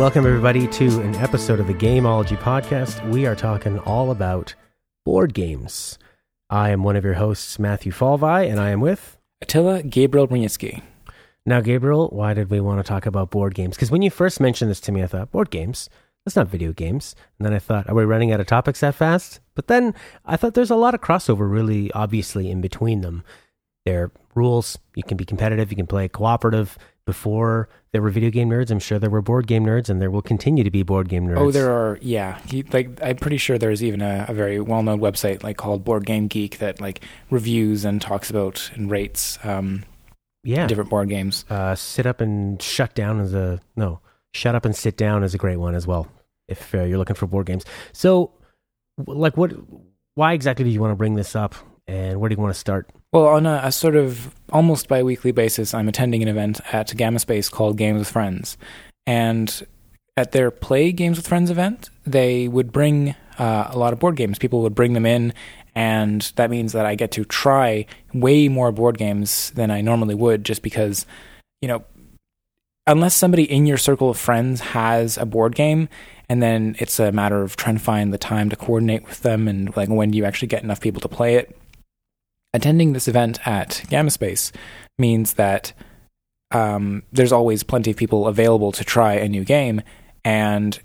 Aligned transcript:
Welcome, 0.00 0.24
everybody, 0.24 0.66
to 0.66 1.02
an 1.02 1.14
episode 1.16 1.60
of 1.60 1.66
the 1.66 1.74
Gameology 1.74 2.38
Podcast. 2.38 3.06
We 3.10 3.26
are 3.26 3.36
talking 3.36 3.78
all 3.80 4.10
about 4.10 4.54
board 5.04 5.34
games. 5.34 5.98
I 6.48 6.70
am 6.70 6.82
one 6.82 6.96
of 6.96 7.04
your 7.04 7.12
hosts, 7.12 7.58
Matthew 7.58 7.92
Falvey, 7.92 8.48
and 8.48 8.58
I 8.58 8.70
am 8.70 8.80
with. 8.80 9.18
Attila 9.42 9.82
Gabriel 9.82 10.26
Brzezinski. 10.26 10.80
Now, 11.44 11.60
Gabriel, 11.60 12.08
why 12.08 12.32
did 12.32 12.48
we 12.48 12.60
want 12.62 12.78
to 12.80 12.88
talk 12.88 13.04
about 13.04 13.30
board 13.30 13.54
games? 13.54 13.76
Because 13.76 13.90
when 13.90 14.00
you 14.00 14.08
first 14.08 14.40
mentioned 14.40 14.70
this 14.70 14.80
to 14.80 14.90
me, 14.90 15.02
I 15.02 15.06
thought, 15.06 15.32
board 15.32 15.50
games? 15.50 15.90
That's 16.24 16.34
not 16.34 16.48
video 16.48 16.72
games. 16.72 17.14
And 17.38 17.44
then 17.44 17.52
I 17.52 17.58
thought, 17.58 17.86
are 17.86 17.94
we 17.94 18.04
running 18.06 18.32
out 18.32 18.40
of 18.40 18.46
topics 18.46 18.80
that 18.80 18.94
fast? 18.94 19.40
But 19.54 19.66
then 19.66 19.94
I 20.24 20.38
thought 20.38 20.54
there's 20.54 20.70
a 20.70 20.76
lot 20.76 20.94
of 20.94 21.02
crossover, 21.02 21.40
really 21.40 21.92
obviously, 21.92 22.50
in 22.50 22.62
between 22.62 23.02
them. 23.02 23.22
There 23.84 24.04
are 24.04 24.12
rules. 24.34 24.78
You 24.94 25.02
can 25.02 25.18
be 25.18 25.26
competitive, 25.26 25.70
you 25.70 25.76
can 25.76 25.86
play 25.86 26.08
cooperative. 26.08 26.78
Before 27.04 27.68
there 27.92 28.02
were 28.02 28.10
video 28.10 28.30
game 28.30 28.48
nerds, 28.48 28.70
I'm 28.70 28.78
sure 28.78 28.98
there 28.98 29.10
were 29.10 29.22
board 29.22 29.46
game 29.46 29.64
nerds, 29.64 29.88
and 29.88 30.00
there 30.00 30.10
will 30.10 30.22
continue 30.22 30.62
to 30.62 30.70
be 30.70 30.82
board 30.82 31.08
game 31.08 31.26
nerds. 31.26 31.38
Oh, 31.38 31.50
there 31.50 31.70
are. 31.70 31.98
Yeah, 32.00 32.38
he, 32.46 32.62
like 32.62 33.02
I'm 33.02 33.16
pretty 33.16 33.36
sure 33.36 33.58
there's 33.58 33.82
even 33.82 34.00
a, 34.00 34.26
a 34.28 34.34
very 34.34 34.60
well-known 34.60 35.00
website 35.00 35.42
like 35.42 35.56
called 35.56 35.84
Board 35.84 36.06
Game 36.06 36.28
Geek 36.28 36.58
that 36.58 36.80
like 36.80 37.02
reviews 37.30 37.84
and 37.84 38.00
talks 38.00 38.30
about 38.30 38.70
and 38.74 38.90
rates 38.90 39.38
um, 39.42 39.84
yeah. 40.44 40.66
different 40.66 40.90
board 40.90 41.08
games. 41.08 41.44
Uh, 41.50 41.74
sit 41.74 42.06
up 42.06 42.20
and 42.20 42.62
shut 42.62 42.94
down 42.94 43.18
is 43.20 43.34
a 43.34 43.60
no. 43.76 44.00
Shut 44.32 44.54
up 44.54 44.64
and 44.64 44.76
sit 44.76 44.96
down 44.96 45.24
is 45.24 45.34
a 45.34 45.38
great 45.38 45.56
one 45.56 45.74
as 45.74 45.86
well. 45.86 46.06
If 46.46 46.74
uh, 46.74 46.82
you're 46.82 46.98
looking 46.98 47.16
for 47.16 47.26
board 47.26 47.46
games, 47.46 47.64
so 47.92 48.32
like 49.06 49.36
what? 49.36 49.52
Why 50.14 50.32
exactly 50.32 50.64
do 50.64 50.70
you 50.70 50.80
want 50.80 50.92
to 50.92 50.96
bring 50.96 51.14
this 51.14 51.34
up, 51.34 51.54
and 51.90 52.20
where 52.20 52.28
do 52.28 52.34
you 52.34 52.40
want 52.40 52.54
to 52.54 52.60
start? 52.60 52.88
Well, 53.12 53.26
on 53.26 53.46
a, 53.46 53.60
a 53.64 53.72
sort 53.72 53.96
of 53.96 54.32
almost 54.52 54.86
bi-weekly 54.86 55.32
basis, 55.32 55.74
I'm 55.74 55.88
attending 55.88 56.22
an 56.22 56.28
event 56.28 56.60
at 56.72 56.96
Gamma 56.96 57.18
Space 57.18 57.48
called 57.48 57.76
Games 57.76 57.98
with 57.98 58.10
Friends, 58.10 58.56
and 59.06 59.66
at 60.16 60.30
their 60.30 60.52
Play 60.52 60.92
Games 60.92 61.16
with 61.16 61.26
Friends 61.26 61.50
event, 61.50 61.90
they 62.06 62.46
would 62.46 62.70
bring 62.70 63.16
uh, 63.38 63.68
a 63.70 63.78
lot 63.78 63.92
of 63.92 63.98
board 63.98 64.14
games. 64.14 64.38
People 64.38 64.62
would 64.62 64.74
bring 64.74 64.92
them 64.92 65.04
in, 65.04 65.32
and 65.74 66.32
that 66.36 66.50
means 66.50 66.72
that 66.72 66.86
I 66.86 66.94
get 66.94 67.10
to 67.12 67.24
try 67.24 67.86
way 68.14 68.48
more 68.48 68.70
board 68.70 68.96
games 68.96 69.50
than 69.50 69.72
I 69.72 69.80
normally 69.80 70.14
would, 70.14 70.44
just 70.44 70.62
because, 70.62 71.06
you 71.60 71.66
know, 71.66 71.84
unless 72.86 73.16
somebody 73.16 73.50
in 73.50 73.66
your 73.66 73.78
circle 73.78 74.10
of 74.10 74.18
friends 74.18 74.60
has 74.60 75.18
a 75.18 75.26
board 75.26 75.56
game, 75.56 75.88
and 76.28 76.40
then 76.40 76.76
it's 76.78 77.00
a 77.00 77.10
matter 77.10 77.42
of 77.42 77.56
trying 77.56 77.78
to 77.78 77.82
find 77.82 78.12
the 78.12 78.18
time 78.18 78.48
to 78.50 78.56
coordinate 78.56 79.08
with 79.08 79.22
them, 79.22 79.48
and 79.48 79.76
like 79.76 79.88
when 79.88 80.12
do 80.12 80.18
you 80.18 80.24
actually 80.24 80.48
get 80.48 80.62
enough 80.62 80.80
people 80.80 81.00
to 81.00 81.08
play 81.08 81.34
it 81.34 81.56
attending 82.52 82.92
this 82.92 83.08
event 83.08 83.46
at 83.46 83.82
Gamma 83.88 84.10
Space 84.10 84.52
means 84.98 85.34
that 85.34 85.72
um, 86.50 87.02
there's 87.12 87.32
always 87.32 87.62
plenty 87.62 87.90
of 87.90 87.96
people 87.96 88.26
available 88.26 88.72
to 88.72 88.84
try 88.84 89.14
a 89.14 89.28
new 89.28 89.44
game. 89.44 89.82
And 90.24 90.78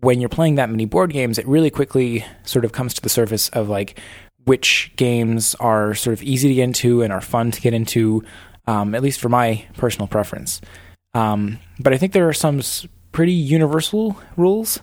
when 0.00 0.20
you're 0.20 0.28
playing 0.28 0.56
that 0.56 0.70
many 0.70 0.84
board 0.84 1.12
games, 1.12 1.38
it 1.38 1.46
really 1.46 1.70
quickly 1.70 2.24
sort 2.44 2.64
of 2.64 2.72
comes 2.72 2.94
to 2.94 3.02
the 3.02 3.08
surface 3.08 3.48
of 3.50 3.68
like 3.68 3.98
which 4.44 4.92
games 4.96 5.54
are 5.56 5.94
sort 5.94 6.14
of 6.14 6.22
easy 6.22 6.48
to 6.48 6.54
get 6.54 6.64
into 6.64 7.02
and 7.02 7.12
are 7.12 7.20
fun 7.20 7.50
to 7.50 7.60
get 7.60 7.74
into, 7.74 8.22
um, 8.66 8.94
at 8.94 9.02
least 9.02 9.20
for 9.20 9.28
my 9.28 9.66
personal 9.76 10.06
preference. 10.06 10.60
Um, 11.14 11.58
but 11.78 11.92
I 11.92 11.98
think 11.98 12.12
there 12.12 12.28
are 12.28 12.32
some 12.32 12.60
pretty 13.12 13.32
universal 13.32 14.20
rules 14.36 14.80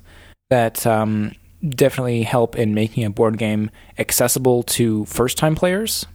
that 0.49 0.85
um, 0.85 1.33
definitely 1.69 2.23
help 2.23 2.55
in 2.55 2.73
making 2.73 3.03
a 3.03 3.09
board 3.09 3.37
game 3.37 3.69
accessible 3.97 4.63
to 4.63 5.05
first 5.05 5.37
time 5.37 5.55
players. 5.55 6.05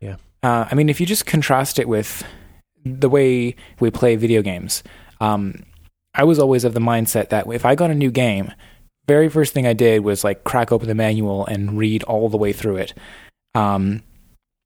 Yeah. 0.00 0.16
Uh, 0.42 0.66
I 0.70 0.74
mean, 0.74 0.88
if 0.88 1.00
you 1.00 1.06
just 1.06 1.26
contrast 1.26 1.78
it 1.78 1.88
with 1.88 2.24
the 2.84 3.08
way 3.08 3.54
we 3.80 3.90
play 3.90 4.16
video 4.16 4.42
games, 4.42 4.82
um, 5.20 5.64
I 6.14 6.24
was 6.24 6.38
always 6.38 6.64
of 6.64 6.74
the 6.74 6.80
mindset 6.80 7.30
that 7.30 7.46
if 7.52 7.64
I 7.64 7.74
got 7.74 7.90
a 7.90 7.94
new 7.94 8.10
game, 8.10 8.52
very 9.06 9.28
first 9.28 9.54
thing 9.54 9.66
I 9.66 9.72
did 9.72 10.04
was 10.04 10.24
like 10.24 10.44
crack 10.44 10.72
open 10.72 10.88
the 10.88 10.94
manual 10.94 11.46
and 11.46 11.78
read 11.78 12.02
all 12.04 12.28
the 12.28 12.36
way 12.36 12.52
through 12.52 12.76
it. 12.76 12.94
Um, 13.54 14.02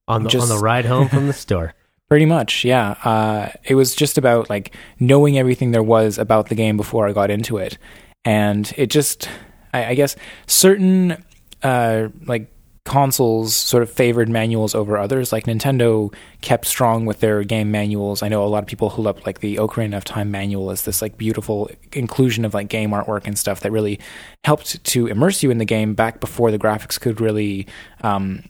on 0.08 0.22
the 0.24 0.28
just, 0.28 0.50
on 0.50 0.56
the 0.56 0.62
ride 0.62 0.84
home 0.84 1.08
from 1.08 1.26
the 1.26 1.32
store. 1.46 1.74
Pretty 2.08 2.26
much, 2.26 2.64
yeah. 2.64 2.90
Uh, 3.04 3.50
it 3.64 3.74
was 3.74 3.94
just 3.94 4.16
about 4.16 4.48
like 4.48 4.74
knowing 5.00 5.38
everything 5.38 5.72
there 5.72 5.82
was 5.82 6.18
about 6.18 6.48
the 6.48 6.54
game 6.54 6.76
before 6.76 7.08
I 7.08 7.12
got 7.12 7.30
into 7.30 7.58
it, 7.58 7.78
and 8.24 8.72
it 8.76 8.90
just 8.90 9.28
I, 9.76 9.90
I 9.90 9.94
guess 9.94 10.16
certain 10.46 11.24
uh, 11.62 12.08
like 12.26 12.50
consoles 12.86 13.52
sort 13.52 13.82
of 13.82 13.90
favored 13.90 14.28
manuals 14.28 14.74
over 14.74 14.96
others. 14.96 15.32
Like 15.32 15.44
Nintendo 15.44 16.14
kept 16.40 16.66
strong 16.66 17.04
with 17.04 17.20
their 17.20 17.42
game 17.42 17.70
manuals. 17.70 18.22
I 18.22 18.28
know 18.28 18.44
a 18.44 18.46
lot 18.46 18.62
of 18.62 18.68
people 18.68 18.88
hold 18.88 19.08
up 19.08 19.26
like 19.26 19.40
the 19.40 19.56
Ocarina 19.56 19.96
of 19.96 20.04
Time 20.04 20.30
manual 20.30 20.70
as 20.70 20.84
this 20.84 21.02
like 21.02 21.18
beautiful 21.18 21.68
inclusion 21.92 22.44
of 22.44 22.54
like 22.54 22.68
game 22.68 22.90
artwork 22.90 23.26
and 23.26 23.36
stuff 23.36 23.60
that 23.60 23.72
really 23.72 23.98
helped 24.44 24.82
to 24.84 25.08
immerse 25.08 25.42
you 25.42 25.50
in 25.50 25.58
the 25.58 25.64
game 25.64 25.94
back 25.94 26.20
before 26.20 26.50
the 26.52 26.58
graphics 26.58 26.98
could 26.98 27.20
really 27.20 27.66
um, 28.02 28.44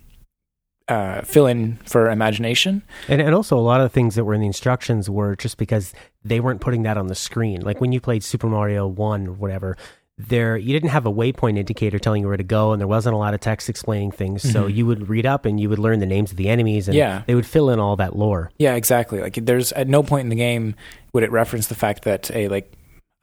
uh, 0.86 1.22
fill 1.22 1.46
in 1.46 1.76
for 1.86 2.10
imagination. 2.10 2.82
And, 3.08 3.22
and 3.22 3.34
also, 3.34 3.56
a 3.56 3.60
lot 3.60 3.80
of 3.80 3.86
the 3.86 3.94
things 3.94 4.14
that 4.16 4.24
were 4.24 4.34
in 4.34 4.42
the 4.42 4.46
instructions 4.46 5.08
were 5.08 5.34
just 5.34 5.56
because 5.56 5.94
they 6.24 6.40
weren't 6.40 6.60
putting 6.60 6.82
that 6.82 6.98
on 6.98 7.06
the 7.06 7.14
screen. 7.14 7.62
Like 7.62 7.80
when 7.80 7.90
you 7.90 8.00
played 8.00 8.22
Super 8.22 8.48
Mario 8.48 8.86
1 8.86 9.28
or 9.28 9.32
whatever, 9.32 9.76
there 10.18 10.56
you 10.56 10.72
didn't 10.72 10.90
have 10.90 11.04
a 11.04 11.12
waypoint 11.12 11.58
indicator 11.58 11.98
telling 11.98 12.22
you 12.22 12.28
where 12.28 12.36
to 12.38 12.42
go 12.42 12.72
and 12.72 12.80
there 12.80 12.88
wasn't 12.88 13.14
a 13.14 13.18
lot 13.18 13.34
of 13.34 13.40
text 13.40 13.68
explaining 13.68 14.10
things. 14.10 14.42
Mm-hmm. 14.42 14.52
so 14.52 14.66
you 14.66 14.86
would 14.86 15.08
read 15.08 15.26
up 15.26 15.44
and 15.44 15.60
you 15.60 15.68
would 15.68 15.78
learn 15.78 16.00
the 16.00 16.06
names 16.06 16.30
of 16.30 16.38
the 16.38 16.48
enemies 16.48 16.88
and 16.88 16.96
yeah. 16.96 17.22
they 17.26 17.34
would 17.34 17.46
fill 17.46 17.68
in 17.68 17.78
all 17.78 17.96
that 17.96 18.16
lore. 18.16 18.50
Yeah 18.58 18.74
exactly. 18.74 19.20
Like 19.20 19.34
there's 19.34 19.72
at 19.72 19.88
no 19.88 20.02
point 20.02 20.24
in 20.24 20.30
the 20.30 20.36
game 20.36 20.74
would 21.12 21.22
it 21.22 21.30
reference 21.30 21.66
the 21.66 21.74
fact 21.74 22.04
that 22.04 22.30
a 22.30 22.48
like 22.48 22.72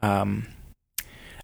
um 0.03 0.47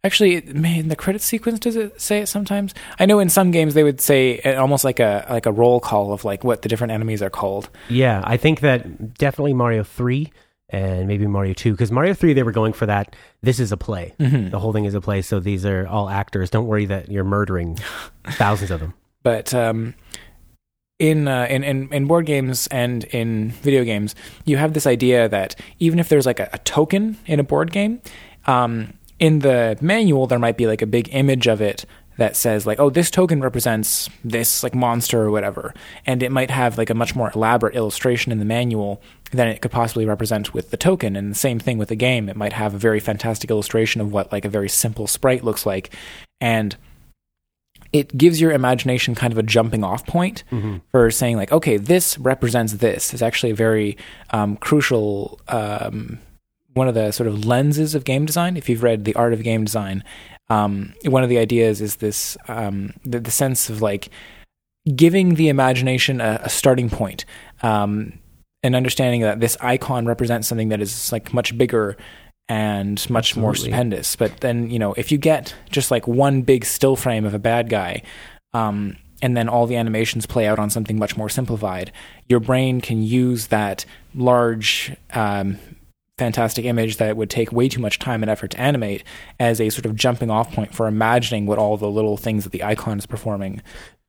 actually 0.03 0.41
man 0.41 0.87
the 0.87 0.95
credit 0.95 1.21
sequence 1.21 1.59
does 1.59 1.75
it 1.75 1.99
say 1.99 2.19
it 2.19 2.27
sometimes? 2.27 2.75
I 2.99 3.07
know 3.07 3.19
in 3.19 3.29
some 3.29 3.49
games 3.49 3.73
they 3.73 3.83
would 3.83 4.01
say 4.01 4.39
almost 4.53 4.83
like 4.83 4.99
a 4.99 5.25
like 5.31 5.47
a 5.47 5.51
roll 5.51 5.79
call 5.79 6.13
of 6.13 6.23
like 6.25 6.43
what 6.43 6.61
the 6.61 6.69
different 6.69 6.91
enemies 6.91 7.23
are 7.23 7.31
called. 7.31 7.69
Yeah 7.89 8.21
i 8.23 8.37
think 8.37 8.59
that 8.59 9.15
definitely 9.15 9.53
mario 9.53 9.83
3 9.83 10.31
and 10.69 11.07
maybe 11.07 11.27
Mario 11.27 11.53
2 11.53 11.71
because 11.71 11.91
Mario 11.91 12.13
3 12.13 12.33
they 12.33 12.43
were 12.43 12.51
going 12.51 12.73
for 12.73 12.85
that 12.85 13.15
this 13.41 13.59
is 13.59 13.71
a 13.71 13.77
play. 13.77 14.13
Mm-hmm. 14.19 14.49
The 14.49 14.59
whole 14.59 14.73
thing 14.73 14.85
is 14.85 14.93
a 14.93 15.01
play 15.01 15.21
so 15.21 15.39
these 15.39 15.65
are 15.65 15.87
all 15.87 16.09
actors. 16.09 16.49
Don't 16.49 16.67
worry 16.67 16.85
that 16.85 17.09
you're 17.09 17.23
murdering 17.23 17.77
thousands 18.31 18.71
of 18.71 18.79
them. 18.79 18.93
But 19.23 19.53
um, 19.53 19.95
in, 20.97 21.27
uh, 21.27 21.47
in, 21.49 21.63
in 21.63 21.91
in 21.93 22.07
board 22.07 22.25
games 22.25 22.67
and 22.67 23.03
in 23.05 23.51
video 23.51 23.83
games, 23.83 24.15
you 24.45 24.57
have 24.57 24.73
this 24.73 24.85
idea 24.85 25.29
that 25.29 25.55
even 25.79 25.99
if 25.99 26.09
there's 26.09 26.25
like 26.25 26.39
a, 26.39 26.49
a 26.53 26.57
token 26.59 27.17
in 27.25 27.39
a 27.39 27.43
board 27.43 27.71
game, 27.71 28.01
um, 28.47 28.93
in 29.19 29.39
the 29.39 29.77
manual 29.81 30.27
there 30.27 30.39
might 30.39 30.57
be 30.57 30.67
like 30.67 30.81
a 30.81 30.87
big 30.87 31.09
image 31.11 31.47
of 31.47 31.61
it 31.61 31.85
that 32.19 32.35
says 32.35 32.67
like 32.67 32.79
oh 32.79 32.89
this 32.89 33.09
token 33.09 33.41
represents 33.41 34.09
this 34.23 34.61
like 34.61 34.75
monster 34.75 35.21
or 35.21 35.31
whatever. 35.31 35.73
And 36.05 36.21
it 36.21 36.31
might 36.31 36.51
have 36.51 36.77
like 36.77 36.89
a 36.89 36.93
much 36.93 37.15
more 37.15 37.31
elaborate 37.33 37.75
illustration 37.75 38.31
in 38.31 38.39
the 38.39 38.45
manual 38.45 39.01
than 39.31 39.47
it 39.47 39.61
could 39.61 39.71
possibly 39.71 40.05
represent 40.05 40.53
with 40.53 40.69
the 40.71 40.77
token. 40.77 41.15
And 41.15 41.31
the 41.31 41.35
same 41.35 41.59
thing 41.59 41.77
with 41.77 41.89
the 41.89 41.95
game. 41.95 42.29
It 42.29 42.35
might 42.35 42.53
have 42.53 42.73
a 42.73 42.77
very 42.77 42.99
fantastic 42.99 43.49
illustration 43.49 44.01
of 44.01 44.11
what 44.11 44.31
like 44.31 44.45
a 44.45 44.49
very 44.49 44.69
simple 44.69 45.07
sprite 45.07 45.43
looks 45.43 45.65
like. 45.65 45.93
And 46.39 46.75
it 47.91 48.15
gives 48.15 48.39
your 48.39 48.51
imagination 48.51 49.15
kind 49.15 49.33
of 49.33 49.39
a 49.39 49.43
jumping 49.43 49.83
off 49.83 50.05
point 50.05 50.43
mm-hmm. 50.51 50.77
for 50.91 51.09
saying 51.09 51.37
like 51.37 51.51
okay 51.51 51.77
this 51.77 52.17
represents 52.19 52.73
this. 52.73 53.13
It's 53.13 53.23
actually 53.23 53.51
a 53.51 53.55
very 53.55 53.97
um, 54.31 54.57
crucial 54.57 55.39
um, 55.47 56.19
one 56.73 56.87
of 56.87 56.93
the 56.93 57.11
sort 57.11 57.27
of 57.27 57.45
lenses 57.45 57.95
of 57.95 58.03
game 58.03 58.25
design. 58.25 58.57
If 58.57 58.69
you've 58.69 58.83
read 58.83 59.05
the 59.05 59.15
art 59.15 59.33
of 59.33 59.41
game 59.41 59.65
design 59.65 60.03
um, 60.49 60.93
one 61.05 61.23
of 61.23 61.29
the 61.29 61.37
ideas 61.37 61.81
is 61.81 61.97
this 61.97 62.37
um, 62.47 62.93
the, 63.05 63.19
the, 63.19 63.31
sense 63.31 63.69
of 63.69 63.81
like 63.81 64.09
giving 64.95 65.35
the 65.35 65.49
imagination 65.49 66.21
a, 66.21 66.39
a 66.43 66.49
starting 66.49 66.89
point 66.89 67.25
um, 67.61 68.17
and 68.63 68.75
understanding 68.75 69.21
that 69.21 69.39
this 69.39 69.57
icon 69.61 70.05
represents 70.05 70.47
something 70.47 70.69
that 70.69 70.81
is 70.81 71.11
like 71.11 71.33
much 71.33 71.57
bigger 71.57 71.95
and 72.47 73.07
much 73.09 73.31
Absolutely. 73.31 73.41
more 73.41 73.55
stupendous. 73.55 74.15
But 74.15 74.39
then, 74.39 74.71
you 74.71 74.79
know, 74.79 74.93
if 74.93 75.11
you 75.11 75.19
get 75.19 75.53
just 75.69 75.91
like 75.91 76.07
one 76.07 76.41
big 76.41 76.65
still 76.65 76.95
frame 76.95 77.25
of 77.25 77.35
a 77.35 77.39
bad 77.39 77.69
guy, 77.69 78.01
um, 78.53 78.97
and 79.21 79.37
then 79.37 79.47
all 79.47 79.67
the 79.67 79.75
animations 79.75 80.25
play 80.25 80.47
out 80.47 80.59
on 80.59 80.69
something 80.69 80.97
much 80.97 81.15
more 81.15 81.29
simplified, 81.29 81.91
your 82.27 82.39
brain 82.39 82.81
can 82.81 83.03
use 83.03 83.47
that 83.47 83.85
large 84.15 84.95
um, 85.13 85.59
fantastic 86.19 86.65
image 86.65 86.97
that 86.97 87.17
would 87.17 87.29
take 87.29 87.51
way 87.51 87.67
too 87.67 87.81
much 87.81 87.97
time 87.97 88.21
and 88.21 88.29
effort 88.29 88.51
to 88.51 88.59
animate 88.59 89.03
as 89.39 89.59
a 89.59 89.69
sort 89.69 89.85
of 89.85 89.95
jumping 89.95 90.29
off 90.29 90.53
point 90.53 90.75
for 90.75 90.87
imagining 90.87 91.45
what 91.45 91.57
all 91.57 91.77
the 91.77 91.89
little 91.89 92.17
things 92.17 92.43
that 92.43 92.51
the 92.51 92.63
icon 92.63 92.99
is 92.99 93.05
performing. 93.05 93.61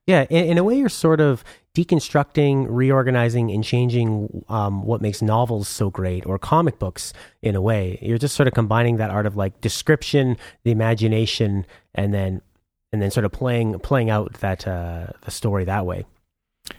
Yeah, 0.06 0.26
in, 0.28 0.44
in 0.44 0.58
a 0.58 0.64
way, 0.64 0.76
you're 0.76 0.88
sort 0.88 1.20
of 1.20 1.44
deconstructing, 1.74 2.66
reorganizing, 2.68 3.50
and 3.50 3.62
changing 3.62 4.44
um, 4.48 4.84
what 4.84 5.00
makes 5.00 5.22
novels 5.22 5.68
so 5.68 5.88
great, 5.88 6.26
or 6.26 6.38
comic 6.38 6.78
books. 6.78 7.12
In 7.42 7.54
a 7.54 7.60
way, 7.60 7.98
you're 8.02 8.18
just 8.18 8.34
sort 8.34 8.48
of 8.48 8.54
combining 8.54 8.96
that 8.96 9.10
art 9.10 9.26
of 9.26 9.36
like 9.36 9.60
description, 9.60 10.36
the 10.64 10.72
imagination, 10.72 11.64
and 11.94 12.12
then 12.12 12.42
and 12.92 13.00
then 13.00 13.10
sort 13.10 13.24
of 13.24 13.32
playing 13.32 13.78
playing 13.80 14.10
out 14.10 14.34
that 14.40 14.66
uh, 14.66 15.06
the 15.22 15.30
story 15.30 15.64
that 15.64 15.86
way. 15.86 16.06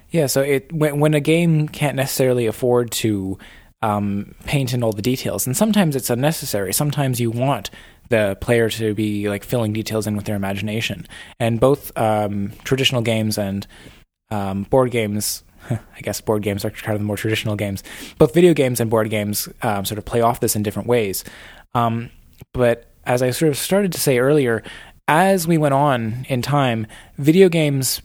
Yeah, 0.10 0.26
so 0.26 0.42
it 0.42 0.72
when 0.74 1.00
when 1.00 1.14
a 1.14 1.22
game 1.22 1.70
can't 1.70 1.96
necessarily 1.96 2.48
afford 2.48 2.92
to 2.92 3.38
um, 3.82 4.36
paint 4.46 4.74
in 4.74 4.84
all 4.84 4.92
the 4.92 5.02
details. 5.02 5.46
And 5.46 5.56
sometimes 5.56 5.96
it's 5.96 6.10
unnecessary. 6.10 6.74
Sometimes 6.74 7.20
you 7.20 7.32
want 7.32 7.70
the 8.10 8.38
player 8.42 8.70
to 8.70 8.94
be 8.94 9.30
like 9.30 9.44
filling 9.44 9.74
details 9.74 10.06
in 10.06 10.16
with 10.16 10.26
their 10.26 10.36
imagination. 10.36 11.08
And 11.40 11.60
both 11.60 11.96
um, 11.98 12.52
traditional 12.64 13.02
games 13.02 13.38
and 13.38 13.66
um, 14.30 14.64
board 14.64 14.92
games. 14.92 15.44
I 15.70 16.02
guess 16.02 16.22
board 16.22 16.44
games 16.44 16.66
are 16.66 16.72
kind 16.72 16.94
of 16.94 17.00
the 17.00 17.06
more 17.06 17.18
traditional 17.18 17.56
games. 17.56 17.84
Both 18.18 18.34
video 18.34 18.54
games 18.54 18.80
and 18.80 18.90
board 18.90 19.10
games 19.10 19.48
um, 19.62 19.86
sort 19.86 19.98
of 19.98 20.06
play 20.06 20.22
off 20.22 20.40
this 20.40 20.56
in 20.56 20.64
different 20.64 20.88
ways. 20.88 21.24
Um, 21.74 22.10
but 22.54 22.92
as 23.06 23.22
I 23.22 23.32
sort 23.32 23.50
of 23.50 23.58
started 23.58 23.92
to 23.94 24.00
say 24.00 24.20
earlier, 24.20 24.64
as 25.08 25.48
we 25.48 25.58
went 25.58 25.74
on 25.74 26.26
in 26.30 26.42
time, 26.42 26.88
video 27.18 27.50
games 27.50 28.02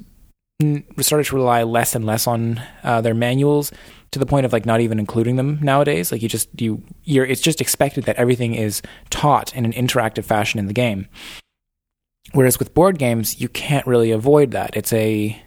started 1.00 1.24
to 1.26 1.36
rely 1.36 1.62
less 1.62 1.94
and 1.94 2.04
less 2.04 2.26
on 2.26 2.60
uh, 2.82 3.00
their 3.00 3.14
manuals 3.14 3.72
to 4.10 4.18
the 4.18 4.26
point 4.26 4.46
of 4.46 4.52
like 4.52 4.66
not 4.66 4.80
even 4.80 4.98
including 4.98 5.36
them 5.36 5.58
nowadays. 5.62 6.12
Like 6.12 6.22
you 6.22 6.28
just 6.28 6.48
you 6.60 6.82
you're 7.04 7.26
it's 7.26 7.40
just 7.40 7.60
expected 7.60 8.04
that 8.04 8.16
everything 8.16 8.54
is 8.54 8.82
taught 9.10 9.54
in 9.54 9.64
an 9.64 9.72
interactive 9.72 10.24
fashion 10.24 10.58
in 10.58 10.66
the 10.66 10.72
game. 10.72 11.08
Whereas 12.32 12.58
with 12.58 12.74
board 12.74 12.98
games, 12.98 13.40
you 13.40 13.48
can't 13.48 13.86
really 13.86 14.10
avoid 14.10 14.50
that. 14.50 14.76
It's 14.76 14.92
a 14.92 15.40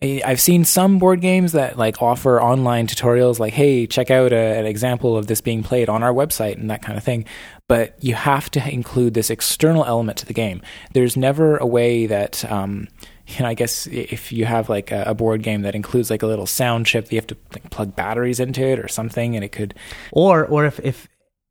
I've 0.00 0.40
seen 0.40 0.64
some 0.64 1.00
board 1.00 1.20
games 1.20 1.52
that 1.52 1.76
like 1.76 2.00
offer 2.00 2.40
online 2.40 2.86
tutorials, 2.86 3.40
like, 3.40 3.52
"Hey, 3.52 3.84
check 3.84 4.12
out 4.12 4.32
a, 4.32 4.58
an 4.58 4.64
example 4.64 5.16
of 5.16 5.26
this 5.26 5.40
being 5.40 5.64
played 5.64 5.88
on 5.88 6.04
our 6.04 6.12
website" 6.12 6.56
and 6.56 6.70
that 6.70 6.82
kind 6.82 6.96
of 6.96 7.02
thing. 7.02 7.24
But 7.66 7.96
you 8.02 8.14
have 8.14 8.48
to 8.52 8.72
include 8.72 9.14
this 9.14 9.28
external 9.28 9.84
element 9.84 10.18
to 10.18 10.26
the 10.26 10.32
game. 10.32 10.62
There's 10.92 11.16
never 11.16 11.56
a 11.56 11.66
way 11.66 12.06
that, 12.06 12.48
um, 12.50 12.86
you 13.28 13.42
know, 13.42 13.48
I 13.48 13.54
guess 13.54 13.86
if 13.86 14.32
you 14.32 14.46
have 14.46 14.68
like 14.68 14.90
a, 14.90 15.14
board 15.14 15.42
game 15.42 15.62
that 15.62 15.74
includes 15.74 16.10
like 16.10 16.22
a 16.22 16.26
little 16.26 16.46
sound 16.46 16.86
chip, 16.86 17.04
that 17.04 17.12
you 17.12 17.18
have 17.18 17.26
to 17.26 17.36
like, 17.52 17.70
plug 17.70 17.94
batteries 17.94 18.40
into 18.40 18.62
it 18.62 18.78
or 18.78 18.88
something, 18.88 19.36
and 19.36 19.44
it 19.44 19.52
could, 19.52 19.74
or 20.12 20.46
or 20.46 20.64
if 20.64 20.80
if 20.80 21.08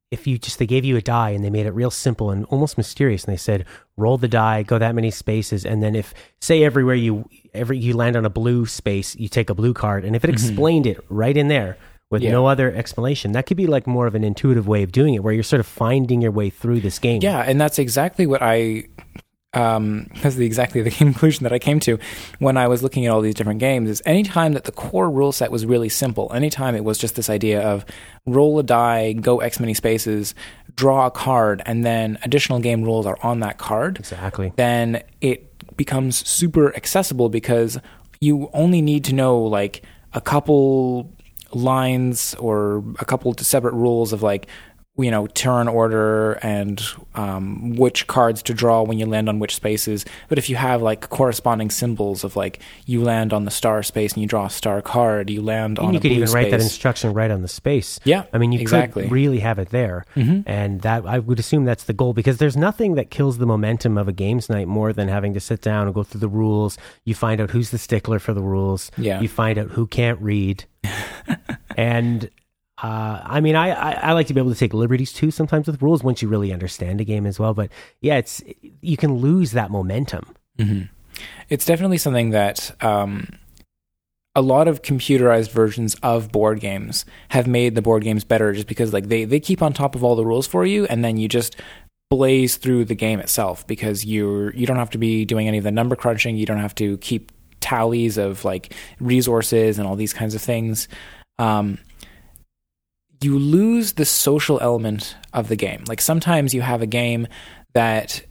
if 0.10 0.26
you 0.26 0.38
just 0.38 0.58
they 0.58 0.66
gave 0.66 0.86
you 0.86 0.96
a 0.98 1.02
die 1.02 1.32
and 1.32 1.44
they 1.44 1.50
made 1.50 1.66
it 1.66 1.72
real 1.72 1.92
simple 1.92 2.32
and 2.32 2.46
almost 2.46 2.78
mysterious 2.78 3.26
and 3.26 3.34
they 3.34 3.38
said 3.38 3.66
roll 3.98 4.18
the 4.18 4.28
die 4.28 4.64
go 4.64 4.80
that 4.80 4.96
many 4.96 5.12
spaces 5.12 5.66
and 5.66 5.84
then 5.84 5.96
if 5.96 6.14
say 6.40 6.64
everywhere 6.64 6.96
you 6.96 7.26
every 7.54 7.78
you 7.78 7.94
land 7.94 8.16
on 8.16 8.26
a 8.26 8.30
blue 8.30 8.66
space 8.66 9.16
you 9.18 9.28
take 9.28 9.50
a 9.50 9.54
blue 9.54 9.74
card 9.74 10.06
and 10.06 10.16
if 10.16 10.24
it 10.24 10.28
mm-hmm. 10.28 10.48
explained 10.48 10.88
it 10.88 11.04
right 11.10 11.36
in 11.36 11.50
there 11.50 11.78
with 12.10 12.22
yeah. 12.22 12.32
no 12.32 12.46
other 12.46 12.72
explanation 12.74 13.34
that 13.34 13.46
could 13.46 13.58
be 13.58 13.68
like 13.68 13.86
more 13.86 14.08
of 14.08 14.16
an 14.16 14.24
intuitive 14.24 14.66
way 14.66 14.82
of 14.82 14.94
doing 14.94 15.14
it 15.14 15.24
where 15.24 15.34
you're 15.34 15.44
sort 15.44 15.60
of 15.60 15.68
finding 15.68 16.22
your 16.22 16.32
way 16.32 16.50
through 16.50 16.80
this 16.80 17.00
game 17.00 17.22
yeah 17.22 17.42
and 17.42 17.60
that's 17.60 17.78
exactly 17.78 18.26
what 18.26 18.42
i 18.42 18.86
um, 19.54 20.08
that's 20.22 20.36
the, 20.36 20.46
exactly 20.46 20.82
the 20.82 20.92
conclusion 21.06 21.44
that 21.44 21.54
I 21.54 21.60
came 21.60 21.80
to 21.82 21.98
when 22.40 22.58
I 22.58 22.68
was 22.68 22.84
looking 22.84 23.06
at 23.06 23.12
all 23.12 23.22
these 23.22 23.36
different 23.36 23.60
games. 23.60 23.90
Is 23.90 24.02
anytime 24.06 24.54
that 24.54 24.66
the 24.66 24.72
core 24.72 25.10
rule 25.10 25.32
set 25.32 25.52
was 25.52 25.66
really 25.66 25.90
simple, 25.90 26.32
anytime 26.34 26.76
it 26.76 26.84
was 26.84 26.98
just 26.98 27.16
this 27.16 27.30
idea 27.30 27.62
of 27.62 27.86
roll 28.26 28.60
a 28.60 28.64
die, 28.64 29.14
go 29.14 29.40
X 29.40 29.60
many 29.60 29.74
spaces, 29.74 30.36
draw 30.76 31.08
a 31.08 31.12
card, 31.12 31.62
and 31.66 31.86
then 31.86 32.18
additional 32.24 32.60
game 32.60 32.84
rules 32.84 33.06
are 33.06 33.18
on 33.24 33.40
that 33.40 33.58
card. 33.58 34.00
Exactly. 34.00 34.54
Then 34.56 35.04
it 35.22 35.44
becomes 35.78 36.28
super 36.28 36.76
accessible 36.76 37.30
because 37.30 37.80
you 38.20 38.50
only 38.54 38.82
need 38.82 39.04
to 39.06 39.14
know 39.14 39.40
like 39.40 39.84
a 40.14 40.22
couple 40.22 41.14
lines 41.54 42.36
or 42.36 42.84
a 43.00 43.06
couple 43.06 43.34
separate 43.38 43.74
rules 43.74 44.12
of 44.12 44.22
like 44.22 44.48
you 44.98 45.12
know 45.12 45.28
turn 45.28 45.68
order 45.68 46.34
and 46.44 46.82
um, 47.16 47.76
which 47.76 48.08
cards 48.08 48.42
to 48.44 48.54
draw 48.54 48.82
when 48.82 48.98
you 48.98 49.06
land 49.06 49.30
on 49.30 49.40
which 49.40 49.56
spaces. 49.56 50.06
But 50.28 50.38
if 50.38 50.50
you 50.50 50.56
have 50.56 50.82
like 50.82 51.10
corresponding 51.10 51.70
symbols 51.70 52.24
of 52.24 52.36
like 52.36 52.60
you 52.86 53.04
land 53.04 53.34
on 53.34 53.46
the 53.46 53.52
star 53.52 53.84
space 53.84 54.14
and 54.14 54.22
you 54.22 54.28
draw 54.28 54.46
a 54.46 54.50
star 54.50 54.82
card, 54.82 55.30
you 55.30 55.42
land 55.42 55.78
on. 55.80 55.86
and 55.86 55.90
on 55.90 55.94
you 55.94 56.00
could 56.00 56.12
even 56.12 56.28
space. 56.28 56.34
write 56.34 56.52
that 56.52 56.62
instruction 56.62 57.14
right 57.14 57.32
on 57.32 57.42
the 57.42 57.48
space. 57.48 58.00
Yeah, 58.04 58.24
I 58.34 58.38
mean 58.38 58.52
you 58.52 58.60
exactly. 58.60 59.04
could 59.04 59.12
really 59.12 59.40
have 59.40 59.60
it 59.60 59.70
there, 59.70 60.06
mm-hmm. 60.16 60.42
and 60.50 60.82
that 60.82 61.06
I 61.06 61.20
would 61.20 61.40
assume 61.40 61.66
that's 61.66 61.84
the 61.84 61.94
goal 61.94 62.14
because 62.14 62.38
there's 62.38 62.58
nothing 62.58 62.96
that 62.96 63.12
kills 63.12 63.38
the 63.38 63.46
momentum 63.46 63.98
of 63.98 64.08
a 64.08 64.14
games 64.14 64.50
night 64.50 64.68
more 64.68 64.94
than 64.94 65.08
having 65.08 65.34
to 65.36 65.40
sit 65.40 65.62
down 65.62 65.88
and 65.88 65.94
go 65.94 66.04
through 66.04 66.22
the 66.22 66.28
rules. 66.28 66.78
You 67.06 67.14
find 67.14 67.40
out 67.40 67.52
who's 67.52 67.70
the 67.70 67.78
stickler 67.78 68.20
for 68.20 68.34
the 68.34 68.42
rules. 68.42 68.92
Yeah, 68.98 69.22
you 69.22 69.28
find 69.28 69.60
out 69.60 69.70
who 69.70 69.86
can't 69.86 70.20
read. 70.22 70.66
and 71.78 72.30
uh, 72.82 73.22
I 73.24 73.42
mean, 73.42 73.56
I, 73.56 73.72
I, 73.72 73.92
I, 73.94 74.14
like 74.14 74.28
to 74.28 74.36
be 74.36 74.40
able 74.40 74.54
to 74.54 74.60
take 74.60 74.74
liberties 74.74 75.12
too 75.12 75.32
sometimes 75.32 75.66
with 75.66 75.82
rules 75.82 76.04
once 76.04 76.22
you 76.22 76.28
really 76.28 76.54
understand 76.54 77.02
a 77.02 77.04
game 77.04 77.26
as 77.26 77.40
well. 77.40 77.56
But 77.56 77.72
yeah, 78.02 78.18
it's 78.18 78.44
you 78.82 78.98
can 78.98 79.16
lose 79.16 79.54
that 79.54 79.72
momentum. 79.72 80.36
Mm-hmm. 80.60 80.84
It's 81.50 81.66
definitely 81.66 81.98
something 81.98 82.30
that 82.32 82.76
um, 82.84 83.30
a 84.36 84.42
lot 84.42 84.68
of 84.68 84.84
computerized 84.84 85.50
versions 85.50 85.96
of 86.04 86.32
board 86.32 86.60
games 86.60 87.06
have 87.30 87.48
made 87.48 87.74
the 87.74 87.82
board 87.82 88.04
games 88.04 88.24
better, 88.24 88.54
just 88.54 88.68
because 88.68 88.94
like 88.94 89.08
they 89.08 89.26
they 89.26 89.40
keep 89.40 89.64
on 89.64 89.74
top 89.74 89.96
of 89.96 90.04
all 90.04 90.16
the 90.16 90.26
rules 90.26 90.46
for 90.46 90.64
you, 90.64 90.86
and 90.86 91.04
then 91.04 91.18
you 91.18 91.28
just 91.28 91.56
blaze 92.12 92.58
through 92.58 92.86
the 92.86 92.96
game 92.96 93.20
itself 93.20 93.66
because 93.66 94.06
you're 94.06 94.54
you 94.54 94.68
don't 94.68 94.78
have 94.78 94.92
to 94.92 95.00
be 95.00 95.26
doing 95.26 95.48
any 95.48 95.58
of 95.58 95.64
the 95.64 95.72
number 95.72 95.96
crunching. 95.96 96.38
You 96.38 96.46
don't 96.46 96.60
have 96.60 96.76
to 96.76 96.98
keep 97.00 97.32
tallies 97.60 98.20
of 98.20 98.46
like 98.46 98.74
resources 99.00 99.80
and 99.80 99.88
all 99.88 99.96
these 99.96 100.14
kinds 100.14 100.36
of 100.36 100.44
things. 100.44 100.88
Um, 101.40 101.80
you 103.22 103.38
lose 103.38 103.94
the 103.94 104.06
social 104.06 104.60
element 104.62 105.16
of 105.34 105.48
the 105.48 105.56
game. 105.56 105.84
Like 105.88 106.02
sometimes 106.02 106.54
you 106.54 106.62
have 106.62 106.82
a 106.82 106.88
game 106.88 107.28
that 107.74 108.22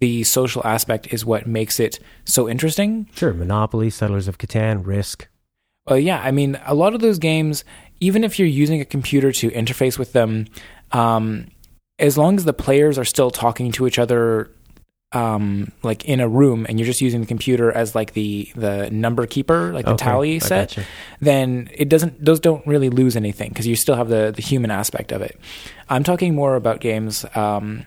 the 0.00 0.24
social 0.24 0.62
aspect 0.66 1.12
is 1.12 1.24
what 1.24 1.46
makes 1.46 1.78
it 1.78 1.98
so 2.24 2.48
interesting. 2.48 3.08
Sure, 3.14 3.32
Monopoly, 3.32 3.90
Settlers 3.90 4.28
of 4.28 4.38
Catan, 4.38 4.84
Risk. 4.86 5.28
Well, 5.86 5.98
yeah, 5.98 6.20
I 6.22 6.30
mean, 6.30 6.58
a 6.66 6.74
lot 6.74 6.94
of 6.94 7.00
those 7.00 7.18
games, 7.18 7.64
even 8.00 8.24
if 8.24 8.38
you're 8.38 8.48
using 8.48 8.80
a 8.80 8.84
computer 8.84 9.32
to 9.32 9.50
interface 9.50 9.98
with 9.98 10.12
them, 10.12 10.46
um, 10.92 11.46
as 11.98 12.18
long 12.18 12.36
as 12.36 12.44
the 12.44 12.52
players 12.52 12.98
are 12.98 13.04
still 13.04 13.30
talking 13.30 13.70
to 13.72 13.86
each 13.86 13.98
other 13.98 14.50
um, 15.14 15.70
like 15.82 16.04
in 16.04 16.20
a 16.20 16.28
room 16.28 16.66
and 16.68 16.78
you're 16.78 16.86
just 16.86 17.00
using 17.00 17.20
the 17.20 17.26
computer 17.26 17.70
as 17.72 17.94
like 17.94 18.12
the 18.12 18.50
the 18.56 18.90
number 18.90 19.26
keeper, 19.26 19.72
like 19.72 19.84
the 19.84 19.92
okay, 19.92 20.04
tally 20.04 20.40
set, 20.40 20.76
then 21.20 21.70
it 21.72 21.88
doesn't 21.88 22.22
those 22.22 22.40
don't 22.40 22.66
really 22.66 22.90
lose 22.90 23.16
anything 23.16 23.50
because 23.50 23.66
you 23.66 23.76
still 23.76 23.94
have 23.94 24.08
the 24.08 24.32
the 24.34 24.42
human 24.42 24.70
aspect 24.70 25.12
of 25.12 25.22
it. 25.22 25.38
I'm 25.88 26.02
talking 26.02 26.34
more 26.34 26.56
about 26.56 26.80
games 26.80 27.24
um, 27.34 27.86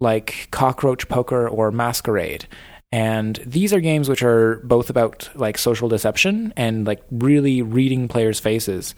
like 0.00 0.48
Cockroach 0.50 1.08
Poker 1.08 1.48
or 1.48 1.70
Mascarade. 1.70 2.46
And 2.92 3.40
these 3.44 3.72
are 3.72 3.80
games 3.80 4.08
which 4.08 4.22
are 4.22 4.60
both 4.62 4.88
about 4.88 5.28
like 5.34 5.58
social 5.58 5.88
deception 5.88 6.52
and 6.56 6.86
like 6.86 7.02
really 7.10 7.60
reading 7.60 8.06
players' 8.06 8.38
faces 8.38 8.94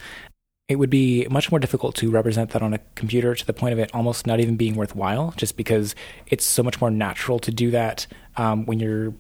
it 0.69 0.77
would 0.77 0.91
be 0.91 1.27
much 1.31 1.51
more 1.51 1.61
difficult 1.61 1.95
to 1.97 2.11
represent 2.11 2.51
that 2.51 2.63
on 2.63 2.75
a 2.75 2.79
computer 2.97 3.35
to 3.35 3.47
the 3.47 3.53
point 3.53 3.73
of 3.73 3.79
it 3.79 3.91
almost 3.95 4.27
not 4.27 4.41
even 4.41 4.57
being 4.57 4.75
worthwhile, 4.75 5.33
just 5.37 5.57
because 5.57 5.95
it's 6.27 6.45
so 6.45 6.63
much 6.63 6.81
more 6.81 6.91
natural 6.91 7.39
to 7.39 7.51
do 7.51 7.71
that 7.71 8.07
um, 8.37 8.67
when 8.67 8.81
you're 8.81 9.15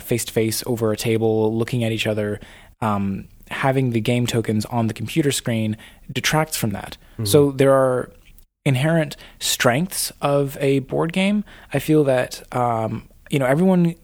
face 0.00 0.24
to 0.24 0.32
face 0.32 0.64
over 0.66 0.92
a 0.92 0.96
table, 0.96 1.56
looking 1.56 1.84
at 1.84 1.92
each 1.92 2.06
other. 2.06 2.40
Um, 2.80 3.28
having 3.50 3.90
the 3.90 4.00
game 4.00 4.26
tokens 4.26 4.64
on 4.66 4.86
the 4.86 4.94
computer 4.94 5.32
screen 5.32 5.76
detracts 6.10 6.56
from 6.56 6.70
that. 6.70 6.96
Mm-hmm. 7.14 7.24
So 7.24 7.50
there 7.50 7.72
are 7.72 8.10
inherent 8.64 9.16
strengths 9.38 10.12
of 10.22 10.56
a 10.60 10.78
board 10.80 11.12
game. 11.12 11.44
I 11.72 11.78
feel 11.78 12.04
that 12.04 12.42
um, 12.56 13.08
you 13.30 13.38
know 13.38 13.46
everyone 13.46 13.96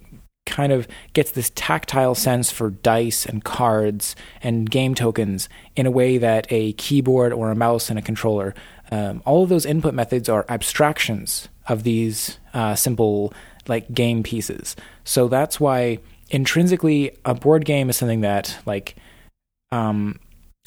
kind 0.46 0.72
of 0.72 0.88
gets 1.12 1.32
this 1.32 1.50
tactile 1.54 2.14
sense 2.14 2.50
for 2.50 2.70
dice 2.70 3.26
and 3.26 3.44
cards 3.44 4.16
and 4.42 4.70
game 4.70 4.94
tokens 4.94 5.48
in 5.74 5.86
a 5.86 5.90
way 5.90 6.16
that 6.16 6.46
a 6.50 6.72
keyboard 6.74 7.32
or 7.32 7.50
a 7.50 7.56
mouse 7.56 7.90
and 7.90 7.98
a 7.98 8.02
controller, 8.02 8.54
um, 8.90 9.22
all 9.26 9.42
of 9.42 9.48
those 9.48 9.66
input 9.66 9.92
methods 9.92 10.28
are 10.28 10.46
abstractions 10.48 11.48
of 11.68 11.82
these 11.82 12.38
uh, 12.54 12.74
simple 12.74 13.34
like 13.68 13.92
game 13.92 14.22
pieces. 14.22 14.76
So 15.04 15.28
that's 15.28 15.58
why 15.60 15.98
intrinsically 16.30 17.16
a 17.24 17.34
board 17.34 17.64
game 17.64 17.90
is 17.90 17.96
something 17.96 18.20
that 18.20 18.56
like 18.64 18.96
um, 19.72 20.18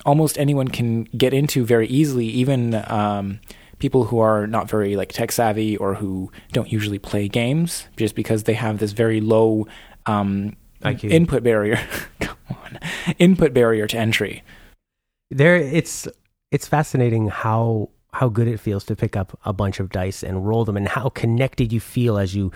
almost 0.05 0.38
anyone 0.38 0.67
can 0.67 1.03
get 1.05 1.33
into 1.33 1.65
very 1.65 1.88
easily, 1.88 2.25
even 2.25 2.75
um, 2.88 3.39
people 3.79 4.03
who 4.05 4.19
are 4.19 4.45
not 4.45 4.69
very 4.69 4.95
like 4.95 5.12
tech 5.12 5.31
savvy 5.31 5.77
or 5.77 5.95
who 5.95 6.31
don't 6.51 6.71
usually 6.71 7.00
play 7.00 7.27
games 7.27 7.88
just 7.98 8.15
because 8.15 8.43
they 8.43 8.53
have 8.53 8.79
this 8.79 8.91
very 8.91 9.21
low 9.21 9.67
um, 10.05 10.55
input 11.03 11.43
barrier. 11.43 11.79
Come 12.19 12.38
on, 12.50 12.79
input 13.17 13.53
barrier 13.53 13.88
to 13.88 13.98
entry. 13.98 14.43
There, 15.31 15.55
it's 15.55 16.07
it's 16.51 16.67
fascinating 16.67 17.27
how 17.27 17.89
how 18.13 18.27
good 18.27 18.48
it 18.48 18.59
feels 18.59 18.83
to 18.86 18.95
pick 18.95 19.15
up 19.15 19.38
a 19.45 19.53
bunch 19.53 19.79
of 19.79 19.89
dice 19.89 20.24
and 20.24 20.48
roll 20.48 20.65
them, 20.65 20.77
and 20.77 20.88
how 20.88 21.09
connected 21.09 21.71
you 21.71 21.79
feel 21.79 22.17
as 22.17 22.36
you 22.36 22.51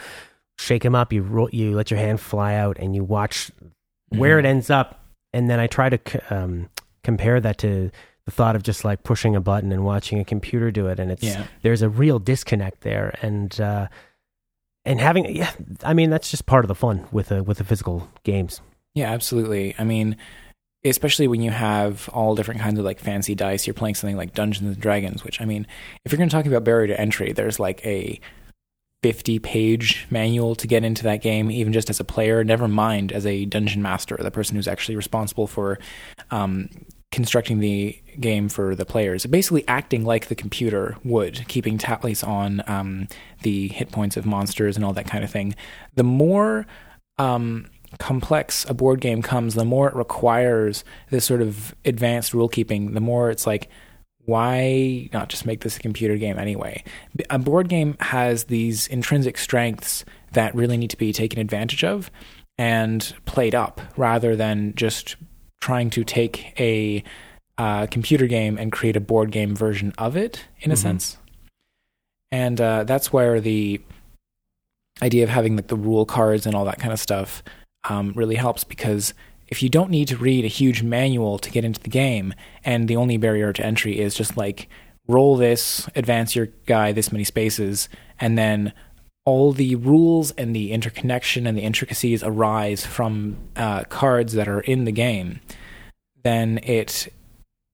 shake 0.60 0.84
them 0.84 0.96
up. 0.96 1.13
You 1.13 1.22
roll, 1.22 1.50
you 1.51 1.75
let 1.75 1.92
your 1.92 2.00
hand 2.00 2.20
fly 2.20 2.56
out, 2.56 2.77
and 2.80 2.96
you 2.96 3.03
watch 3.03 3.51
where 4.10 4.38
mm-hmm. 4.38 4.46
it 4.46 4.50
ends 4.50 4.70
up. 4.70 5.00
And 5.36 5.50
then 5.50 5.60
I 5.60 5.65
try 5.65 5.89
to 5.89 6.00
um, 6.30 6.70
compare 7.03 7.39
that 7.39 7.58
to 7.60 7.92
the 8.25 8.32
thought 8.32 8.56
of 8.56 8.63
just 8.63 8.86
like 8.86 9.03
pushing 9.03 9.36
a 9.36 9.42
button 9.42 9.72
and 9.72 9.84
watching 9.84 10.20
a 10.20 10.25
computer 10.25 10.72
do 10.72 10.88
it 10.88 11.00
and 11.00 11.12
it's 11.12 11.24
yeah. 11.24 11.46
there's 11.62 11.82
a 11.82 11.89
real 11.89 12.20
disconnect 12.20 12.82
there 12.82 13.18
and 13.22 13.60
uh 13.60 13.88
and 14.86 15.00
having 15.01 15.36
yeah 15.36 15.51
i 15.84 15.94
mean 15.94 16.10
that's 16.10 16.32
just 16.32 16.46
part 16.46 16.63
of 16.63 16.68
the 16.68 16.75
fun 16.75 17.06
with 17.12 17.32
a 17.32 17.44
with 17.44 17.58
the 17.58 17.63
physical 17.63 18.10
games 18.24 18.62
yeah 18.94 19.12
absolutely 19.12 19.75
i 19.77 19.84
mean 19.84 20.15
especially 20.86 21.27
when 21.27 21.42
you 21.42 21.51
have 21.51 22.10
all 22.13 22.36
different 22.36 22.62
kinds 22.62 22.77
of 22.77 22.86
like 22.86 23.00
fancy 23.00 23.36
dice. 23.36 23.65
You're 23.65 23.74
playing 23.74 23.96
something 23.96 24.18
like 24.18 24.34
Dungeons 24.34 24.68
and 24.68 24.80
Dragons, 24.80 25.24
which 25.24 25.39
I 25.39 25.46
mean, 25.46 25.65
if 26.03 26.12
you're 26.12 26.18
going 26.18 26.30
to 26.30 26.36
talk 26.36 26.46
about 26.46 26.63
barrier 26.63 26.88
to 26.88 27.00
entry, 27.00 27.32
there's 27.32 27.60
like 27.60 27.86
a 27.86 28.20
50 29.01 29.39
page 29.39 30.08
manual 30.10 30.56
to 30.56 30.68
get 30.68 30.84
into 30.84 31.03
that 31.03 31.22
game, 31.22 31.51
even 31.51 31.74
just 31.74 31.89
as 31.89 32.00
a 32.00 32.03
player, 32.03 32.44
never 32.44 32.68
mind 32.68 33.12
as 33.12 33.25
a 33.25 33.46
dungeon 33.46 33.82
master, 33.82 34.18
the 34.20 34.32
person 34.32 34.56
who's 34.56 34.68
actually 34.68 34.96
responsible 34.96 35.48
for 35.48 35.80
um, 36.32 36.70
constructing 37.13 37.60
the 37.60 37.98
game 38.20 38.50
for 38.50 38.75
the 38.75 38.86
players. 38.86 39.25
Basically, 39.27 39.65
acting 39.67 40.03
like 40.03 40.27
the 40.27 40.36
computer 40.36 40.98
would, 41.03 41.48
keeping 41.48 41.77
tallies 41.77 42.24
on 42.24 42.63
um, 42.67 43.08
the 43.43 43.67
hit 43.70 43.91
points 43.91 44.17
of 44.17 44.25
monsters 44.25 44.75
and 44.75 44.84
all 44.84 44.93
that 44.93 45.08
kind 45.08 45.24
of 45.24 45.29
thing. 45.29 45.55
The 45.96 46.03
more 46.03 46.65
um, 47.20 47.70
complex 48.00 48.65
a 48.67 48.74
board 48.74 49.00
game 49.00 49.22
comes, 49.22 49.53
the 49.53 49.63
more 49.63 49.88
it 49.88 49.96
requires 49.96 50.84
this 51.12 51.24
sort 51.24 51.43
of 51.43 51.75
advanced 51.86 52.34
rule 52.34 52.50
keeping, 52.50 52.93
the 52.93 53.00
more 53.00 53.29
it's 53.29 53.46
like, 53.46 53.70
why 54.25 55.08
not 55.13 55.29
just 55.29 55.46
make 55.46 55.62
this 55.62 55.77
a 55.77 55.82
computer 55.82 56.17
game 56.17 56.39
anyway? 56.39 56.84
A 57.29 57.38
board 57.38 57.70
game 57.70 57.96
has 58.00 58.46
these 58.46 58.88
intrinsic 58.88 59.38
strengths 59.38 60.03
that 60.32 60.55
really 60.55 60.77
need 60.77 60.89
to 60.89 60.98
be 60.98 61.13
taken 61.13 61.39
advantage 61.39 61.84
of 61.84 62.10
and 62.58 63.13
played 63.25 63.53
up 63.53 63.82
rather 63.98 64.36
than 64.36 64.74
just 64.75 65.15
trying 65.63 65.89
to 65.89 66.03
take 66.03 66.53
a 66.60 67.01
uh, 67.58 67.88
computer 67.88 68.27
game 68.27 68.58
and 68.58 68.70
create 68.70 68.98
a 68.98 69.00
board 69.00 69.32
game 69.32 69.55
version 69.55 69.93
of 69.98 70.17
it, 70.17 70.46
in 70.60 70.72
a 70.72 70.74
mm-hmm. 70.74 70.82
sense. 70.82 71.17
And 72.34 72.60
uh, 72.60 72.84
that's 72.84 73.13
where 73.13 73.39
the 73.39 73.79
idea 75.01 75.24
of 75.24 75.29
having 75.29 75.55
like 75.55 75.67
the 75.67 75.77
rule 75.77 76.05
cards 76.05 76.46
and 76.46 76.53
all 76.53 76.65
that 76.65 76.79
kind 76.79 76.91
of 76.91 77.00
stuff 77.00 77.41
um, 77.89 78.12
really 78.13 78.36
helps 78.36 78.65
because 78.65 79.13
if 79.48 79.63
you 79.63 79.70
don't 79.70 79.89
need 79.89 80.10
to 80.10 80.17
read 80.17 80.43
a 80.43 80.50
huge 80.50 80.84
manual 80.84 81.38
to 81.38 81.50
get 81.50 81.63
into 81.63 81.79
the 81.79 81.89
game, 81.89 82.34
and 82.65 82.89
the 82.89 82.98
only 82.98 83.15
barrier 83.15 83.53
to 83.53 83.65
entry 83.65 84.00
is 84.00 84.15
just 84.15 84.36
like 84.36 84.67
roll 85.08 85.38
this, 85.38 85.88
advance 85.96 86.36
your 86.36 86.48
guy 86.65 86.91
this 86.91 87.12
many 87.12 87.24
spaces, 87.24 87.88
and 88.20 88.38
then 88.38 88.74
all 89.25 89.53
the 89.53 89.75
rules 89.75 90.32
and 90.32 90.56
the 90.56 90.72
interconnection 90.72 91.48
and 91.48 91.58
the 91.58 91.62
intricacies 91.62 92.24
arise 92.24 92.86
from 92.86 93.38
uh, 93.56 93.84
cards 93.86 94.34
that 94.34 94.48
are 94.48 94.62
in 94.62 94.86
the 94.86 94.92
game, 94.92 95.39
then 96.24 96.60
it 96.63 97.08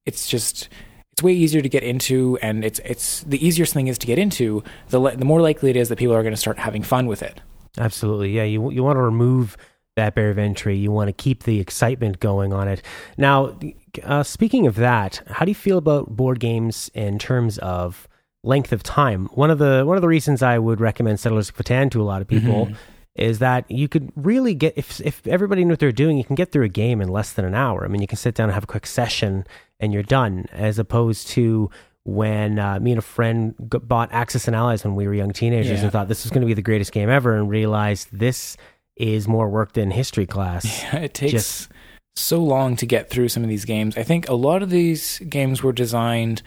it's 0.05 0.27
just 0.27 0.69
it's 1.11 1.23
way 1.23 1.33
easier 1.33 1.61
to 1.61 1.69
get 1.69 1.83
into, 1.83 2.37
and 2.41 2.63
it's 2.63 2.79
it's 2.85 3.21
the 3.23 3.45
easiest 3.45 3.73
thing 3.73 3.87
is 3.87 3.97
to 3.99 4.07
get 4.07 4.17
into. 4.17 4.63
The 4.89 4.99
le- 4.99 5.15
the 5.15 5.25
more 5.25 5.41
likely 5.41 5.69
it 5.69 5.75
is 5.75 5.89
that 5.89 5.97
people 5.97 6.15
are 6.15 6.23
going 6.23 6.33
to 6.33 6.39
start 6.39 6.57
having 6.57 6.83
fun 6.83 7.07
with 7.07 7.21
it. 7.21 7.41
Absolutely, 7.77 8.31
yeah. 8.31 8.43
You 8.43 8.71
you 8.71 8.83
want 8.83 8.97
to 8.97 9.01
remove 9.01 9.57
that 9.95 10.15
barrier 10.15 10.31
of 10.31 10.37
entry. 10.37 10.77
You 10.77 10.91
want 10.91 11.09
to 11.09 11.13
keep 11.13 11.43
the 11.43 11.59
excitement 11.59 12.19
going 12.19 12.53
on 12.53 12.67
it. 12.67 12.81
Now, 13.17 13.59
uh, 14.03 14.23
speaking 14.23 14.65
of 14.65 14.75
that, 14.75 15.21
how 15.27 15.45
do 15.45 15.51
you 15.51 15.55
feel 15.55 15.77
about 15.77 16.09
board 16.15 16.39
games 16.39 16.89
in 16.93 17.19
terms 17.19 17.57
of 17.59 18.07
length 18.43 18.71
of 18.71 18.83
time? 18.83 19.25
One 19.33 19.51
of 19.51 19.57
the 19.57 19.83
one 19.85 19.97
of 19.97 20.01
the 20.01 20.07
reasons 20.07 20.41
I 20.41 20.57
would 20.57 20.79
recommend 20.79 21.19
Settlers 21.19 21.49
of 21.49 21.55
Catan 21.55 21.91
to 21.91 22.01
a 22.01 22.03
lot 22.03 22.21
of 22.21 22.27
people 22.27 22.67
mm-hmm. 22.67 22.75
is 23.15 23.39
that 23.39 23.69
you 23.69 23.87
could 23.87 24.11
really 24.15 24.53
get 24.53 24.73
if 24.77 24.99
if 25.01 25.25
everybody 25.27 25.63
knew 25.63 25.71
what 25.71 25.79
they're 25.79 25.91
doing, 25.91 26.17
you 26.17 26.23
can 26.23 26.35
get 26.35 26.51
through 26.51 26.65
a 26.65 26.69
game 26.69 27.01
in 27.01 27.09
less 27.09 27.33
than 27.33 27.45
an 27.45 27.55
hour. 27.55 27.85
I 27.85 27.87
mean, 27.87 28.01
you 28.01 28.07
can 28.07 28.17
sit 28.17 28.35
down 28.35 28.45
and 28.45 28.53
have 28.53 28.63
a 28.63 28.67
quick 28.67 28.85
session 28.85 29.45
and 29.79 29.93
you're 29.93 30.03
done, 30.03 30.45
as 30.51 30.79
opposed 30.79 31.27
to 31.29 31.69
when 32.03 32.59
uh, 32.59 32.79
me 32.79 32.91
and 32.91 32.99
a 32.99 33.03
friend 33.03 33.55
bought 33.59 34.09
Axis 34.11 34.47
and 34.47 34.55
Allies 34.55 34.83
when 34.83 34.95
we 34.95 35.07
were 35.07 35.13
young 35.13 35.31
teenagers 35.31 35.77
yeah. 35.79 35.83
and 35.83 35.91
thought 35.91 36.07
this 36.07 36.23
was 36.23 36.31
going 36.31 36.41
to 36.41 36.47
be 36.47 36.53
the 36.53 36.61
greatest 36.61 36.91
game 36.91 37.09
ever, 37.09 37.35
and 37.35 37.49
realized 37.49 38.09
this 38.11 38.57
is 38.95 39.27
more 39.27 39.49
work 39.49 39.73
than 39.73 39.91
history 39.91 40.25
class. 40.25 40.65
Yeah, 40.93 40.99
it 40.99 41.13
takes 41.13 41.31
Just, 41.31 41.69
so 42.15 42.43
long 42.43 42.75
to 42.77 42.85
get 42.85 43.09
through 43.09 43.29
some 43.29 43.43
of 43.43 43.49
these 43.49 43.65
games. 43.65 43.97
I 43.97 44.03
think 44.03 44.27
a 44.27 44.33
lot 44.33 44.61
of 44.61 44.69
these 44.69 45.19
games 45.19 45.63
were 45.63 45.71
designed 45.71 46.41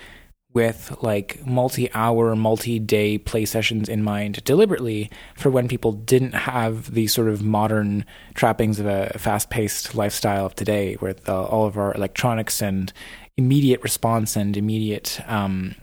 with 0.54 0.94
like 1.00 1.44
multi-hour, 1.46 2.36
multi-day 2.36 3.18
play 3.18 3.44
sessions 3.44 3.88
in 3.88 4.02
mind 4.02 4.44
deliberately 4.44 5.10
for 5.34 5.50
when 5.50 5.66
people 5.66 5.92
didn't 5.92 6.34
have 6.34 6.92
the 6.92 7.06
sort 7.06 7.28
of 7.28 7.42
modern 7.42 8.04
trappings 8.34 8.78
of 8.78 8.86
a 8.86 9.16
fast-paced 9.18 9.94
lifestyle 9.94 10.46
of 10.46 10.54
today, 10.54 10.96
with 11.00 11.26
uh, 11.28 11.44
all 11.44 11.66
of 11.66 11.78
our 11.78 11.94
electronics 11.94 12.60
and 12.60 12.92
immediate 13.38 13.82
response 13.82 14.36
and 14.36 14.56
immediate 14.58 15.20
um, 15.26 15.74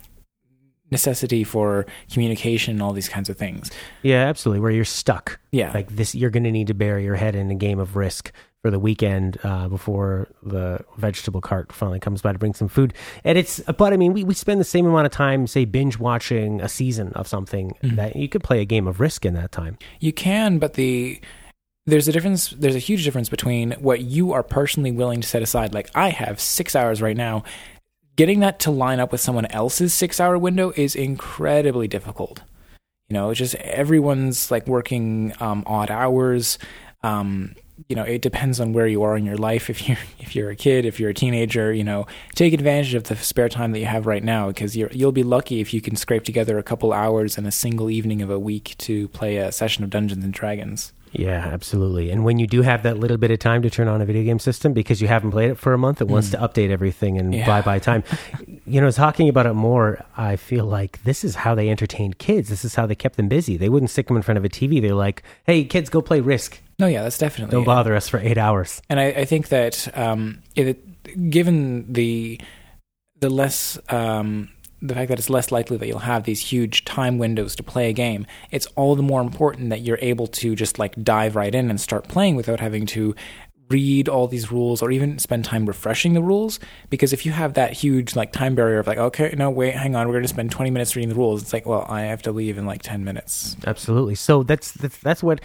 necessity 0.92 1.44
for 1.44 1.86
communication 2.12 2.74
and 2.74 2.84
all 2.84 2.94
these 2.94 3.10
kinds 3.10 3.30
of 3.30 3.38
things. 3.38 3.72
Yeah, 4.04 4.28
absolutely. 4.28 4.60
Where 4.60 4.72
you're 4.72 4.86
stuck. 4.86 5.40
Yeah. 5.52 5.72
Like 5.72 5.96
this, 5.96 6.14
you're 6.14 6.30
going 6.30 6.44
to 6.44 6.52
need 6.52 6.68
to 6.68 6.74
bury 6.74 7.04
your 7.04 7.16
head 7.16 7.36
in 7.36 7.50
a 7.50 7.56
game 7.56 7.80
of 7.80 7.96
risk 7.96 8.32
for 8.62 8.72
the 8.72 8.80
weekend 8.80 9.38
uh, 9.44 9.68
before 9.68 10.28
the 10.44 10.80
vegetable 10.98 11.42
cart 11.42 11.72
finally 11.72 12.00
comes 12.00 12.22
by 12.22 12.34
to 12.34 12.40
bring 12.40 12.54
some 12.54 12.68
food. 12.68 12.94
And 13.24 13.38
it's, 13.38 13.60
but 13.78 13.94
I 13.94 13.98
mean, 13.98 14.14
we, 14.14 14.24
we 14.24 14.34
spend 14.34 14.60
the 14.60 14.66
same 14.66 14.86
amount 14.86 15.06
of 15.06 15.12
time, 15.12 15.48
say, 15.48 15.66
binge 15.66 15.98
watching 15.98 16.60
a 16.62 16.68
season 16.68 17.14
of 17.14 17.28
something 17.28 17.76
mm-hmm. 17.84 17.96
that 17.96 18.16
you 18.16 18.28
could 18.28 18.44
play 18.44 18.62
a 18.62 18.66
game 18.66 18.88
of 18.88 19.00
risk 19.00 19.26
in 19.26 19.34
that 19.36 19.52
time. 19.52 19.78
You 20.00 20.12
can, 20.12 20.60
but 20.60 20.74
the, 20.74 21.22
there's 21.86 22.08
a 22.08 22.12
difference 22.12 22.50
there's 22.52 22.76
a 22.76 22.80
huge 22.80 23.04
difference 23.04 23.30
between 23.30 23.72
what 23.80 24.02
you 24.02 24.32
are 24.32 24.44
personally 24.44 24.92
willing 24.92 25.22
to 25.22 25.28
set 25.28 25.42
aside 25.42 25.74
like 25.74 25.90
i 25.96 26.10
have 26.10 26.40
six 26.40 26.76
hours 26.76 27.02
right 27.02 27.18
now 27.18 27.44
getting 28.20 28.42
that 28.42 28.60
to 28.60 28.70
line 28.70 29.00
up 29.00 29.14
with 29.14 29.22
someone 29.22 29.46
else's 29.46 29.94
six 29.94 30.20
hour 30.20 30.38
window 30.38 30.74
is 30.76 30.94
incredibly 30.94 31.88
difficult. 31.88 32.42
You 33.08 33.14
know, 33.14 33.34
just 33.34 33.56
everyone's 33.56 34.52
like 34.52 34.68
working 34.68 35.32
um, 35.40 35.64
odd 35.66 35.90
hours. 35.90 36.60
Um, 37.02 37.56
you 37.88 37.96
know, 37.96 38.04
it 38.04 38.22
depends 38.22 38.60
on 38.60 38.74
where 38.74 38.88
you 38.88 39.04
are 39.04 39.18
in 39.18 39.26
your 39.26 39.38
life. 39.38 39.70
If 39.70 39.88
you're 39.88 39.98
if 40.20 40.36
you're 40.36 40.50
a 40.50 40.56
kid, 40.56 40.86
if 40.86 41.00
you're 41.00 41.10
a 41.10 41.14
teenager, 41.14 41.74
you 41.74 41.84
know, 41.84 42.08
take 42.36 42.54
advantage 42.54 42.94
of 42.94 43.06
the 43.06 43.16
spare 43.16 43.50
time 43.50 43.72
that 43.72 43.80
you 43.80 43.86
have 43.86 44.06
right 44.06 44.24
now 44.24 44.48
because 44.48 44.76
you 44.76 44.90
you'll 44.92 45.12
be 45.12 45.24
lucky 45.24 45.60
if 45.60 45.74
you 45.74 45.82
can 45.82 45.96
scrape 45.96 46.24
together 46.24 46.58
a 46.58 46.64
couple 46.64 46.94
hours 46.94 47.38
in 47.38 47.46
a 47.46 47.52
single 47.52 47.90
evening 47.90 48.22
of 48.22 48.30
a 48.30 48.40
week 48.40 48.76
to 48.80 49.08
play 49.10 49.38
a 49.38 49.52
session 49.52 49.84
of 49.84 49.90
Dungeons 49.90 50.24
and 50.24 50.34
Dragons. 50.34 50.94
Yeah, 51.12 51.50
absolutely. 51.52 52.12
And 52.12 52.24
when 52.24 52.38
you 52.38 52.46
do 52.46 52.62
have 52.62 52.84
that 52.84 53.00
little 53.00 53.18
bit 53.18 53.32
of 53.32 53.40
time 53.40 53.64
to 53.64 53.70
turn 53.70 53.88
on 53.88 54.02
a 54.02 54.06
video 54.06 54.24
game 54.24 54.38
system 54.38 54.74
because 54.74 55.02
you 55.02 55.08
haven't 55.08 55.32
played 55.32 55.50
it 55.50 55.58
for 55.58 55.74
a 55.74 55.78
month, 55.78 56.02
it 56.02 56.08
mm. 56.08 56.12
wants 56.12 56.30
to 56.32 56.38
update 56.38 56.70
everything 56.70 57.18
and 57.18 57.34
yeah. 57.34 57.48
bye 57.48 57.62
by 57.62 57.80
time. 57.80 58.04
you 58.68 58.80
know, 58.80 58.92
talking 58.92 59.28
about 59.28 59.48
it 59.48 59.54
more, 59.54 60.06
I 60.18 60.36
feel 60.36 60.66
like 60.66 61.04
this 61.04 61.24
is 61.24 61.36
how 61.36 61.56
they 61.56 61.70
entertained 61.70 62.20
kids. 62.20 62.50
This 62.50 62.64
is 62.64 62.76
how 62.76 62.86
they 62.86 62.96
kept 62.96 63.18
them 63.18 63.28
busy. 63.28 63.58
They 63.58 63.70
wouldn't 63.70 63.90
stick 63.90 64.08
them 64.08 64.18
in 64.18 64.24
front 64.24 64.38
of 64.38 64.46
a 64.46 64.50
TV. 64.50 64.82
They're 64.82 64.94
like, 64.94 65.24
"Hey, 65.46 65.64
kids, 65.64 65.90
go 65.90 66.02
play 66.02 66.20
Risk." 66.20 66.62
No, 66.80 66.88
yeah, 66.88 67.04
that's 67.04 67.18
definitely. 67.18 67.52
Don't 67.52 67.66
bother 67.66 67.96
us 67.96 68.08
for 68.08 68.20
eight 68.20 68.38
hours. 68.38 68.82
And 68.90 69.00
I, 69.00 69.08
I 69.08 69.26
think 69.26 69.50
that 69.50 69.96
um, 69.98 70.42
it, 70.56 71.30
given 71.30 71.92
the 71.92 72.40
the 73.20 73.30
less 73.30 73.78
um, 73.90 74.50
the 74.82 74.94
fact 74.94 75.10
that 75.10 75.20
it's 75.20 75.30
less 75.30 75.52
likely 75.52 75.76
that 75.78 75.88
you'll 75.88 76.00
have 76.00 76.24
these 76.24 76.40
huge 76.40 76.86
time 76.86 77.18
windows 77.18 77.56
to 77.58 77.64
play 77.64 77.90
a 77.90 77.94
game, 77.94 78.26
it's 78.50 78.66
all 78.78 78.96
the 78.96 79.04
more 79.04 79.22
important 79.22 79.70
that 79.72 79.82
you're 79.82 80.00
able 80.02 80.28
to 80.28 80.56
just 80.56 80.80
like 80.80 81.02
dive 81.04 81.36
right 81.36 81.54
in 81.54 81.70
and 81.70 81.82
start 81.82 82.08
playing 82.08 82.38
without 82.38 82.62
having 82.62 82.86
to 82.88 83.14
read 83.70 84.10
all 84.10 84.28
these 84.28 84.52
rules 84.52 84.82
or 84.82 84.90
even 84.90 85.20
spend 85.20 85.46
time 85.46 85.66
refreshing 85.68 86.14
the 86.14 86.24
rules 86.24 86.60
because 86.90 87.14
if 87.14 87.24
you 87.26 87.32
have 87.32 87.54
that 87.54 87.72
huge 87.72 88.16
like 88.16 88.32
time 88.32 88.56
barrier 88.56 88.80
of 88.80 88.88
like 88.88 88.98
okay 88.98 89.34
no 89.38 89.50
wait 89.50 89.76
hang 89.76 89.96
on 89.96 90.08
we're 90.08 90.14
going 90.14 90.24
to 90.24 90.28
spend 90.28 90.50
20 90.50 90.72
minutes 90.72 90.96
reading 90.96 91.10
the 91.10 91.16
rules 91.16 91.44
it's 91.44 91.54
like 91.54 91.68
well 91.68 91.86
i 91.88 92.02
have 92.02 92.20
to 92.20 92.32
leave 92.32 92.58
in 92.58 92.66
like 92.66 92.82
10 92.82 93.04
minutes 93.04 93.56
absolutely 93.68 94.16
so 94.16 94.42
that's 94.42 94.72
that's, 94.72 94.98
that's 94.98 95.22
what 95.22 95.40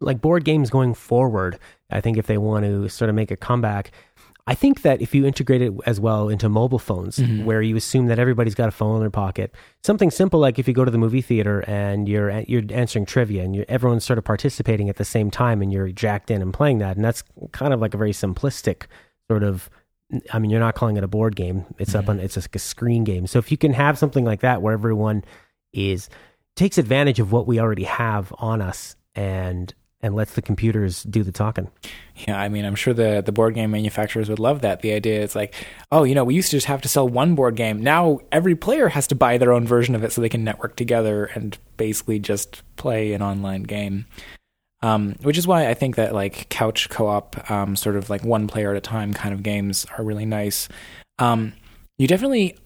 like 0.00 0.20
board 0.20 0.44
games 0.44 0.70
going 0.70 0.94
forward 0.94 1.58
i 1.90 2.00
think 2.00 2.16
if 2.16 2.26
they 2.26 2.38
want 2.38 2.64
to 2.64 2.88
sort 2.88 3.08
of 3.08 3.14
make 3.14 3.30
a 3.30 3.36
comeback 3.36 3.90
I 4.48 4.54
think 4.54 4.82
that 4.82 5.02
if 5.02 5.12
you 5.12 5.26
integrate 5.26 5.60
it 5.60 5.72
as 5.86 5.98
well 5.98 6.28
into 6.28 6.48
mobile 6.48 6.78
phones, 6.78 7.18
mm-hmm. 7.18 7.44
where 7.44 7.60
you 7.60 7.74
assume 7.74 8.06
that 8.06 8.20
everybody's 8.20 8.54
got 8.54 8.68
a 8.68 8.72
phone 8.72 8.94
in 8.94 9.00
their 9.00 9.10
pocket, 9.10 9.52
something 9.82 10.10
simple 10.10 10.38
like 10.38 10.60
if 10.60 10.68
you 10.68 10.74
go 10.74 10.84
to 10.84 10.90
the 10.90 10.98
movie 10.98 11.20
theater 11.20 11.64
and 11.66 12.08
you're 12.08 12.30
you're 12.40 12.62
answering 12.70 13.06
trivia 13.06 13.42
and 13.42 13.56
everyone's 13.68 14.04
sort 14.04 14.18
of 14.18 14.24
participating 14.24 14.88
at 14.88 14.96
the 14.96 15.04
same 15.04 15.32
time 15.32 15.62
and 15.62 15.72
you're 15.72 15.88
jacked 15.88 16.30
in 16.30 16.42
and 16.42 16.54
playing 16.54 16.78
that, 16.78 16.94
and 16.96 17.04
that's 17.04 17.24
kind 17.50 17.74
of 17.74 17.80
like 17.80 17.92
a 17.92 17.96
very 17.96 18.12
simplistic 18.12 18.84
sort 19.28 19.42
of. 19.42 19.68
I 20.32 20.38
mean, 20.38 20.52
you're 20.52 20.60
not 20.60 20.76
calling 20.76 20.96
it 20.96 21.02
a 21.02 21.08
board 21.08 21.34
game; 21.34 21.64
it's 21.78 21.90
mm-hmm. 21.90 21.98
up 21.98 22.08
on 22.08 22.20
it's 22.20 22.36
a, 22.36 22.42
a 22.54 22.58
screen 22.60 23.02
game. 23.02 23.26
So 23.26 23.40
if 23.40 23.50
you 23.50 23.56
can 23.56 23.72
have 23.72 23.98
something 23.98 24.24
like 24.24 24.40
that 24.42 24.62
where 24.62 24.74
everyone 24.74 25.24
is 25.72 26.08
takes 26.54 26.78
advantage 26.78 27.18
of 27.18 27.32
what 27.32 27.48
we 27.48 27.58
already 27.58 27.84
have 27.84 28.32
on 28.38 28.62
us 28.62 28.94
and 29.16 29.74
and 30.02 30.14
lets 30.14 30.34
the 30.34 30.42
computers 30.42 31.02
do 31.04 31.22
the 31.22 31.32
talking. 31.32 31.70
Yeah, 32.16 32.38
I 32.38 32.48
mean, 32.48 32.64
I'm 32.64 32.74
sure 32.74 32.94
the 32.94 33.22
the 33.24 33.32
board 33.32 33.54
game 33.54 33.70
manufacturers 33.70 34.28
would 34.28 34.38
love 34.38 34.60
that. 34.60 34.82
The 34.82 34.92
idea 34.92 35.22
is 35.22 35.34
like, 35.34 35.54
oh, 35.90 36.04
you 36.04 36.14
know, 36.14 36.24
we 36.24 36.34
used 36.34 36.50
to 36.50 36.56
just 36.56 36.66
have 36.66 36.82
to 36.82 36.88
sell 36.88 37.08
one 37.08 37.34
board 37.34 37.56
game. 37.56 37.82
Now 37.82 38.20
every 38.30 38.54
player 38.54 38.88
has 38.88 39.06
to 39.08 39.14
buy 39.14 39.38
their 39.38 39.52
own 39.52 39.66
version 39.66 39.94
of 39.94 40.04
it 40.04 40.12
so 40.12 40.20
they 40.20 40.28
can 40.28 40.44
network 40.44 40.76
together 40.76 41.26
and 41.26 41.56
basically 41.76 42.18
just 42.18 42.62
play 42.76 43.12
an 43.12 43.22
online 43.22 43.62
game. 43.62 44.06
Um, 44.82 45.16
which 45.22 45.38
is 45.38 45.46
why 45.46 45.68
I 45.68 45.74
think 45.74 45.96
that 45.96 46.14
like 46.14 46.48
couch 46.50 46.90
co-op, 46.90 47.50
um, 47.50 47.76
sort 47.76 47.96
of 47.96 48.10
like 48.10 48.22
one 48.22 48.46
player 48.46 48.70
at 48.70 48.76
a 48.76 48.80
time 48.80 49.14
kind 49.14 49.32
of 49.32 49.42
games 49.42 49.86
are 49.96 50.04
really 50.04 50.26
nice. 50.26 50.68
Um, 51.18 51.54
you 51.96 52.06
definitely 52.06 52.58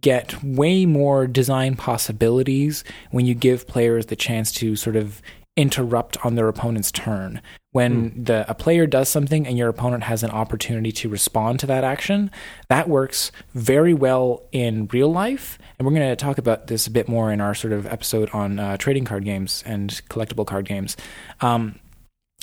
get 0.00 0.42
way 0.42 0.86
more 0.86 1.26
design 1.26 1.76
possibilities 1.76 2.82
when 3.10 3.26
you 3.26 3.34
give 3.34 3.68
players 3.68 4.06
the 4.06 4.16
chance 4.16 4.52
to 4.52 4.74
sort 4.74 4.96
of 4.96 5.20
interrupt 5.60 6.16
on 6.24 6.36
their 6.36 6.48
opponent's 6.48 6.90
turn. 6.90 7.42
When 7.72 8.24
the 8.24 8.50
a 8.50 8.54
player 8.54 8.86
does 8.86 9.10
something 9.10 9.46
and 9.46 9.58
your 9.58 9.68
opponent 9.68 10.04
has 10.04 10.22
an 10.22 10.30
opportunity 10.30 10.90
to 10.92 11.08
respond 11.10 11.60
to 11.60 11.66
that 11.66 11.84
action, 11.84 12.30
that 12.68 12.88
works 12.88 13.30
very 13.54 13.92
well 13.92 14.42
in 14.52 14.88
real 14.90 15.12
life. 15.12 15.58
And 15.78 15.86
we're 15.86 15.94
going 15.94 16.08
to 16.08 16.16
talk 16.16 16.38
about 16.38 16.68
this 16.68 16.86
a 16.86 16.90
bit 16.90 17.08
more 17.08 17.30
in 17.30 17.42
our 17.42 17.54
sort 17.54 17.74
of 17.74 17.84
episode 17.86 18.30
on 18.30 18.58
uh, 18.58 18.78
trading 18.78 19.04
card 19.04 19.26
games 19.26 19.62
and 19.66 19.90
collectible 20.08 20.46
card 20.46 20.64
games. 20.64 20.96
Um, 21.42 21.78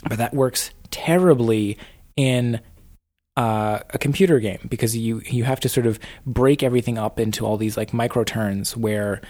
but 0.07 0.19
that 0.19 0.35
works 0.35 0.69
terribly 0.91 1.79
in 2.15 2.61
uh, 3.35 3.79
a 3.89 3.97
computer 3.97 4.39
game 4.39 4.59
because 4.69 4.95
you 4.95 5.21
you 5.25 5.43
have 5.43 5.59
to 5.61 5.69
sort 5.69 5.87
of 5.87 5.99
break 6.25 6.61
everything 6.61 6.99
up 6.99 7.19
into 7.19 7.47
all 7.47 7.57
these 7.57 7.77
like 7.77 7.93
micro 7.93 8.23
turns 8.23 8.77
where 8.77 9.21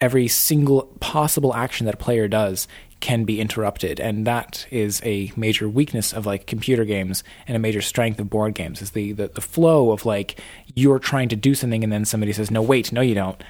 every 0.00 0.28
single 0.28 0.82
possible 1.00 1.54
action 1.54 1.86
that 1.86 1.94
a 1.94 1.98
player 1.98 2.28
does 2.28 2.68
can 3.00 3.24
be 3.24 3.40
interrupted 3.40 4.00
and 4.00 4.26
that 4.26 4.66
is 4.70 5.00
a 5.04 5.30
major 5.36 5.68
weakness 5.68 6.12
of 6.12 6.24
like 6.26 6.46
computer 6.46 6.84
games 6.84 7.22
and 7.46 7.54
a 7.56 7.58
major 7.60 7.80
strength 7.82 8.18
of 8.18 8.30
board 8.30 8.54
games 8.54 8.80
is 8.80 8.92
the, 8.92 9.12
the 9.12 9.28
the 9.28 9.40
flow 9.40 9.92
of 9.92 10.06
like 10.06 10.40
you're 10.74 10.98
trying 10.98 11.28
to 11.28 11.36
do 11.36 11.54
something 11.54 11.84
and 11.84 11.92
then 11.92 12.04
somebody 12.04 12.32
says 12.32 12.50
no 12.50 12.62
wait 12.62 12.92
no 12.92 13.00
you 13.02 13.14
don't 13.14 13.42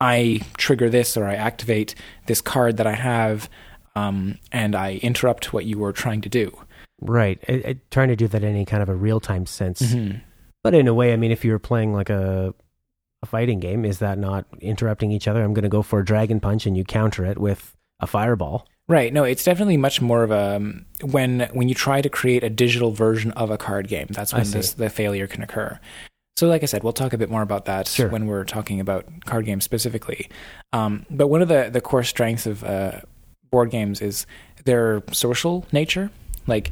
i 0.00 0.40
trigger 0.56 0.88
this 0.88 1.16
or 1.16 1.24
i 1.26 1.34
activate 1.34 1.94
this 2.26 2.40
card 2.40 2.76
that 2.76 2.86
i 2.86 2.92
have 2.94 3.48
um, 3.96 4.38
and 4.52 4.74
i 4.76 4.94
interrupt 5.02 5.52
what 5.52 5.64
you 5.64 5.78
were 5.78 5.92
trying 5.92 6.20
to 6.20 6.28
do 6.28 6.56
Right. 7.02 7.38
It, 7.46 7.64
it- 7.66 7.90
trying 7.90 8.08
to 8.08 8.16
do 8.16 8.26
that 8.28 8.42
in 8.42 8.48
any 8.48 8.64
kind 8.64 8.82
of 8.82 8.88
a 8.88 8.94
real 8.94 9.20
time 9.20 9.44
sense. 9.44 9.82
Mhm. 9.82 10.22
But 10.64 10.74
in 10.74 10.88
a 10.88 10.94
way, 10.94 11.12
I 11.12 11.16
mean, 11.16 11.30
if 11.30 11.44
you're 11.44 11.58
playing 11.58 11.92
like 11.92 12.08
a 12.08 12.54
a 13.22 13.26
fighting 13.26 13.60
game, 13.60 13.84
is 13.84 13.98
that 13.98 14.16
not 14.18 14.46
interrupting 14.62 15.10
each 15.12 15.28
other? 15.28 15.42
I'm 15.44 15.52
going 15.52 15.64
to 15.64 15.68
go 15.68 15.82
for 15.82 16.00
a 16.00 16.04
dragon 16.04 16.40
punch, 16.40 16.64
and 16.64 16.74
you 16.74 16.84
counter 16.84 17.26
it 17.26 17.36
with 17.36 17.76
a 18.00 18.06
fireball. 18.06 18.66
Right. 18.88 19.12
No, 19.12 19.24
it's 19.24 19.42
definitely 19.42 19.76
much 19.76 20.00
more 20.00 20.22
of 20.22 20.30
a 20.30 20.56
um, 20.56 20.86
when 21.02 21.48
when 21.52 21.68
you 21.68 21.74
try 21.74 22.00
to 22.00 22.08
create 22.08 22.44
a 22.44 22.50
digital 22.50 22.92
version 22.92 23.32
of 23.32 23.50
a 23.50 23.58
card 23.58 23.88
game. 23.88 24.06
That's 24.10 24.32
when 24.32 24.48
this, 24.50 24.74
the 24.74 24.88
failure 24.90 25.26
can 25.26 25.42
occur. 25.42 25.80
So, 26.36 26.46
like 26.46 26.62
I 26.62 26.66
said, 26.66 26.84
we'll 26.84 26.92
talk 26.92 27.12
a 27.12 27.18
bit 27.18 27.30
more 27.30 27.42
about 27.42 27.64
that 27.64 27.88
Sure. 27.88 28.08
when 28.08 28.26
we're 28.26 28.44
talking 28.44 28.78
about 28.78 29.06
card 29.24 29.46
games 29.46 29.64
specifically. 29.64 30.28
Um, 30.72 31.04
but 31.10 31.28
one 31.28 31.42
of 31.42 31.48
the 31.48 31.68
the 31.72 31.80
core 31.80 32.04
strengths 32.04 32.46
of 32.46 32.62
uh, 32.62 33.00
board 33.50 33.70
games 33.70 34.00
is 34.00 34.26
their 34.64 35.02
social 35.12 35.66
nature. 35.72 36.10
Like, 36.46 36.70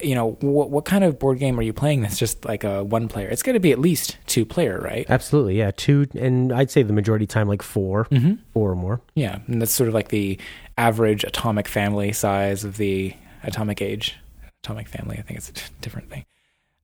you 0.00 0.14
know, 0.14 0.32
what 0.40 0.70
what 0.70 0.84
kind 0.84 1.02
of 1.04 1.18
board 1.18 1.38
game 1.38 1.58
are 1.58 1.62
you 1.62 1.72
playing 1.72 2.02
that's 2.02 2.18
just 2.18 2.44
like 2.44 2.62
a 2.64 2.84
one 2.84 3.08
player? 3.08 3.28
It's 3.28 3.42
got 3.42 3.52
to 3.52 3.60
be 3.60 3.72
at 3.72 3.78
least 3.78 4.16
two 4.26 4.44
player, 4.44 4.78
right? 4.80 5.06
Absolutely, 5.08 5.56
yeah. 5.58 5.70
Two, 5.76 6.06
and 6.18 6.52
I'd 6.52 6.70
say 6.70 6.82
the 6.82 6.92
majority 6.92 7.24
of 7.24 7.30
time, 7.30 7.48
like 7.48 7.62
4 7.62 8.04
Mm-hmm. 8.10 8.34
four 8.52 8.70
or 8.70 8.76
more. 8.76 9.00
Yeah, 9.14 9.38
and 9.46 9.60
that's 9.62 9.72
sort 9.72 9.88
of 9.88 9.94
like 9.94 10.08
the 10.08 10.38
average 10.76 11.24
atomic 11.24 11.66
family 11.68 12.12
size 12.12 12.64
of 12.64 12.76
the 12.76 13.14
atomic 13.42 13.80
age. 13.82 14.16
Atomic 14.62 14.88
family, 14.88 15.16
I 15.18 15.22
think 15.22 15.38
it's 15.38 15.48
a 15.50 15.70
different 15.80 16.10
thing. 16.10 16.24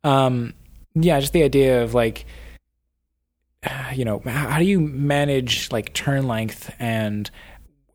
Um, 0.02 0.54
yeah, 0.95 1.19
just 1.21 1.33
the 1.33 1.43
idea 1.43 1.83
of 1.83 1.93
like, 1.95 2.25
you 3.95 4.04
know, 4.04 4.21
how 4.26 4.59
do 4.59 4.64
you 4.64 4.81
manage 4.81 5.71
like 5.73 5.93
turn 5.95 6.26
length 6.26 6.75
and, 6.78 7.31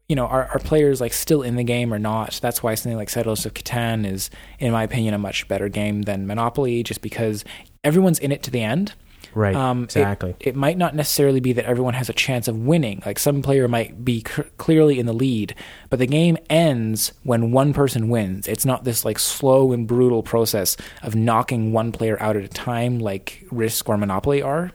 you 0.09 0.15
know, 0.15 0.25
are, 0.25 0.47
are 0.47 0.59
players 0.59 0.99
like 0.99 1.13
still 1.13 1.43
in 1.43 1.55
the 1.55 1.63
game 1.63 1.93
or 1.93 1.99
not? 1.99 2.39
That's 2.41 2.61
why 2.61 2.75
something 2.75 2.97
like 2.97 3.09
Settlers 3.09 3.45
of 3.45 3.53
Catan 3.53 4.05
is, 4.11 4.29
in 4.57 4.71
my 4.71 4.83
opinion, 4.83 5.13
a 5.13 5.19
much 5.19 5.47
better 5.47 5.69
game 5.69 6.01
than 6.01 6.27
Monopoly, 6.27 6.83
just 6.83 7.01
because 7.01 7.45
everyone's 7.83 8.19
in 8.19 8.31
it 8.31 8.43
to 8.43 8.51
the 8.51 8.61
end. 8.61 8.93
Right. 9.35 9.55
Um, 9.55 9.83
it- 9.83 9.95
exactly. 9.95 10.35
It, 10.39 10.55
might 10.55 10.77
not 10.79 10.95
necessarily 10.95 11.39
be 11.39 11.53
that 11.53 11.65
everyone 11.65 11.93
has 11.93 12.09
a 12.09 12.13
chance 12.13 12.47
of 12.47 12.57
winning. 12.57 13.03
Like 13.05 13.19
some 13.19 13.43
player 13.43 13.67
might 13.67 14.03
be 14.03 14.23
c- 14.27 14.41
clearly 14.57 14.97
in 14.97 15.05
the 15.05 15.13
lead, 15.13 15.53
but 15.91 15.99
the 15.99 16.07
game 16.07 16.37
ends 16.49 17.13
when 17.21 17.51
one 17.51 17.71
person 17.71 18.09
wins. 18.09 18.47
It's 18.47 18.65
not 18.65 18.86
this 18.86 19.05
like 19.05 19.19
slow 19.19 19.71
and 19.71 19.88
brutal 19.88 20.23
process 20.23 20.75
of 21.03 21.15
knocking 21.15 21.71
one 21.71 21.91
player 21.91 22.19
out 22.19 22.36
at 22.36 22.43
a 22.43 22.47
time, 22.47 22.97
like 22.97 23.45
Risk 23.51 23.88
or 23.88 23.97
Monopoly 23.97 24.41
are. 24.41 24.71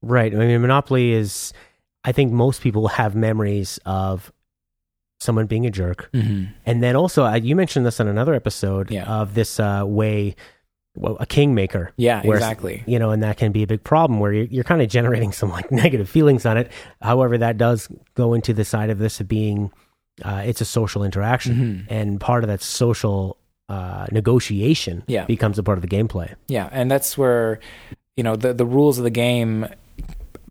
Right. 0.00 0.34
I 0.34 0.38
mean, 0.38 0.62
Monopoly 0.62 1.12
is. 1.12 1.52
I 2.04 2.12
think 2.12 2.32
most 2.32 2.62
people 2.62 2.88
have 2.88 3.14
memories 3.14 3.78
of 3.84 4.32
someone 5.20 5.46
being 5.46 5.66
a 5.66 5.70
jerk, 5.70 6.08
Mm-hmm. 6.12 6.44
and 6.66 6.82
then 6.82 6.94
also 6.96 7.24
uh, 7.24 7.34
you 7.34 7.56
mentioned 7.56 7.84
this 7.84 8.00
on 8.00 8.08
another 8.08 8.34
episode 8.34 8.90
Yeah. 8.90 9.04
of 9.04 9.34
this 9.34 9.58
uh, 9.60 9.82
way, 9.84 10.36
well, 10.96 11.16
a 11.20 11.26
kingmaker. 11.26 11.92
Yeah, 11.96 12.22
Where- 12.22 12.36
exactly. 12.36 12.82
you 12.86 12.98
know, 12.98 13.10
and 13.10 13.22
that 13.22 13.36
can 13.36 13.52
be 13.52 13.62
a 13.62 13.66
big 13.66 13.82
problem 13.84 14.20
where 14.20 14.32
you're, 14.32 14.46
you're 14.46 14.64
kind 14.64 14.80
of 14.82 14.88
generating 14.88 15.32
some 15.40 15.50
like 15.50 15.70
negative 15.72 16.08
feelings 16.08 16.46
on 16.46 16.56
it. 16.56 16.70
However, 17.02 17.36
that 17.38 17.58
does 17.58 17.88
go 18.14 18.32
into 18.34 18.52
the 18.54 18.64
side 18.64 18.90
of 18.90 18.98
this 18.98 19.20
of 19.20 19.26
being, 19.28 19.70
uh, 20.24 20.42
it's 20.46 20.60
a 20.60 20.64
social 20.64 21.02
interaction, 21.04 21.54
Mhm. 21.56 21.86
and 21.92 22.20
part 22.20 22.44
of 22.44 22.48
that 22.48 22.62
social 22.62 23.36
uh, 23.68 24.06
negotiation 24.12 25.02
Yeah. 25.06 25.24
becomes 25.26 25.58
a 25.58 25.62
part 25.62 25.78
of 25.78 25.82
the 25.82 25.88
gameplay. 25.88 26.34
Yeah, 26.48 26.68
and 26.72 26.90
that's 26.90 27.18
where 27.18 27.58
you 28.16 28.22
know 28.24 28.34
the 28.34 28.54
the 28.54 28.64
rules 28.66 28.98
of 28.98 29.04
the 29.04 29.10
game 29.10 29.66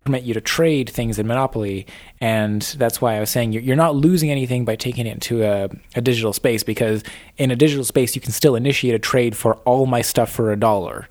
permit 0.07 0.23
you 0.23 0.33
to 0.33 0.41
trade 0.41 0.89
things 0.89 1.19
in 1.19 1.27
Monopoly, 1.27 1.85
and 2.21 2.61
that's 2.77 3.01
why 3.01 3.17
I 3.17 3.19
was 3.19 3.29
saying 3.29 3.51
you're, 3.51 3.61
you're 3.61 3.75
not 3.75 3.95
losing 3.95 4.31
anything 4.31 4.63
by 4.63 4.77
taking 4.77 5.05
it 5.05 5.11
into 5.11 5.43
a, 5.43 5.69
a 5.95 6.01
digital 6.01 6.31
space 6.31 6.63
because 6.63 7.03
in 7.37 7.51
a 7.51 7.55
digital 7.55 7.83
space 7.83 8.15
you 8.15 8.21
can 8.21 8.31
still 8.31 8.55
initiate 8.55 8.95
a 8.95 8.99
trade 8.99 9.35
for 9.35 9.55
all 9.57 9.85
my 9.85 10.01
stuff 10.01 10.31
for 10.31 10.51
a 10.51 10.57
dollar, 10.57 11.07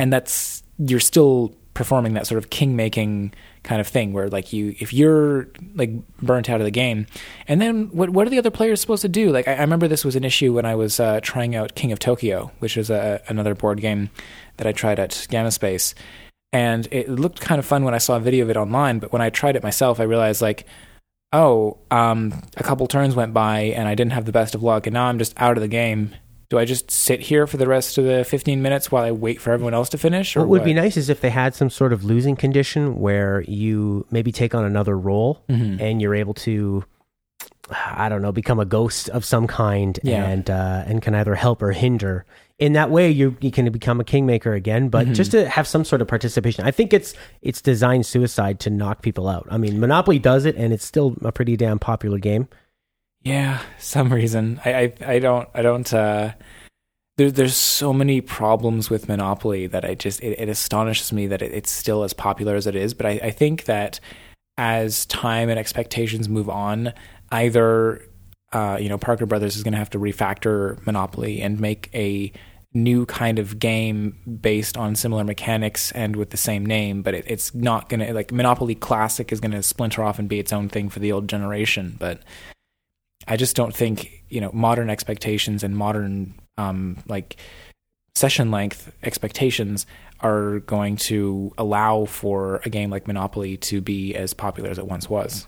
and 0.00 0.12
that's 0.12 0.62
you're 0.78 1.00
still 1.00 1.54
performing 1.74 2.14
that 2.14 2.26
sort 2.26 2.38
of 2.38 2.50
king 2.50 2.74
making 2.74 3.32
kind 3.62 3.80
of 3.80 3.86
thing 3.86 4.12
where 4.12 4.28
like 4.28 4.52
you 4.52 4.74
if 4.80 4.92
you're 4.92 5.46
like 5.76 5.90
burnt 6.20 6.50
out 6.50 6.60
of 6.60 6.64
the 6.64 6.72
game 6.72 7.06
and 7.46 7.60
then 7.60 7.84
what 7.92 8.10
what 8.10 8.26
are 8.26 8.30
the 8.30 8.38
other 8.38 8.50
players 8.50 8.80
supposed 8.80 9.02
to 9.02 9.08
do? 9.08 9.30
Like 9.30 9.46
i, 9.46 9.54
I 9.54 9.60
remember 9.60 9.86
this 9.86 10.04
was 10.04 10.16
an 10.16 10.24
issue 10.24 10.52
when 10.52 10.64
i 10.64 10.74
was 10.74 10.98
uh, 10.98 11.20
trying 11.22 11.54
out 11.54 11.76
king 11.76 11.92
of 11.92 12.00
tokyo 12.00 12.50
which 12.58 12.76
is 12.76 12.90
a, 12.90 13.22
another 13.28 13.54
board 13.54 13.80
game 13.80 14.10
that 14.56 14.66
i 14.66 14.72
tried 14.72 14.98
at 14.98 15.26
gamma 15.30 15.52
space 15.52 15.94
and 16.52 16.88
it 16.90 17.08
looked 17.08 17.40
kind 17.40 17.58
of 17.58 17.66
fun 17.66 17.84
when 17.84 17.94
i 17.94 17.98
saw 17.98 18.16
a 18.16 18.20
video 18.20 18.44
of 18.44 18.50
it 18.50 18.56
online 18.56 18.98
but 18.98 19.12
when 19.12 19.22
i 19.22 19.28
tried 19.30 19.56
it 19.56 19.62
myself 19.62 20.00
i 20.00 20.02
realized 20.02 20.40
like 20.42 20.64
oh 21.32 21.76
um, 21.90 22.42
a 22.56 22.62
couple 22.62 22.86
turns 22.86 23.14
went 23.14 23.34
by 23.34 23.60
and 23.60 23.86
i 23.88 23.94
didn't 23.94 24.12
have 24.12 24.24
the 24.24 24.32
best 24.32 24.54
of 24.54 24.62
luck 24.62 24.86
and 24.86 24.94
now 24.94 25.06
i'm 25.06 25.18
just 25.18 25.34
out 25.38 25.56
of 25.56 25.60
the 25.60 25.68
game 25.68 26.14
do 26.48 26.58
i 26.58 26.64
just 26.64 26.90
sit 26.90 27.20
here 27.20 27.46
for 27.46 27.58
the 27.58 27.66
rest 27.66 27.98
of 27.98 28.04
the 28.04 28.24
15 28.24 28.62
minutes 28.62 28.90
while 28.90 29.04
i 29.04 29.10
wait 29.10 29.38
for 29.40 29.52
everyone 29.52 29.74
else 29.74 29.90
to 29.90 29.98
finish 29.98 30.34
or 30.36 30.40
What 30.40 30.48
would 30.48 30.60
what? 30.62 30.64
be 30.66 30.72
nice 30.74 30.96
is 30.96 31.10
if 31.10 31.20
they 31.20 31.28
had 31.30 31.54
some 31.54 31.68
sort 31.68 31.92
of 31.92 32.02
losing 32.04 32.34
condition 32.36 32.98
where 32.98 33.42
you 33.42 34.06
maybe 34.10 34.32
take 34.32 34.54
on 34.54 34.64
another 34.64 34.96
role 34.98 35.42
Mhm. 35.50 35.78
and 35.82 36.00
you're 36.00 36.14
able 36.14 36.32
to, 36.34 36.84
I 37.70 38.08
don't 38.08 38.22
know, 38.22 38.32
become 38.32 38.58
a 38.58 38.64
ghost 38.64 39.10
of 39.10 39.26
some 39.26 39.46
kind 39.46 40.00
Yeah. 40.02 40.24
and 40.26 40.48
uh, 40.48 40.84
and 40.86 41.02
can 41.02 41.14
either 41.14 41.34
help 41.34 41.60
or 41.62 41.72
hinder. 41.72 42.24
In 42.58 42.72
that 42.72 42.90
way, 42.90 43.08
you 43.08 43.36
you 43.40 43.50
can 43.52 43.70
become 43.70 44.00
a 44.00 44.04
kingmaker 44.04 44.52
again, 44.52 44.88
but 44.88 45.04
Mm-hmm. 45.06 45.14
just 45.14 45.30
to 45.30 45.48
have 45.48 45.66
some 45.68 45.84
sort 45.84 46.02
of 46.02 46.08
participation. 46.08 46.64
I 46.66 46.72
think 46.72 46.92
it's 46.92 47.14
it's 47.40 47.60
designed 47.62 48.04
suicide 48.04 48.58
to 48.60 48.70
knock 48.70 49.00
people 49.02 49.28
out. 49.28 49.46
I 49.50 49.58
mean, 49.58 49.78
Monopoly 49.78 50.18
does 50.18 50.44
it, 50.44 50.56
and 50.56 50.72
it's 50.72 50.84
still 50.84 51.16
a 51.22 51.30
pretty 51.30 51.56
damn 51.56 51.78
popular 51.78 52.18
game. 52.18 52.48
Yeah, 53.22 53.60
some 53.78 54.12
reason 54.12 54.60
I 54.64 54.72
I, 54.72 54.92
I 55.14 55.18
don't 55.20 55.48
I 55.54 55.62
don't. 55.62 55.92
Uh, 55.94 56.32
there, 57.16 57.30
there's 57.30 57.56
so 57.56 57.92
many 57.92 58.20
problems 58.20 58.90
with 58.90 59.08
Monopoly 59.08 59.66
that 59.68 59.84
I 59.84 59.94
just 59.94 60.20
it, 60.20 60.38
it 60.40 60.48
astonishes 60.48 61.12
me 61.12 61.26
that 61.28 61.42
it, 61.42 61.52
it's 61.52 61.70
still 61.70 62.02
as 62.02 62.12
popular 62.12 62.56
as 62.56 62.66
it 62.66 62.74
is. 62.74 62.92
But 62.94 63.06
I, 63.06 63.10
I 63.22 63.30
think 63.30 63.64
that 63.64 64.00
as 64.56 65.06
time 65.06 65.48
and 65.48 65.58
expectations 65.60 66.28
move 66.28 66.48
on, 66.50 66.92
either 67.30 68.04
uh, 68.52 68.78
you 68.80 68.88
know 68.88 68.98
Parker 68.98 69.26
Brothers 69.26 69.56
is 69.56 69.62
going 69.62 69.72
to 69.72 69.78
have 69.78 69.90
to 69.90 69.98
refactor 69.98 70.84
Monopoly 70.86 71.40
and 71.40 71.60
make 71.60 71.88
a 71.94 72.32
new 72.74 73.06
kind 73.06 73.38
of 73.38 73.58
game 73.58 74.18
based 74.40 74.76
on 74.76 74.94
similar 74.94 75.24
mechanics 75.24 75.90
and 75.92 76.16
with 76.16 76.30
the 76.30 76.36
same 76.36 76.66
name, 76.66 77.02
but 77.02 77.14
it, 77.14 77.24
it's 77.26 77.54
not 77.54 77.88
going 77.88 78.00
to 78.00 78.12
like 78.12 78.30
Monopoly 78.30 78.74
Classic 78.74 79.32
is 79.32 79.40
going 79.40 79.52
to 79.52 79.62
splinter 79.62 80.02
off 80.02 80.18
and 80.18 80.28
be 80.28 80.38
its 80.38 80.52
own 80.52 80.68
thing 80.68 80.88
for 80.88 80.98
the 80.98 81.12
old 81.12 81.28
generation, 81.28 81.96
but. 81.98 82.22
I 83.30 83.36
just 83.36 83.56
don't 83.56 83.74
think 83.74 84.24
you 84.30 84.40
know 84.40 84.50
modern 84.54 84.88
expectations 84.88 85.62
and 85.62 85.76
modern 85.76 86.32
um, 86.56 86.96
like 87.08 87.36
session 88.14 88.50
length 88.50 88.92
expectations 89.02 89.86
are 90.20 90.58
going 90.60 90.96
to 90.96 91.52
allow 91.56 92.04
for 92.04 92.60
a 92.64 92.70
game 92.70 92.90
like 92.90 93.06
Monopoly 93.06 93.56
to 93.56 93.80
be 93.80 94.14
as 94.14 94.34
popular 94.34 94.68
as 94.68 94.78
it 94.78 94.86
once 94.86 95.08
was. 95.08 95.46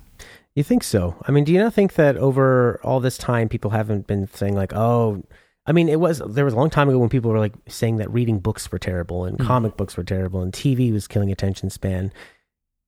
You 0.54 0.62
think 0.62 0.84
so? 0.84 1.16
I 1.26 1.32
mean, 1.32 1.44
do 1.44 1.52
you 1.52 1.58
not 1.58 1.74
think 1.74 1.94
that 1.94 2.16
over 2.16 2.80
all 2.84 3.00
this 3.00 3.18
time, 3.18 3.48
people 3.48 3.70
haven't 3.70 4.06
been 4.06 4.28
saying 4.28 4.54
like, 4.54 4.72
"Oh," 4.74 5.22
I 5.66 5.72
mean, 5.72 5.88
it 5.88 6.00
was 6.00 6.20
there 6.26 6.44
was 6.44 6.54
a 6.54 6.56
long 6.56 6.70
time 6.70 6.88
ago 6.88 6.98
when 6.98 7.08
people 7.10 7.30
were 7.30 7.38
like 7.38 7.52
saying 7.68 7.96
that 7.98 8.10
reading 8.12 8.38
books 8.40 8.70
were 8.72 8.78
terrible 8.78 9.24
and 9.24 9.38
Mhm. 9.38 9.46
comic 9.46 9.76
books 9.76 9.96
were 9.96 10.04
terrible 10.04 10.40
and 10.42 10.52
TV 10.52 10.92
was 10.92 11.06
killing 11.06 11.30
attention 11.30 11.70
span. 11.70 12.12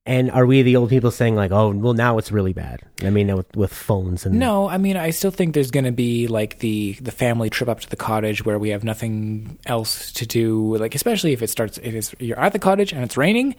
And 0.04 0.32
are 0.32 0.46
we 0.46 0.62
the 0.62 0.74
old 0.74 0.90
people 0.90 1.12
saying 1.12 1.36
like, 1.36 1.52
"Oh, 1.52 1.70
well, 1.70 1.92
now 1.92 2.18
it's 2.18 2.32
really 2.32 2.52
bad"? 2.52 2.80
I 3.04 3.10
mean, 3.10 3.32
with, 3.36 3.54
with 3.54 3.72
phones 3.72 4.26
and 4.26 4.36
No, 4.36 4.68
I 4.68 4.76
mean 4.76 4.96
I 4.96 5.10
still 5.10 5.30
think 5.30 5.54
there's 5.54 5.70
going 5.70 5.84
to 5.84 5.92
be 5.92 6.26
like 6.26 6.58
the 6.58 6.94
the 7.00 7.12
family 7.12 7.48
trip 7.50 7.68
up 7.68 7.78
to 7.80 7.88
the 7.88 7.94
cottage 7.94 8.44
where 8.44 8.58
we 8.58 8.70
have 8.70 8.82
nothing 8.82 9.58
else 9.66 10.10
to 10.12 10.26
do. 10.26 10.76
Like 10.76 10.96
especially 10.96 11.32
if 11.34 11.40
it 11.42 11.50
starts 11.50 11.78
if 11.78 11.94
it's 11.94 12.14
you're 12.18 12.40
at 12.40 12.52
the 12.52 12.58
cottage 12.58 12.92
and 12.92 13.04
it's 13.04 13.16
raining. 13.16 13.54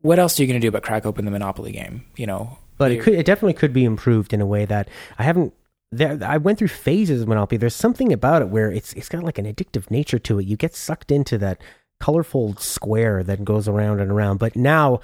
What 0.00 0.18
else 0.18 0.38
are 0.38 0.42
you 0.42 0.48
going 0.48 0.60
to 0.60 0.66
do 0.66 0.70
but 0.70 0.82
crack 0.82 1.04
open 1.04 1.26
the 1.26 1.30
Monopoly 1.30 1.72
game? 1.72 2.04
You 2.16 2.26
know, 2.26 2.58
but 2.78 2.90
it 2.90 3.02
could 3.02 3.12
it 3.14 3.26
definitely 3.26 3.54
could 3.54 3.74
be 3.74 3.84
improved 3.84 4.32
in 4.32 4.40
a 4.40 4.46
way 4.46 4.64
that 4.64 4.88
I 5.18 5.24
haven't 5.24 5.52
there 5.92 6.18
I 6.22 6.38
went 6.38 6.58
through 6.58 6.68
phases 6.68 7.22
of 7.22 7.28
Monopoly. 7.28 7.58
There's 7.58 7.74
something 7.74 8.12
about 8.12 8.42
it 8.42 8.48
where 8.48 8.70
it's 8.70 8.92
it's 8.94 9.08
got 9.08 9.22
like 9.22 9.38
an 9.38 9.46
addictive 9.46 9.90
nature 9.90 10.18
to 10.20 10.38
it. 10.40 10.46
You 10.46 10.56
get 10.56 10.74
sucked 10.74 11.12
into 11.12 11.38
that 11.38 11.60
colorful 12.00 12.56
square 12.56 13.22
that 13.22 13.44
goes 13.44 13.68
around 13.68 14.00
and 14.00 14.10
around. 14.10 14.38
But 14.38 14.56
now, 14.56 15.00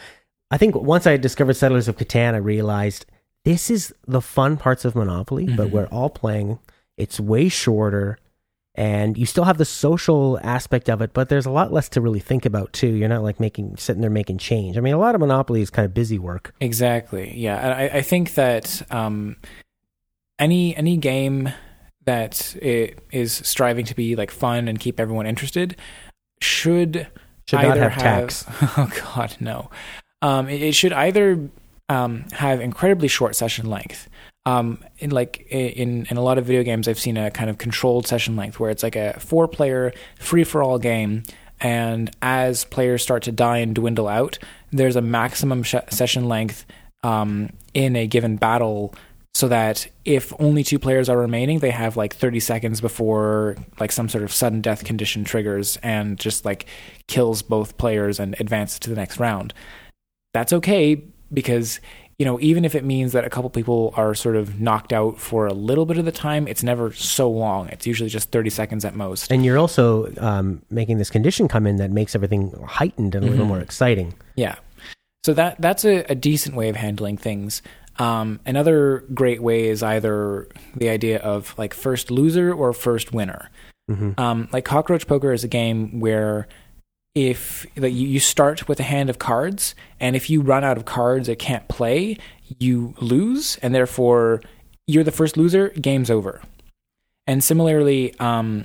I 0.51 0.57
think 0.57 0.74
once 0.74 1.07
I 1.07 1.16
discovered 1.16 1.55
Settlers 1.55 1.87
of 1.87 1.96
Catan, 1.96 2.35
I 2.35 2.38
realized 2.38 3.07
this 3.44 3.70
is 3.70 3.94
the 4.07 4.20
fun 4.20 4.57
parts 4.57 4.85
of 4.85 4.96
Monopoly, 4.96 5.46
but 5.46 5.68
Mhm. 5.68 5.70
we're 5.70 5.87
all 5.87 6.11
playing. 6.11 6.59
It's 6.96 7.20
way 7.20 7.48
shorter. 7.48 8.18
And 8.74 9.18
you 9.18 9.27
still 9.27 9.44
have 9.44 9.59
the 9.59 9.64
social 9.64 10.38
aspect 10.42 10.88
of 10.88 11.03
it, 11.03 11.12
but 11.12 11.29
there's 11.29 11.46
a 11.46 11.51
lot 11.51 11.72
less 11.72 11.88
to 11.90 12.01
really 12.01 12.20
think 12.20 12.46
about 12.46 12.72
too. 12.72 12.87
You're 12.88 13.09
not 13.09 13.24
like 13.24 13.40
making 13.40 13.77
sitting 13.77 14.01
there 14.03 14.11
making 14.11 14.38
change. 14.38 14.77
I 14.77 14.81
mean, 14.81 14.94
a 14.94 14.98
lot 14.98 15.16
of 15.16 15.20
Monopoly 15.20 15.62
is 15.62 15.70
kind 15.70 15.85
of 15.87 15.94
busy 15.94 16.16
work. 16.18 16.55
Exactly. 16.61 17.37
Yeah, 17.37 17.57
I, 17.77 17.98
I 17.98 18.03
think 18.03 18.35
that 18.35 18.83
um, 18.92 19.37
any 20.38 20.74
any 20.77 20.96
game 20.96 21.51
that 22.05 22.57
i- 22.64 22.94
striving 23.27 23.85
to 23.85 23.94
be 23.94 24.16
like 24.16 24.31
fun 24.31 24.66
and 24.68 24.79
keep 24.81 24.98
everyone 24.98 25.27
interested 25.27 25.77
should 26.40 27.07
Should 27.48 27.57
not 27.57 27.64
either 27.77 27.90
have 27.90 28.01
tax. 28.01 28.44
Oh 28.77 28.90
God, 29.14 29.37
no. 29.40 29.70
Um, 30.22 30.48
it, 30.48 30.62
it 30.62 30.74
should 30.74 30.92
either 30.92 31.48
um, 31.88 32.24
have 32.33 32.61
incredibly 32.61 33.09
short 33.09 33.35
session 33.37 33.68
length. 33.68 34.09
Um, 34.46 34.83
in 34.98 35.11
like 35.11 35.46
in 35.51 36.07
in 36.09 36.16
a 36.16 36.22
lot 36.22 36.38
of 36.38 36.46
video 36.46 36.62
games, 36.62 36.88
I've 36.88 36.98
seen 36.98 37.16
a 37.18 37.31
kind 37.31 37.51
of 37.51 37.59
controlled 37.59 38.07
session 38.07 38.35
length 38.37 38.59
where 38.59 38.70
it's 38.70 38.83
like 38.83 38.96
a 38.96 39.18
four 39.20 39.46
player 39.46 39.92
free 40.18 40.44
for 40.44 40.62
all 40.62 40.79
game, 40.79 41.24
and 41.61 42.11
as 42.22 42.64
players 42.64 43.03
start 43.03 43.22
to 43.24 43.33
die 43.33 43.59
and 43.59 43.74
dwindle 43.74 44.09
out, 44.09 44.38
there's 44.70 44.96
a 44.96 45.03
maximum 45.03 45.62
sh- 45.62 45.74
session 45.90 46.29
length 46.29 46.64
um, 47.03 47.51
in 47.74 47.94
a 47.96 48.07
given 48.07 48.37
battle. 48.37 48.94
So 49.34 49.46
that 49.48 49.86
if 50.04 50.32
only 50.40 50.64
two 50.64 50.78
players 50.80 51.08
are 51.08 51.16
remaining, 51.16 51.60
they 51.60 51.70
have 51.70 51.96
like 51.96 52.12
30 52.14 52.40
seconds 52.40 52.80
before 52.80 53.56
like 53.78 53.92
some 53.92 54.08
sort 54.08 54.24
of 54.24 54.32
sudden 54.32 54.60
death 54.60 54.84
condition 54.84 55.22
triggers 55.22 55.76
and 55.82 56.18
just 56.18 56.44
like 56.44 56.66
kills 57.06 57.42
both 57.42 57.76
players 57.78 58.18
and 58.18 58.34
advances 58.40 58.80
to 58.80 58.90
the 58.90 58.96
next 58.96 59.20
round. 59.20 59.54
That's 60.34 60.52
okay 60.54 61.02
because 61.32 61.78
you 62.18 62.24
know 62.24 62.40
even 62.40 62.64
if 62.64 62.74
it 62.74 62.84
means 62.84 63.12
that 63.12 63.24
a 63.24 63.30
couple 63.30 63.48
people 63.50 63.92
are 63.96 64.12
sort 64.12 64.34
of 64.34 64.60
knocked 64.60 64.92
out 64.92 65.20
for 65.20 65.46
a 65.46 65.52
little 65.52 65.86
bit 65.86 65.98
of 65.98 66.04
the 66.04 66.10
time, 66.10 66.48
it's 66.48 66.64
never 66.64 66.90
so 66.92 67.30
long. 67.30 67.68
It's 67.68 67.86
usually 67.86 68.10
just 68.10 68.32
30 68.32 68.50
seconds 68.50 68.84
at 68.84 68.96
most. 68.96 69.30
And 69.30 69.44
you're 69.44 69.58
also 69.58 70.12
um, 70.18 70.62
making 70.68 70.98
this 70.98 71.10
condition 71.10 71.46
come 71.46 71.64
in 71.64 71.76
that 71.76 71.92
makes 71.92 72.16
everything 72.16 72.50
heightened 72.66 73.14
and 73.14 73.24
a 73.24 73.28
little 73.30 73.44
Mhm. 73.44 73.48
more 73.50 73.60
exciting. 73.60 74.14
Yeah. 74.34 74.56
So 75.24 75.32
that 75.34 75.60
that's 75.60 75.84
a, 75.84 75.98
a 76.10 76.16
decent 76.16 76.56
way 76.56 76.68
of 76.70 76.74
handling 76.76 77.18
things. 77.18 77.62
Um, 77.98 78.40
another 78.46 79.04
great 79.12 79.42
way 79.42 79.66
is 79.68 79.82
either 79.82 80.48
the 80.76 80.88
idea 80.88 81.18
of 81.18 81.54
like 81.58 81.74
first 81.74 82.11
loser 82.11 82.52
or 82.52 82.72
first 82.72 83.12
winner. 83.12 83.50
hmm 83.88 84.12
Um, 84.16 84.48
like 84.52 84.64
cockroach 84.64 85.06
poker 85.06 85.32
is 85.32 85.44
a 85.44 85.48
game 85.48 86.00
where 86.00 86.46
if 87.14 87.66
like, 87.76 87.92
you, 87.92 88.20
start 88.20 88.68
with 88.68 88.78
a 88.78 88.84
hand 88.84 89.11
of 89.11 89.18
cards, 89.18 89.74
and 89.98 90.14
if 90.14 90.30
you 90.30 90.40
run 90.40 90.62
out 90.62 90.76
of 90.76 90.84
cards 90.84 91.28
it 91.28 91.38
can't 91.40 91.66
play, 91.66 92.16
you 92.58 92.94
lose, 93.00 93.58
and 93.62 93.74
therefore 93.74 94.40
you're 94.87 95.04
the 95.04 95.11
first 95.11 95.37
loser. 95.37 95.70
Game's 95.70 96.11
over. 96.11 96.40
And 97.26 97.42
similarly, 97.42 98.14
um, 98.20 98.64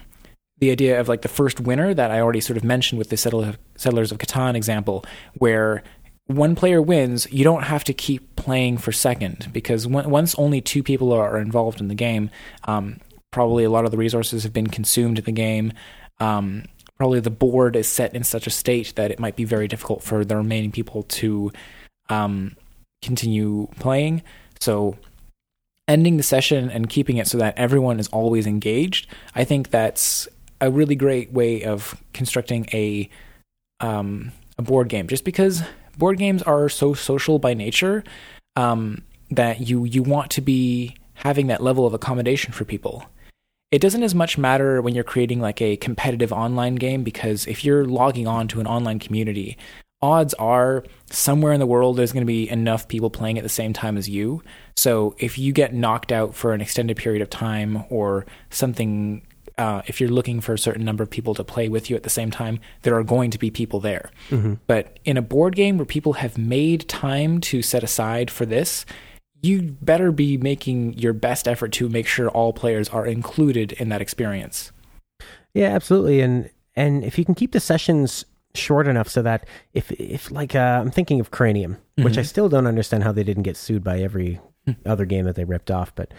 the 0.59 0.71
idea 0.71 0.99
of 0.99 1.09
like 1.09 1.23
the 1.23 1.27
first 1.27 1.59
winner 1.59 1.93
that 1.93 2.11
I 2.11 2.21
already 2.21 2.39
sort 2.39 2.57
of 2.57 2.63
mentioned 2.63 2.99
with 2.99 3.09
the 3.09 3.17
Settlers 3.17 4.11
of 4.11 4.17
Catan 4.19 4.55
example, 4.55 5.03
where 5.33 5.83
one 6.27 6.55
player 6.55 6.81
wins, 6.81 7.27
you 7.31 7.43
don't 7.43 7.63
have 7.63 7.83
to 7.85 7.93
keep 7.93 8.32
playing 8.43 8.77
for 8.77 8.91
second 8.91 9.49
because 9.53 9.85
on- 9.85 10.09
once 10.09 10.35
only 10.35 10.61
two 10.61 10.83
people 10.83 11.11
are 11.13 11.37
involved 11.37 11.79
in 11.79 11.87
the 11.87 11.95
game, 11.95 12.29
um, 12.65 12.99
probably 13.31 13.63
a 13.63 13.69
lot 13.69 13.85
of 13.85 13.91
the 13.91 13.97
resources 13.97 14.43
have 14.43 14.53
been 14.53 14.67
consumed 14.67 15.17
in 15.17 15.25
the 15.25 15.31
game. 15.31 15.73
Um, 16.19 16.65
probably 16.97 17.19
the 17.19 17.29
board 17.29 17.75
is 17.75 17.87
set 17.87 18.13
in 18.13 18.23
such 18.23 18.47
a 18.47 18.51
state 18.51 18.93
that 18.95 19.11
it 19.11 19.19
might 19.19 19.35
be 19.35 19.43
very 19.43 19.67
difficult 19.67 20.03
for 20.03 20.23
the 20.23 20.37
remaining 20.37 20.71
people 20.71 21.03
to 21.03 21.51
um, 22.09 22.55
continue 23.01 23.67
playing. 23.79 24.21
So, 24.59 24.97
ending 25.87 26.15
the 26.15 26.23
session 26.23 26.69
and 26.69 26.89
keeping 26.89 27.17
it 27.17 27.27
so 27.27 27.37
that 27.39 27.57
everyone 27.57 27.99
is 27.99 28.07
always 28.09 28.47
engaged, 28.47 29.07
I 29.35 29.43
think 29.43 29.69
that's 29.69 30.27
a 30.61 30.71
really 30.71 30.95
great 30.95 31.33
way 31.33 31.63
of 31.63 32.01
constructing 32.13 32.67
a 32.71 33.09
um, 33.81 34.31
a 34.57 34.61
board 34.61 34.87
game. 34.87 35.07
Just 35.07 35.25
because 35.25 35.63
board 35.97 36.17
games 36.17 36.41
are 36.43 36.69
so 36.69 36.93
social 36.93 37.39
by 37.39 37.53
nature 37.53 38.03
um, 38.55 39.03
that 39.31 39.67
you 39.67 39.85
you 39.85 40.03
want 40.03 40.31
to 40.31 40.41
be 40.41 40.95
having 41.15 41.47
that 41.47 41.63
level 41.63 41.85
of 41.85 41.93
accommodation 41.93 42.53
for 42.53 42.65
people. 42.65 43.05
It 43.71 43.81
doesn't 43.81 44.03
as 44.03 44.13
much 44.13 44.37
matter 44.37 44.81
when 44.81 44.93
you're 44.93 45.03
creating 45.03 45.41
like 45.41 45.61
a 45.61 45.77
competitive 45.77 46.31
online 46.31 46.75
game 46.75 47.03
because 47.03 47.47
if 47.47 47.65
you're 47.65 47.85
logging 47.85 48.27
on 48.27 48.47
to 48.49 48.59
an 48.59 48.67
online 48.67 48.99
community, 48.99 49.57
odds 50.03 50.33
are 50.35 50.83
somewhere 51.09 51.53
in 51.53 51.59
the 51.59 51.65
world 51.65 51.95
there's 51.95 52.11
going 52.11 52.21
to 52.21 52.27
be 52.27 52.49
enough 52.49 52.87
people 52.87 53.09
playing 53.09 53.37
at 53.37 53.43
the 53.43 53.49
same 53.49 53.73
time 53.73 53.97
as 53.97 54.07
you. 54.07 54.43
So 54.75 55.15
if 55.17 55.39
you 55.39 55.53
get 55.53 55.73
knocked 55.73 56.11
out 56.11 56.35
for 56.35 56.53
an 56.53 56.61
extended 56.61 56.97
period 56.97 57.21
of 57.21 57.29
time 57.29 57.83
or 57.89 58.25
something, 58.49 59.25
uh, 59.57 59.81
if 59.87 59.99
you're 60.01 60.09
looking 60.09 60.41
for 60.41 60.53
a 60.53 60.57
certain 60.59 60.83
number 60.85 61.03
of 61.03 61.09
people 61.09 61.33
to 61.35 61.43
play 61.43 61.69
with 61.69 61.89
you 61.89 61.95
at 61.95 62.03
the 62.03 62.09
same 62.09 62.31
time, 62.31 62.59
there 62.81 62.95
are 62.95 63.03
going 63.03 63.29
to 63.31 63.37
be 63.37 63.51
people 63.51 63.79
there. 63.79 64.09
But 64.67 64.99
in 65.05 65.17
a 65.17 65.21
board 65.21 65.55
game 65.55 65.77
where 65.77 65.85
people 65.85 66.13
have 66.13 66.37
made 66.37 66.87
time 66.89 67.39
to 67.41 67.61
set 67.61 67.83
aside 67.83 68.31
for 68.31 68.45
this, 68.45 68.85
you 69.41 69.61
better 69.81 70.11
be 70.11 70.37
making 70.37 70.93
your 70.93 71.13
best 71.13 71.47
effort 71.47 71.71
to 71.73 71.89
make 71.89 72.07
sure 72.07 72.29
all 72.29 72.53
players 72.53 72.89
are 72.89 73.05
included 73.05 73.73
in 73.73 73.89
that 73.89 74.01
experience. 74.01 74.71
Yeah, 75.53 75.69
absolutely. 75.69 76.21
And 76.21 76.49
and 76.75 77.03
if 77.03 77.19
you 77.19 77.25
can 77.25 77.35
keep 77.35 77.51
the 77.51 77.59
sessions 77.59 78.25
short 78.55 78.87
enough 78.87 79.07
so 79.09 79.21
that 79.21 79.45
if 79.73 79.91
if 79.91 80.31
like 80.31 80.55
uh, 80.55 80.79
I'm 80.81 80.91
thinking 80.91 81.19
of 81.19 81.29
Cranium, 81.31 81.77
which 81.97 82.17
I 82.17 82.21
Mhm. 82.21 82.25
still 82.27 82.49
don't 82.49 82.65
understand 82.67 83.03
how 83.03 83.11
they 83.11 83.23
didn't 83.23 83.43
get 83.43 83.57
sued 83.57 83.83
by 83.83 83.99
every 83.99 84.39
other 84.85 85.05
game 85.05 85.25
that 85.25 85.35
they 85.35 85.43
ripped 85.43 85.69
off, 85.69 85.93
but 85.93 86.13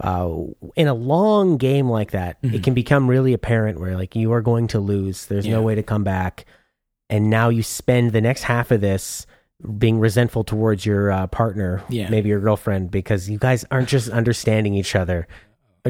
uh, 0.00 0.30
in 0.76 0.86
a 0.88 0.94
long 0.94 1.56
game 1.56 1.88
like 1.90 2.10
that, 2.12 2.40
Mhm. 2.42 2.54
it 2.54 2.62
can 2.62 2.74
become 2.74 3.08
really 3.08 3.32
apparent 3.32 3.78
where 3.80 3.96
like 3.96 4.14
you 4.16 4.32
are 4.32 4.40
going 4.42 4.66
to 4.68 4.80
lose. 4.80 5.26
There's 5.26 5.46
no 5.46 5.62
way 5.62 5.74
to 5.74 5.82
come 5.82 6.04
back, 6.04 6.44
and 7.08 7.28
now 7.30 7.48
you 7.48 7.62
spend 7.62 8.12
the 8.12 8.20
next 8.20 8.44
half 8.44 8.70
of 8.70 8.80
this 8.80 9.26
being 9.78 9.98
resentful 10.00 10.42
towards 10.44 10.86
your 10.86 11.12
uh, 11.12 11.26
partner, 11.26 11.82
Yeah. 11.90 12.08
maybe 12.08 12.28
your 12.30 12.40
girlfriend, 12.40 12.90
because 12.90 13.28
you 13.28 13.38
guys 13.38 13.64
aren't 13.70 13.88
just 13.88 14.08
understanding 14.08 14.72
each 14.74 14.96
other 14.96 15.26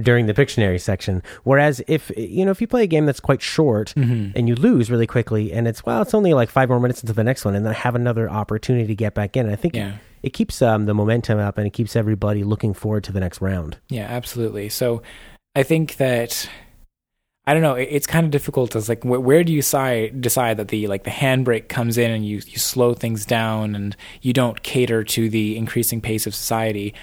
during 0.03 0.27
the 0.27 0.35
Pictionary 0.35 0.81
section. 0.81 1.23
Whereas 1.45 1.81
if 1.89 2.11
you 2.17 2.45
know 2.45 2.51
if 2.51 2.61
you 2.61 2.67
play 2.67 2.83
a 2.85 2.87
game 2.89 3.07
that's 3.07 3.21
quite 3.21 3.43
short 3.43 3.93
Mhm. 3.97 4.33
and 4.35 4.49
you 4.49 4.55
lose 4.57 4.91
really 4.91 5.07
quickly, 5.07 5.53
and 5.53 5.69
it's 5.69 5.85
well, 5.87 6.03
it's 6.03 6.15
only 6.15 6.33
like 6.35 6.49
five 6.49 6.69
more 6.69 6.81
minutes 6.81 7.03
into 7.03 7.13
the 7.13 7.25
next 7.25 7.45
one, 7.45 7.55
and 7.55 7.65
then 7.65 7.75
have 7.75 7.95
another 7.95 8.29
opportunity 8.31 8.87
to 8.89 8.95
get 8.95 9.15
back 9.15 9.37
in. 9.37 9.49
I 9.49 9.57
think 9.57 9.77
Yeah. 9.77 9.93
It 10.23 10.31
keeps 10.31 10.61
um, 10.63 10.87
the 10.87 10.95
momentum 10.95 11.39
up 11.39 11.57
and 11.59 11.67
it 11.67 11.71
keeps 11.73 11.97
everybody 11.97 12.45
looking 12.45 12.75
forward 12.75 13.05
to 13.05 13.13
the 13.13 13.21
next 13.21 13.41
round. 13.41 13.79
Yeah, 13.89 14.07
absolutely. 14.09 14.69
So 14.69 15.03
I 15.55 15.63
think 15.63 15.97
that 15.97 16.49
I 17.47 17.55
don't 17.55 17.63
know. 17.63 17.75
it- 17.75 17.89
It's 17.91 18.07
kind 18.07 18.25
of 18.25 18.31
difficult. 18.31 18.77
As 18.77 18.89
like, 18.89 19.03
wh- 19.03 19.25
where 19.25 19.43
do 19.43 19.53
you 19.53 19.61
decide 19.61 20.21
decide 20.21 20.57
that 20.59 20.69
the 20.69 20.87
like 20.87 21.05
the 21.05 21.11
handbrake 21.11 21.69
comes 21.69 21.97
in 21.99 22.11
and 22.11 22.25
you 22.25 22.37
you 22.47 22.59
slow 22.59 22.95
things 22.95 23.25
down 23.27 23.75
and 23.75 23.97
you 24.23 24.33
don't 24.33 24.63
cater 24.63 25.03
to 25.05 25.29
the 25.31 25.57
increasing 25.57 26.01
pace 26.01 26.27
of 26.27 26.35
society, 26.35 26.95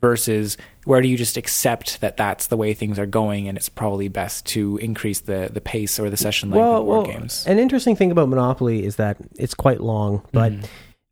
versus 0.00 0.56
where 0.84 1.00
do 1.00 1.08
you 1.08 1.16
just 1.16 1.36
accept 1.36 2.00
that 2.00 2.16
that's 2.16 2.48
the 2.48 2.56
way 2.56 2.74
things 2.74 2.98
are 2.98 3.06
going 3.06 3.48
and 3.48 3.56
it's 3.56 3.68
probably 3.68 4.08
best 4.08 4.44
to 4.46 4.76
increase 4.78 5.20
the 5.20 5.48
the 5.52 5.60
pace 5.60 5.98
or 5.98 6.10
the 6.10 6.16
session 6.16 6.50
length 6.50 6.62
of 6.66 6.84
board 6.84 7.06
games. 7.06 7.46
An 7.46 7.58
interesting 7.58 7.96
thing 7.96 8.10
about 8.10 8.28
Monopoly 8.28 8.84
is 8.84 8.96
that 8.96 9.16
it's 9.38 9.54
quite 9.54 9.80
long, 9.80 10.22
but 10.32 10.52
Mhm. 10.52 10.66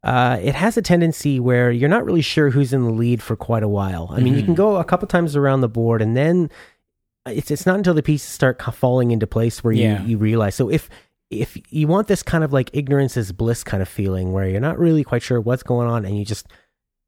Uh, 0.04 0.38
it 0.42 0.54
has 0.54 0.76
a 0.76 0.82
tendency 0.82 1.40
where 1.40 1.70
you're 1.72 1.88
not 1.88 2.04
really 2.04 2.22
sure 2.22 2.50
who's 2.50 2.72
in 2.72 2.84
the 2.84 2.90
lead 2.90 3.22
for 3.22 3.34
quite 3.36 3.62
a 3.62 3.68
while. 3.68 4.08
I 4.10 4.20
mean, 4.20 4.34
you 4.34 4.42
Mhm. 4.42 4.46
can 4.46 4.54
go 4.54 4.76
a 4.76 4.84
couple 4.84 5.08
times 5.08 5.34
around 5.34 5.60
the 5.62 5.68
board, 5.68 6.02
and 6.02 6.16
then 6.16 6.50
it's 7.26 7.50
it's 7.50 7.64
not 7.66 7.76
until 7.76 7.94
the 7.94 8.02
pieces 8.02 8.28
start 8.28 8.60
falling 8.62 9.10
into 9.10 9.26
place 9.26 9.64
where 9.64 9.72
you, 9.72 9.82
Yeah. 9.84 10.04
you 10.04 10.18
realize. 10.18 10.54
So 10.54 10.68
if 10.70 10.88
if 11.30 11.56
you 11.70 11.88
want 11.88 12.06
this 12.06 12.22
kind 12.22 12.44
of 12.44 12.52
like 12.52 12.70
ignorance 12.74 13.16
is 13.16 13.32
bliss 13.32 13.64
kind 13.64 13.82
of 13.82 13.88
feeling 13.88 14.32
where 14.32 14.46
you're 14.46 14.60
not 14.60 14.78
really 14.78 15.02
quite 15.02 15.22
sure 15.22 15.40
what's 15.40 15.62
going 15.62 15.88
on 15.88 16.04
and 16.04 16.16
you 16.18 16.24
just 16.24 16.46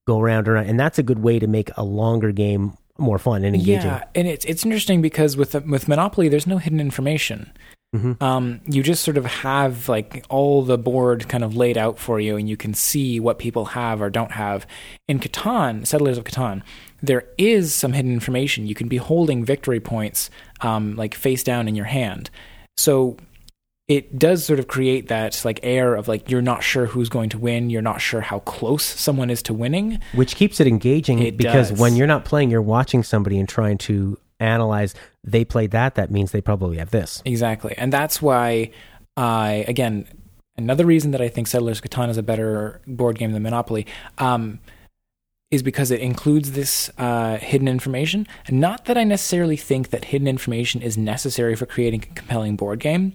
go 0.07 0.19
around 0.19 0.39
and 0.41 0.49
around, 0.49 0.67
and 0.67 0.81
that's 0.81 0.99
a 0.99 1.03
good 1.03 1.19
way 1.21 1.39
to 1.39 1.47
make 1.47 1.71
a 1.77 1.85
longer 1.85 2.33
game 2.33 2.73
more 2.99 3.19
fun 3.19 3.45
and 3.45 3.55
engaging. 3.55 3.91
Yeah, 3.91 4.05
and 4.15 4.27
it's 4.27 4.45
it's 4.47 4.65
interesting 4.65 5.03
because 5.03 5.37
with 5.37 5.55
with 5.67 5.87
Monopoly, 5.87 6.29
there's 6.31 6.47
no 6.47 6.57
hidden 6.59 6.81
information. 6.81 7.53
Mhm. 7.97 8.23
Um, 8.23 8.61
you 8.67 8.83
just 8.83 9.03
sort 9.05 9.17
of 9.17 9.25
have 9.27 9.89
like 9.89 10.25
all 10.29 10.63
the 10.63 10.79
board 10.79 11.29
kind 11.29 11.43
of 11.45 11.57
laid 11.57 11.79
out 11.79 11.99
for 11.99 12.21
you, 12.21 12.37
and 12.37 12.49
you 12.49 12.57
can 12.57 12.75
see 12.75 13.19
what 13.21 13.39
people 13.39 13.65
have 13.67 14.01
or 14.03 14.11
don't 14.11 14.33
have. 14.33 14.67
In 15.09 15.19
Catan, 15.19 15.87
Settlers 15.87 16.19
of 16.19 16.25
Catan, 16.25 16.63
there 17.03 17.25
is 17.39 17.75
some 17.75 17.93
hidden 17.93 18.13
information. 18.13 18.67
You 18.67 18.75
can 18.75 18.89
be 18.89 18.97
holding 18.97 19.45
victory 19.45 19.81
points, 19.81 20.31
um, 20.61 20.97
like 20.97 21.15
face 21.15 21.43
down 21.43 21.69
in 21.69 21.75
your 21.75 21.87
hand. 21.87 22.31
So 22.77 23.17
it 23.89 24.19
does 24.19 24.45
sort 24.45 24.59
of 24.59 24.67
create 24.67 25.07
that 25.09 25.41
like 25.45 25.61
air 25.63 25.95
of 25.95 26.09
like 26.09 26.29
you're 26.29 26.43
not 26.43 26.61
sure 26.65 26.87
who's 26.87 27.09
going 27.09 27.29
to 27.31 27.39
win, 27.39 27.71
you're 27.71 27.81
not 27.83 28.01
sure 28.01 28.21
how 28.21 28.41
close 28.41 28.83
someone 28.83 29.31
is 29.31 29.43
to 29.45 29.55
winning. 29.55 30.01
which 30.15 30.35
keeps 30.35 30.59
it 30.59 30.67
engaging 30.67 31.21
It 31.21 31.37
because 31.37 31.71
does. 31.71 31.79
when 31.79 31.95
you're 31.95 32.09
not 32.09 32.25
playing, 32.25 32.51
you're 32.51 32.61
watching 32.61 33.05
somebody 33.05 33.39
and 33.39 33.49
trying 33.49 33.79
to 33.79 34.19
analyze. 34.41 34.95
They 35.25 35.45
played 35.45 35.71
that. 35.73 35.95
That 35.95 36.11
means 36.11 36.33
they 36.33 36.41
probably 36.41 36.79
have 36.79 36.91
this. 36.91 37.23
Exactly. 37.25 37.75
And 37.77 37.93
that's 37.93 38.21
why 38.21 38.71
I, 39.17 39.65
again, 39.69 40.07
another 40.57 40.85
reason 40.87 41.11
that 41.13 41.21
I 41.21 41.29
think 41.29 41.47
Settlers 41.47 41.79
of 41.79 41.85
Catan 41.85 42.09
is 42.11 42.17
a 42.17 42.23
better 42.23 42.81
board 42.87 43.19
game 43.19 43.33
than 43.33 43.43
Monopoly 43.43 43.87
um, 44.19 44.61
is 45.51 45.63
because 45.63 45.91
it 45.91 46.01
includes 46.01 46.53
this 46.53 46.91
uh, 46.99 47.39
hidden 47.39 47.69
information. 47.69 48.27
Not 48.51 48.87
that 48.87 48.99
I 48.99 49.05
necessarily 49.05 49.57
think 49.57 49.91
that 49.91 50.07
hidden 50.07 50.29
information 50.29 50.83
is 50.83 50.99
necessary 50.99 51.55
for 51.55 51.67
creating 51.67 52.05
a 52.11 52.15
compelling 52.15 52.57
board 52.57 52.81
game. 52.81 53.15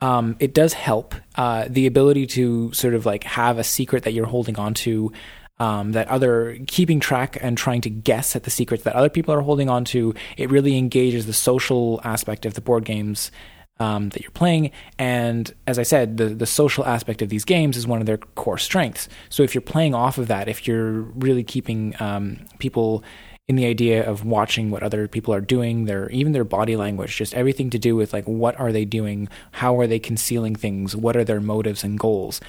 Um, 0.00 0.36
it 0.38 0.54
does 0.54 0.74
help. 0.74 1.14
Uh, 1.34 1.66
the 1.68 1.86
ability 1.86 2.26
to 2.28 2.72
sort 2.72 2.94
of 2.94 3.04
like 3.06 3.24
have 3.24 3.58
a 3.58 3.64
secret 3.64 4.04
that 4.04 4.12
you're 4.12 4.26
holding 4.26 4.58
on 4.58 4.74
to. 4.74 5.12
Um, 5.60 5.90
that 5.90 6.06
other 6.06 6.56
keeping 6.68 7.00
track 7.00 7.36
and 7.40 7.58
trying 7.58 7.80
to 7.80 7.90
guess 7.90 8.36
at 8.36 8.44
the 8.44 8.50
secrets 8.50 8.84
that 8.84 8.94
other 8.94 9.08
people 9.08 9.34
are 9.34 9.40
holding 9.40 9.68
on 9.68 9.84
to, 9.86 10.14
it 10.36 10.50
really 10.50 10.78
engages 10.78 11.26
the 11.26 11.32
social 11.32 12.00
aspect 12.04 12.46
of 12.46 12.54
the 12.54 12.60
board 12.60 12.84
games 12.84 13.32
um, 13.80 14.10
that 14.10 14.22
you're 14.22 14.30
playing. 14.30 14.70
And 14.98 15.52
as 15.66 15.78
I 15.78 15.82
said, 15.82 16.16
the 16.16 16.26
the 16.26 16.46
social 16.46 16.84
aspect 16.84 17.22
of 17.22 17.28
these 17.28 17.44
games 17.44 17.76
is 17.76 17.86
one 17.86 18.00
of 18.00 18.06
their 18.06 18.18
core 18.18 18.58
strengths. 18.58 19.08
So 19.28 19.42
if 19.42 19.54
you're 19.54 19.62
playing 19.62 19.94
off 19.94 20.18
of 20.18 20.28
that, 20.28 20.48
if 20.48 20.66
you're 20.66 21.00
really 21.02 21.44
keeping 21.44 21.94
um, 22.00 22.46
people 22.58 23.04
in 23.46 23.56
the 23.56 23.64
idea 23.64 24.06
of 24.08 24.26
watching 24.26 24.70
what 24.70 24.82
other 24.82 25.08
people 25.08 25.32
are 25.32 25.40
doing, 25.40 25.86
their 25.86 26.10
even 26.10 26.32
their 26.32 26.44
body 26.44 26.76
language, 26.76 27.16
just 27.16 27.34
everything 27.34 27.70
to 27.70 27.78
do 27.78 27.96
with 27.96 28.12
like 28.12 28.24
what 28.24 28.58
are 28.60 28.72
they 28.72 28.84
doing, 28.84 29.28
how 29.52 29.78
are 29.78 29.86
they 29.86 29.98
concealing 29.98 30.54
things, 30.54 30.94
what 30.94 31.16
are 31.16 31.24
their 31.24 31.40
motives 31.40 31.82
and 31.82 31.98
goals. 31.98 32.40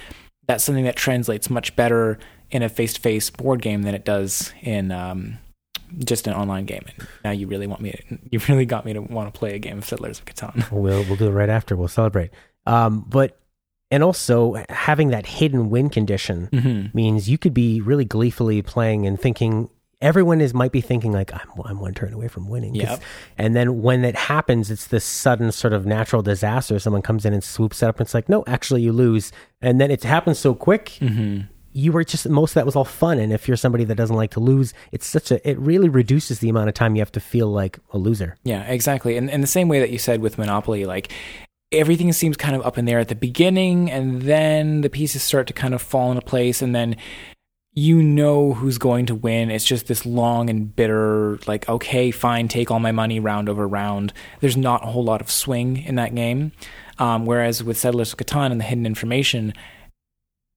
That's 0.46 0.64
something 0.64 0.84
that 0.84 0.96
translates 0.96 1.48
much 1.48 1.74
better 1.76 2.18
in 2.50 2.62
a 2.62 2.68
face-to-face 2.68 3.30
board 3.30 3.62
game 3.62 3.82
than 3.82 3.94
it 3.94 4.04
does 4.04 4.52
in 4.62 4.90
um, 4.92 5.38
just 6.04 6.26
an 6.26 6.34
online 6.34 6.64
game. 6.64 6.82
And 6.86 7.08
now 7.24 7.30
you 7.30 7.46
really 7.46 7.66
want 7.66 7.80
me, 7.80 7.92
to, 7.92 8.18
you 8.30 8.40
really 8.48 8.66
got 8.66 8.84
me 8.84 8.92
to 8.92 9.00
want 9.00 9.32
to 9.32 9.38
play 9.38 9.54
a 9.54 9.58
game 9.58 9.78
of 9.78 9.84
Settlers 9.84 10.18
of 10.18 10.24
Catan. 10.26 10.70
We'll 10.72 11.04
we'll 11.04 11.16
do 11.16 11.26
it 11.28 11.30
right 11.32 11.48
after. 11.50 11.76
We'll 11.76 11.88
celebrate. 11.88 12.30
Um, 12.66 13.04
but 13.08 13.36
and 13.90 14.02
also 14.04 14.62
having 14.68 15.08
that 15.08 15.26
hidden 15.26 15.68
win 15.70 15.90
condition 15.90 16.48
Mm-hmm. 16.52 16.96
means 16.96 17.28
you 17.28 17.38
could 17.38 17.54
be 17.54 17.80
really 17.80 18.04
gleefully 18.04 18.62
playing 18.62 19.06
and 19.06 19.20
thinking. 19.20 19.68
Everyone 20.02 20.40
is 20.40 20.54
might 20.54 20.72
be 20.72 20.80
thinking 20.80 21.12
like 21.12 21.30
I'm 21.34 21.48
I'm 21.64 21.78
one 21.78 21.92
turn 21.92 22.14
away 22.14 22.28
from 22.28 22.48
winning. 22.48 22.74
Yep. 22.74 23.02
And 23.36 23.54
then 23.54 23.82
when 23.82 24.02
it 24.02 24.16
happens, 24.16 24.70
it's 24.70 24.86
this 24.86 25.04
sudden 25.04 25.52
sort 25.52 25.74
of 25.74 25.84
natural 25.84 26.22
disaster. 26.22 26.78
Someone 26.78 27.02
comes 27.02 27.26
in 27.26 27.34
and 27.34 27.44
swoops 27.44 27.82
it 27.82 27.86
up, 27.86 27.98
and 27.98 28.06
it's 28.06 28.14
like, 28.14 28.26
no, 28.26 28.42
actually, 28.46 28.80
you 28.80 28.92
lose. 28.92 29.30
And 29.60 29.78
then 29.78 29.90
it 29.90 30.02
happens 30.02 30.38
so 30.38 30.54
quick. 30.54 30.86
Mm-hmm. 31.00 31.40
You 31.72 31.92
were 31.92 32.04
just 32.04 32.28
most 32.28 32.50
of 32.50 32.54
that 32.54 32.66
was 32.66 32.76
all 32.76 32.84
fun. 32.84 33.18
And 33.18 33.32
if 33.32 33.46
you're 33.46 33.56
somebody 33.56 33.84
that 33.84 33.94
doesn't 33.94 34.16
like 34.16 34.32
to 34.32 34.40
lose, 34.40 34.74
it's 34.92 35.06
such 35.06 35.30
a 35.30 35.48
it 35.48 35.58
really 35.58 35.88
reduces 35.88 36.40
the 36.40 36.48
amount 36.48 36.68
of 36.68 36.74
time 36.74 36.96
you 36.96 37.00
have 37.00 37.12
to 37.12 37.20
feel 37.20 37.48
like 37.48 37.78
a 37.92 37.98
loser. 37.98 38.36
Yeah, 38.44 38.62
exactly. 38.62 39.16
And 39.16 39.30
in 39.30 39.40
the 39.40 39.46
same 39.46 39.68
way 39.68 39.80
that 39.80 39.90
you 39.90 39.98
said 39.98 40.20
with 40.20 40.38
Monopoly, 40.38 40.84
like 40.84 41.12
everything 41.72 42.12
seems 42.12 42.36
kind 42.36 42.56
of 42.56 42.66
up 42.66 42.78
in 42.78 42.84
there 42.84 42.98
at 42.98 43.08
the 43.08 43.14
beginning, 43.14 43.90
and 43.90 44.22
then 44.22 44.80
the 44.80 44.90
pieces 44.90 45.22
start 45.22 45.46
to 45.46 45.52
kind 45.52 45.74
of 45.74 45.80
fall 45.80 46.10
into 46.10 46.22
place, 46.22 46.62
and 46.62 46.74
then 46.74 46.96
you 47.72 48.02
know 48.02 48.54
who's 48.54 48.78
going 48.78 49.06
to 49.06 49.14
win. 49.14 49.50
It's 49.50 49.64
just 49.64 49.86
this 49.86 50.04
long 50.04 50.50
and 50.50 50.74
bitter, 50.74 51.38
like, 51.46 51.68
okay, 51.68 52.10
fine, 52.10 52.48
take 52.48 52.70
all 52.70 52.80
my 52.80 52.92
money 52.92 53.20
round 53.20 53.48
over 53.48 53.66
round. 53.66 54.12
There's 54.40 54.56
not 54.56 54.82
a 54.82 54.88
whole 54.88 55.04
lot 55.04 55.20
of 55.20 55.30
swing 55.30 55.76
in 55.84 55.94
that 55.94 56.14
game. 56.14 56.52
Um, 56.98 57.24
whereas 57.24 57.62
with 57.62 57.78
Settlers 57.78 58.12
of 58.12 58.18
Catan 58.18 58.50
and 58.50 58.60
the 58.60 58.64
hidden 58.64 58.84
information, 58.84 59.54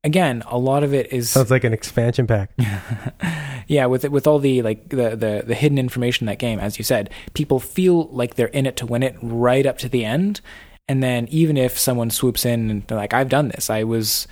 again, 0.03 0.43
a 0.47 0.57
lot 0.57 0.83
of 0.83 0.93
it 0.93 1.11
is 1.11 1.29
Sounds 1.29 1.51
like 1.51 1.63
an 1.63 1.73
expansion 1.73 2.27
pack. 2.27 2.51
yeah, 3.67 3.85
with 3.85 4.07
with 4.09 4.27
all 4.27 4.39
the 4.39 4.61
like 4.61 4.89
the, 4.89 5.15
the 5.15 5.43
the 5.45 5.55
hidden 5.55 5.77
information 5.77 6.25
in 6.25 6.31
that 6.31 6.39
game, 6.39 6.59
as 6.59 6.77
you 6.77 6.83
said, 6.83 7.09
people 7.33 7.59
feel 7.59 8.07
like 8.07 8.35
they're 8.35 8.47
in 8.47 8.65
it 8.65 8.77
to 8.77 8.85
win 8.85 9.03
it 9.03 9.15
right 9.21 9.65
up 9.65 9.77
to 9.79 9.89
the 9.89 10.05
end, 10.05 10.41
and 10.87 11.01
then 11.01 11.27
even 11.29 11.57
if 11.57 11.77
someone 11.77 12.09
swoops 12.09 12.45
in 12.45 12.69
and 12.69 12.87
they're 12.87 12.97
like, 12.97 13.13
"I've 13.13 13.29
done 13.29 13.49
this," 13.49 13.69
I 13.69 13.83
was 13.83 14.27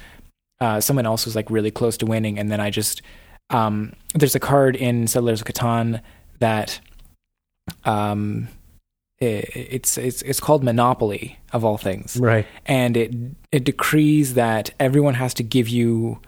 uh, 0.60 0.79
someone 0.81 1.05
else 1.05 1.25
was 1.25 1.36
like 1.36 1.49
really 1.49 1.71
close 1.71 1.97
to 1.97 2.05
winning, 2.05 2.38
and 2.38 2.51
then 2.51 2.60
I 2.60 2.69
just 2.69 3.01
um, 3.49 3.93
there's 4.13 4.36
a 4.36 4.39
card 4.39 4.75
in 4.75 5.07
Settlers 5.07 5.41
of 5.41 5.47
Catan 5.47 6.01
that 6.39 6.79
um 7.86 8.47
it's 9.21 9.97
it's 9.97 10.21
it's 10.23 10.39
called 10.39 10.63
Monopoly 10.63 11.38
of 11.53 11.63
all 11.63 11.77
things 11.77 12.17
Right. 12.17 12.45
and 12.65 12.97
it 12.97 13.13
it 13.51 13.63
decrees 13.63 14.34
that 14.34 14.71
everyone 14.79 15.13
has 15.15 15.34
to 15.36 15.43
give 15.43 15.69
you 15.69 16.19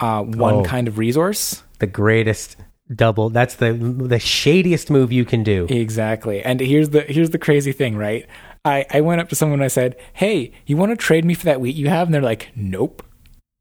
uh, 0.00 0.22
one 0.22 0.54
Oh. 0.54 0.62
kind 0.64 0.88
of 0.88 0.98
resource. 0.98 1.62
The 1.78 1.86
greatest 1.86 2.56
double. 2.94 3.30
That's 3.30 3.54
the 3.56 3.72
the 3.72 4.18
shadiest 4.18 4.90
move 4.90 5.12
you 5.12 5.24
can 5.24 5.42
do. 5.42 5.66
Exactly. 5.70 6.42
And 6.42 6.60
here's 6.60 6.90
the 6.90 7.02
here's 7.02 7.30
the 7.30 7.38
crazy 7.38 7.72
thing, 7.72 7.96
right? 7.96 8.26
I, 8.64 8.84
I 8.90 9.00
went 9.00 9.20
up 9.20 9.28
to 9.30 9.34
someone 9.34 9.58
and 9.60 9.64
I 9.64 9.68
said, 9.68 9.96
Hey, 10.12 10.52
you 10.66 10.76
want 10.76 10.90
to 10.90 10.96
trade 10.96 11.24
me 11.24 11.34
for 11.34 11.44
that 11.46 11.60
wheat 11.60 11.74
you 11.74 11.88
have? 11.88 12.06
And 12.08 12.14
they're 12.14 12.20
like, 12.22 12.50
Nope. 12.54 13.02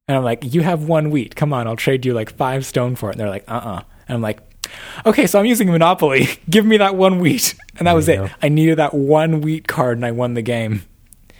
And 0.07 0.17
I'm 0.17 0.23
like, 0.23 0.53
You 0.53 0.61
have 0.61 0.83
one 0.83 1.09
wheat. 1.11 1.35
Come 1.35 1.53
on, 1.53 1.65
I'll 1.67 1.75
trade 1.75 2.05
you 2.05 2.13
like 2.13 2.35
five 2.35 2.65
stone 2.65 2.95
for 2.95 3.09
it. 3.09 3.13
And 3.13 3.19
they're 3.21 3.29
like, 3.29 3.45
uh 3.47 3.53
uh 3.63 3.81
And 4.07 4.15
I'm 4.15 4.21
like, 4.21 4.39
Okay, 5.05 5.27
so 5.27 5.39
I'm 5.39 5.45
using 5.45 5.69
Monopoly. 5.71 6.27
Give 6.49 6.65
me 6.65 6.77
that 6.77 6.95
one 6.95 7.19
wheat. 7.19 7.55
And 7.77 7.87
that 7.87 7.91
There 7.91 7.95
was 7.95 8.09
it. 8.09 8.17
go. 8.17 8.29
I 8.41 8.49
needed 8.49 8.77
that 8.77 8.93
one 8.93 9.41
wheat 9.41 9.67
card 9.67 9.97
and 9.97 10.05
I 10.05 10.11
won 10.11 10.33
the 10.33 10.41
game. 10.41 10.83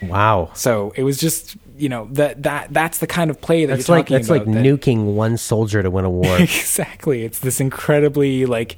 Wow. 0.01 0.51
So 0.53 0.93
it 0.95 1.03
was 1.03 1.17
just 1.19 1.55
you 1.77 1.89
know, 1.89 2.07
that 2.11 2.43
that 2.43 2.71
that's 2.71 2.99
the 2.99 3.07
kind 3.07 3.31
of 3.31 3.41
play 3.41 3.65
that 3.65 3.89
like 3.89 4.07
that's 4.07 4.29
like 4.29 4.45
that- 4.45 4.51
nuking 4.51 5.15
one 5.15 5.35
soldier 5.37 5.81
to 5.81 5.89
win 5.89 6.05
a 6.05 6.09
war. 6.09 6.37
exactly. 6.39 7.23
It's 7.23 7.39
this 7.39 7.59
incredibly 7.59 8.45
like 8.45 8.77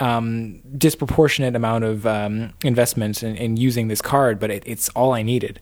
um, 0.00 0.60
disproportionate 0.78 1.54
amount 1.54 1.84
of 1.84 2.06
um, 2.06 2.54
investment 2.64 3.22
in, 3.22 3.36
in 3.36 3.56
using 3.56 3.88
this 3.88 4.00
card, 4.00 4.38
but 4.38 4.50
it, 4.50 4.62
it's 4.64 4.88
all 4.90 5.12
I 5.12 5.22
needed. 5.22 5.60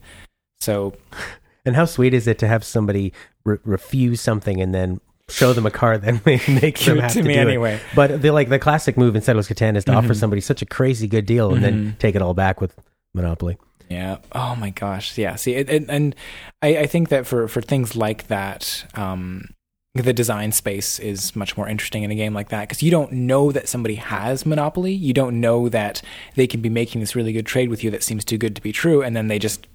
So 0.59 0.93
and 1.65 1.75
how 1.75 1.85
sweet 1.85 2.13
is 2.13 2.27
it 2.27 2.39
to 2.39 2.47
have 2.47 2.63
somebody 2.63 3.11
re- 3.43 3.57
refuse 3.65 4.21
something 4.21 4.61
and 4.61 4.73
then 4.73 5.01
show 5.29 5.53
them 5.53 5.65
a 5.65 5.71
card 5.71 6.01
that 6.03 6.25
may 6.25 6.39
make 6.47 6.79
them 6.79 6.97
it 6.97 7.01
have 7.01 7.13
to 7.13 7.21
to 7.21 7.27
me 7.27 7.33
do 7.35 7.39
it? 7.39 7.47
anyway. 7.47 7.79
But 7.95 8.21
the 8.21 8.31
like 8.31 8.49
the 8.49 8.59
classic 8.59 8.97
move 8.97 9.15
in 9.15 9.21
Settlers 9.21 9.47
Catan 9.47 9.75
is 9.75 9.85
to 9.85 9.93
offer 9.93 10.09
Mhm. 10.13 10.15
somebody 10.15 10.41
such 10.41 10.61
a 10.61 10.65
crazy 10.65 11.07
good 11.07 11.25
deal 11.25 11.53
and 11.53 11.63
then 11.63 11.73
Mhm. 11.93 11.99
take 11.99 12.15
it 12.15 12.21
all 12.21 12.33
back 12.33 12.61
with 12.61 12.73
Monopoly. 13.13 13.57
Yeah. 13.89 14.17
Oh 14.33 14.55
my 14.55 14.69
gosh. 14.69 15.17
Yeah. 15.17 15.35
See, 15.35 15.53
it, 15.53 15.69
it, 15.69 15.85
and 15.89 16.13
I, 16.61 16.77
I 16.79 16.85
think 16.87 17.09
that 17.09 17.25
for 17.25 17.47
for 17.47 17.61
things 17.61 17.95
like 17.95 18.27
that, 18.27 18.85
um, 18.95 19.49
the 19.95 20.13
design 20.13 20.51
space 20.51 20.99
is 20.99 21.35
much 21.35 21.57
more 21.57 21.67
interesting 21.67 22.03
in 22.03 22.11
a 22.11 22.15
game 22.15 22.33
like 22.33 22.49
that 22.49 22.67
because 22.67 22.83
you 22.83 22.91
don't 22.91 23.11
know 23.11 23.51
that 23.51 23.67
somebody 23.67 23.95
has 23.95 24.45
monopoly. 24.45 24.93
You 24.93 25.13
don't 25.13 25.39
know 25.41 25.69
that 25.69 26.01
they 26.35 26.45
can 26.47 26.61
be 26.61 26.69
making 26.69 27.01
this 27.01 27.15
really 27.15 27.33
good 27.33 27.45
trade 27.47 27.69
with 27.69 27.83
you 27.83 27.89
that 27.91 28.03
seems 28.03 28.23
too 28.23 28.37
good 28.37 28.55
to 28.55 28.61
be 28.61 28.71
true, 28.71 29.01
and 29.01 29.15
then 29.15 29.27
they 29.27 29.39
just 29.39 29.65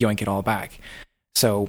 yoink 0.00 0.22
it 0.22 0.28
all 0.28 0.42
back. 0.42 0.78
So, 1.34 1.68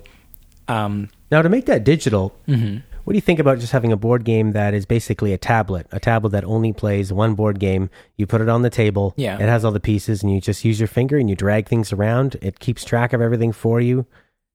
um, 0.67 1.09
Now 1.31 1.41
to 1.41 1.49
make 1.49 1.65
that 1.65 1.83
digital, 1.83 2.35
mhm. 2.47 2.83
What 3.09 3.13
do 3.13 3.17
you 3.17 3.21
think 3.21 3.39
about 3.39 3.57
just 3.57 3.71
having 3.71 3.91
a 3.91 3.97
board 3.97 4.23
game 4.23 4.51
that 4.51 4.75
is 4.75 4.85
basically 4.85 5.33
a 5.33 5.37
tablet, 5.39 5.87
a 5.91 5.99
tablet 5.99 6.29
that 6.29 6.43
only 6.43 6.71
plays 6.71 7.11
one 7.11 7.33
board 7.33 7.59
game? 7.59 7.89
You 8.17 8.27
put 8.27 8.39
it 8.39 8.47
on 8.49 8.61
the 8.61 8.69
table, 8.69 9.15
Yeah. 9.17 9.33
it 9.41 9.49
has 9.49 9.65
all 9.65 9.71
the 9.71 9.79
pieces, 9.79 10.21
and 10.21 10.31
you 10.31 10.39
just 10.39 10.63
use 10.63 10.79
your 10.79 10.85
finger 10.87 11.17
and 11.17 11.27
you 11.27 11.35
drag 11.35 11.67
things 11.67 11.91
around. 11.91 12.35
It 12.43 12.59
keeps 12.59 12.85
track 12.85 13.11
of 13.11 13.19
everything 13.19 13.51
for 13.51 13.81
you. 13.81 14.05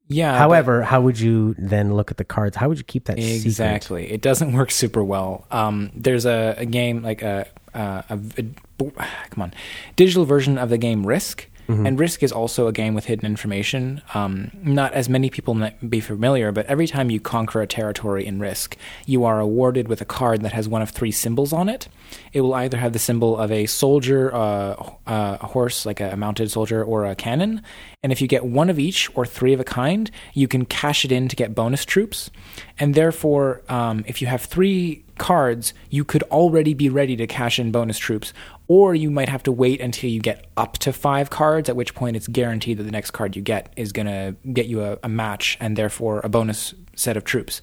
yeah. 0.06 0.38
However, 0.38 0.82
how 0.82 1.00
would 1.00 1.18
you 1.18 1.56
then 1.58 1.94
look 1.94 2.12
at 2.12 2.16
the 2.16 2.24
cards? 2.24 2.56
How 2.56 2.68
would 2.68 2.78
you 2.78 2.84
keep 2.84 3.06
that 3.06 3.16
secret? 3.18 3.44
Exactly. 3.44 4.12
It 4.12 4.20
doesn't 4.22 4.52
work 4.52 4.70
super 4.70 5.02
well. 5.02 5.46
Um, 5.50 5.90
there's 5.92 6.24
a, 6.24 6.54
a 6.56 6.64
game 6.64 7.02
like 7.02 7.22
a, 7.22 7.48
a, 7.74 8.04
a, 8.10 8.18
a- 8.38 8.90
come 9.30 9.42
on, 9.42 9.52
digital 9.96 10.26
version 10.26 10.58
of 10.58 10.68
the 10.70 10.78
game 10.78 11.04
Risk. 11.04 11.48
Mm-hmm. 11.68 11.86
And 11.86 11.98
Risk 11.98 12.22
is 12.22 12.32
also 12.32 12.66
a 12.66 12.72
game 12.72 12.94
with 12.94 13.06
hidden 13.06 13.26
information. 13.26 14.02
Um, 14.12 14.50
not 14.62 14.92
as 14.92 15.08
many 15.08 15.30
people 15.30 15.54
might 15.54 15.88
be 15.88 16.00
familiar, 16.00 16.52
but 16.52 16.66
every 16.66 16.86
time 16.86 17.10
you 17.10 17.20
conquer 17.20 17.62
a 17.62 17.66
territory 17.66 18.26
in 18.26 18.38
Risk, 18.38 18.76
you 19.06 19.24
are 19.24 19.40
awarded 19.40 19.88
with 19.88 20.00
a 20.00 20.04
card 20.04 20.42
that 20.42 20.52
has 20.52 20.68
one 20.68 20.82
of 20.82 20.90
three 20.90 21.10
symbols 21.10 21.52
on 21.52 21.68
it. 21.68 21.88
It 22.32 22.42
will 22.42 22.54
either 22.54 22.76
have 22.76 22.92
the 22.92 22.98
symbol 22.98 23.38
of 23.38 23.50
a 23.50 23.66
soldier, 23.66 24.34
uh, 24.34 24.74
uh, 25.06 25.38
a 25.40 25.46
horse, 25.46 25.86
like 25.86 26.00
a 26.00 26.16
mounted 26.16 26.50
soldier, 26.50 26.84
or 26.84 27.06
a 27.06 27.14
cannon. 27.14 27.62
And 28.02 28.12
if 28.12 28.20
you 28.20 28.28
get 28.28 28.44
one 28.44 28.68
of 28.68 28.78
each 28.78 29.10
or 29.16 29.24
three 29.24 29.54
of 29.54 29.60
a 29.60 29.64
kind, 29.64 30.10
you 30.34 30.46
can 30.48 30.66
cash 30.66 31.04
it 31.04 31.12
in 31.12 31.28
to 31.28 31.36
get 31.36 31.54
bonus 31.54 31.84
troops. 31.84 32.30
And 32.78 32.94
therefore, 32.94 33.62
um, 33.68 34.04
if 34.06 34.20
you 34.20 34.26
have 34.26 34.42
three 34.42 35.04
cards, 35.18 35.74
you 35.90 36.04
could 36.04 36.22
already 36.24 36.74
be 36.74 36.88
ready 36.88 37.16
to 37.16 37.26
cash 37.26 37.58
in 37.58 37.70
bonus 37.70 37.98
troops. 37.98 38.32
Or 38.66 38.94
you 38.94 39.10
might 39.10 39.28
have 39.28 39.42
to 39.44 39.52
wait 39.52 39.80
until 39.80 40.10
you 40.10 40.20
get 40.20 40.46
up 40.56 40.78
to 40.78 40.92
five 40.92 41.30
cards, 41.30 41.68
at 41.68 41.76
which 41.76 41.94
point 41.94 42.16
it's 42.16 42.28
guaranteed 42.28 42.78
that 42.78 42.84
the 42.84 42.90
next 42.90 43.10
card 43.10 43.36
you 43.36 43.42
get 43.42 43.72
is 43.76 43.92
going 43.92 44.06
to 44.06 44.36
get 44.52 44.66
you 44.66 44.82
a, 44.82 44.98
a 45.02 45.08
match 45.08 45.58
and 45.60 45.76
therefore 45.76 46.20
a 46.24 46.28
bonus 46.28 46.74
set 46.96 47.16
of 47.16 47.24
troops. 47.24 47.60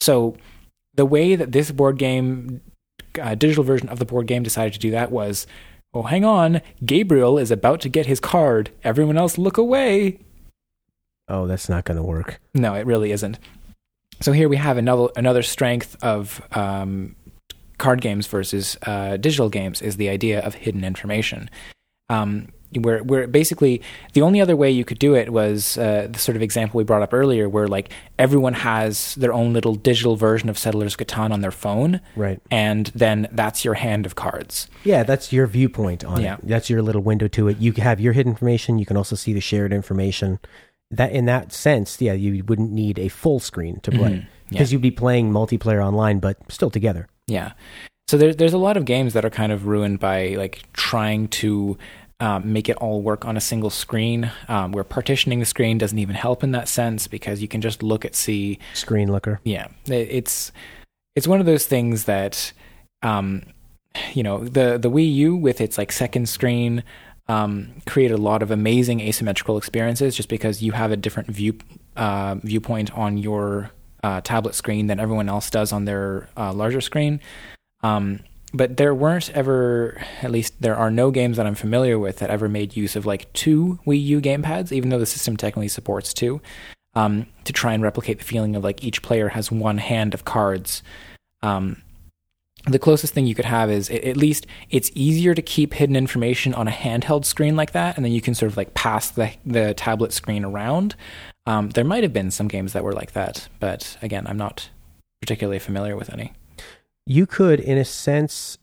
So 0.00 0.36
the 0.94 1.06
way 1.06 1.34
that 1.34 1.52
this 1.52 1.70
board 1.72 1.98
game, 1.98 2.60
uh, 3.20 3.34
digital 3.34 3.64
version 3.64 3.88
of 3.88 3.98
the 3.98 4.04
board 4.04 4.26
game, 4.26 4.42
decided 4.42 4.72
to 4.74 4.78
do 4.78 4.90
that 4.92 5.10
was, 5.10 5.46
oh, 5.92 6.02
hang 6.02 6.24
on, 6.24 6.60
Gabriel 6.84 7.38
is 7.38 7.50
about 7.50 7.80
to 7.80 7.88
get 7.88 8.06
his 8.06 8.20
card. 8.20 8.70
Everyone 8.84 9.18
else, 9.18 9.38
look 9.38 9.58
away. 9.58 10.20
Oh, 11.28 11.46
that's 11.46 11.68
not 11.68 11.84
going 11.84 11.96
to 11.96 12.04
work. 12.04 12.40
No, 12.54 12.74
it 12.74 12.86
really 12.86 13.10
isn't. 13.10 13.38
So 14.20 14.32
here 14.32 14.48
we 14.48 14.56
have 14.56 14.76
another 14.78 15.08
another 15.16 15.42
strength 15.42 15.96
of 16.02 16.40
um, 16.52 17.14
card 17.78 18.00
games 18.00 18.26
versus 18.26 18.76
uh, 18.86 19.16
digital 19.18 19.48
games 19.48 19.82
is 19.82 19.96
the 19.96 20.08
idea 20.08 20.40
of 20.40 20.54
hidden 20.54 20.84
information. 20.84 21.50
Um, 22.08 22.48
where 22.80 23.02
where 23.04 23.26
basically 23.28 23.80
the 24.14 24.22
only 24.22 24.40
other 24.40 24.56
way 24.56 24.70
you 24.70 24.84
could 24.84 24.98
do 24.98 25.14
it 25.14 25.32
was 25.32 25.78
uh, 25.78 26.08
the 26.10 26.18
sort 26.18 26.34
of 26.36 26.42
example 26.42 26.78
we 26.78 26.84
brought 26.84 27.02
up 27.02 27.14
earlier, 27.14 27.48
where 27.48 27.68
like 27.68 27.90
everyone 28.18 28.54
has 28.54 29.14
their 29.14 29.32
own 29.32 29.52
little 29.52 29.74
digital 29.76 30.16
version 30.16 30.48
of 30.48 30.58
Settlers 30.58 30.96
Catan 30.96 31.30
on 31.30 31.42
their 31.42 31.52
phone, 31.52 32.00
Right. 32.16 32.40
and 32.50 32.86
then 32.94 33.28
that's 33.32 33.64
your 33.64 33.74
hand 33.74 34.04
of 34.04 34.14
cards. 34.14 34.68
Yeah, 34.84 35.04
that's 35.04 35.32
your 35.32 35.46
viewpoint 35.46 36.04
on 36.04 36.20
Yeah. 36.20 36.34
it. 36.34 36.40
That's 36.42 36.68
your 36.68 36.82
little 36.82 37.02
window 37.02 37.28
to 37.28 37.48
it. 37.48 37.58
You 37.58 37.72
have 37.74 38.00
your 38.00 38.12
hidden 38.14 38.32
information. 38.32 38.78
You 38.78 38.86
can 38.86 38.96
also 38.96 39.14
see 39.14 39.32
the 39.32 39.40
shared 39.40 39.72
information. 39.72 40.38
That 40.90 41.12
in 41.12 41.24
that 41.26 41.52
sense, 41.52 42.00
yeah, 42.00 42.12
you 42.12 42.44
wouldn't 42.44 42.70
need 42.70 42.98
a 42.98 43.08
full 43.08 43.40
screen 43.40 43.80
to 43.80 43.90
play 43.90 44.26
because 44.48 44.72
you'd 44.72 44.82
be 44.82 44.90
playing 44.92 45.32
multiplayer 45.32 45.84
online, 45.84 46.20
but 46.20 46.36
still 46.50 46.70
together. 46.70 47.08
Yeah. 47.26 47.52
So 48.08 48.16
there, 48.16 48.32
there's 48.32 48.52
a 48.52 48.58
lot 48.58 48.76
of 48.76 48.84
games 48.84 49.12
that 49.14 49.24
are 49.24 49.30
kind 49.30 49.50
of 49.50 49.66
ruined 49.66 49.98
by 49.98 50.36
like 50.36 50.62
trying 50.74 51.26
to 51.28 51.76
um, 52.20 52.52
make 52.52 52.68
it 52.68 52.76
all 52.76 53.02
work 53.02 53.24
on 53.24 53.36
a 53.36 53.40
single 53.40 53.68
screen, 53.68 54.30
um, 54.48 54.70
where 54.70 54.84
partitioning 54.84 55.40
the 55.40 55.44
screen 55.44 55.76
doesn't 55.76 55.98
even 55.98 56.14
help 56.14 56.44
in 56.44 56.52
that 56.52 56.68
sense 56.68 57.08
because 57.08 57.42
you 57.42 57.48
can 57.48 57.60
just 57.60 57.82
look 57.82 58.04
at 58.04 58.14
see. 58.14 58.60
Screen 58.74 59.10
looker. 59.10 59.40
Yeah, 59.42 59.66
it- 59.86 60.08
it's 60.10 60.52
it's 61.16 61.26
one 61.26 61.40
of 61.40 61.46
those 61.46 61.66
things 61.66 62.04
that, 62.04 62.52
um, 63.02 63.42
you 64.14 64.22
know, 64.22 64.44
the 64.44 64.78
the 64.78 64.90
Wii 64.90 65.12
U 65.14 65.36
with 65.36 65.60
its 65.60 65.76
like 65.76 65.90
second 65.90 66.28
screen. 66.28 66.84
Um, 67.28 67.82
created 67.86 68.14
a 68.14 68.22
lot 68.22 68.40
of 68.40 68.52
amazing 68.52 69.00
asymmetrical 69.00 69.58
experiences 69.58 70.14
just 70.14 70.28
because 70.28 70.62
you 70.62 70.70
have 70.70 70.92
a 70.92 70.96
different 70.96 71.28
view 71.28 71.58
uh, 71.96 72.36
viewpoint 72.36 72.96
on 72.96 73.18
your 73.18 73.72
uh, 74.04 74.20
tablet 74.20 74.54
screen 74.54 74.86
than 74.86 75.00
everyone 75.00 75.28
else 75.28 75.50
does 75.50 75.72
on 75.72 75.86
their 75.86 76.28
uh, 76.36 76.52
larger 76.52 76.80
screen. 76.80 77.20
Um, 77.82 78.20
but 78.54 78.76
there 78.76 78.94
weren't 78.94 79.30
ever, 79.30 80.00
at 80.22 80.30
least 80.30 80.54
there 80.62 80.76
are 80.76 80.90
no 80.90 81.10
games 81.10 81.36
that 81.36 81.46
I'm 81.46 81.56
familiar 81.56 81.98
with 81.98 82.18
that 82.18 82.30
ever 82.30 82.48
made 82.48 82.76
use 82.76 82.94
of 82.94 83.06
like 83.06 83.32
two 83.32 83.80
Wii 83.86 84.02
U 84.04 84.20
gamepads, 84.20 84.70
even 84.70 84.90
though 84.90 84.98
the 84.98 85.06
system 85.06 85.36
technically 85.36 85.68
supports 85.68 86.14
two, 86.14 86.40
um, 86.94 87.26
to 87.44 87.52
try 87.52 87.74
and 87.74 87.82
replicate 87.82 88.18
the 88.18 88.24
feeling 88.24 88.54
of 88.54 88.62
like 88.62 88.84
each 88.84 89.02
player 89.02 89.28
has 89.30 89.50
one 89.50 89.78
hand 89.78 90.14
of 90.14 90.24
cards. 90.24 90.82
Um, 91.42 91.82
the 92.66 92.78
closest 92.78 93.14
thing 93.14 93.26
you 93.26 93.34
could 93.34 93.44
have 93.44 93.70
is 93.70 93.88
at 93.90 94.16
least 94.16 94.46
it's 94.70 94.90
easier 94.94 95.34
to 95.34 95.42
keep 95.42 95.74
hidden 95.74 95.96
information 95.96 96.52
on 96.54 96.66
a 96.66 96.72
handheld 96.72 97.24
screen 97.24 97.56
like 97.56 97.72
that, 97.72 97.96
and 97.96 98.04
then 98.04 98.12
you 98.12 98.20
can 98.20 98.34
sort 98.34 98.50
of 98.50 98.56
like 98.56 98.74
pass 98.74 99.10
the 99.10 99.32
the 99.44 99.74
tablet 99.74 100.12
screen 100.12 100.44
around. 100.44 100.94
Um, 101.46 101.70
there 101.70 101.84
might 101.84 102.02
have 102.02 102.12
been 102.12 102.30
some 102.30 102.48
games 102.48 102.72
that 102.72 102.82
were 102.82 102.92
like 102.92 103.12
that, 103.12 103.48
but 103.60 103.96
again, 104.02 104.26
I'm 104.26 104.36
not 104.36 104.68
particularly 105.20 105.60
familiar 105.60 105.96
with 105.96 106.12
any. 106.12 106.32
You 107.06 107.24
could, 107.24 107.60
in 107.60 107.78
a 107.78 107.84
sense, 107.84 108.58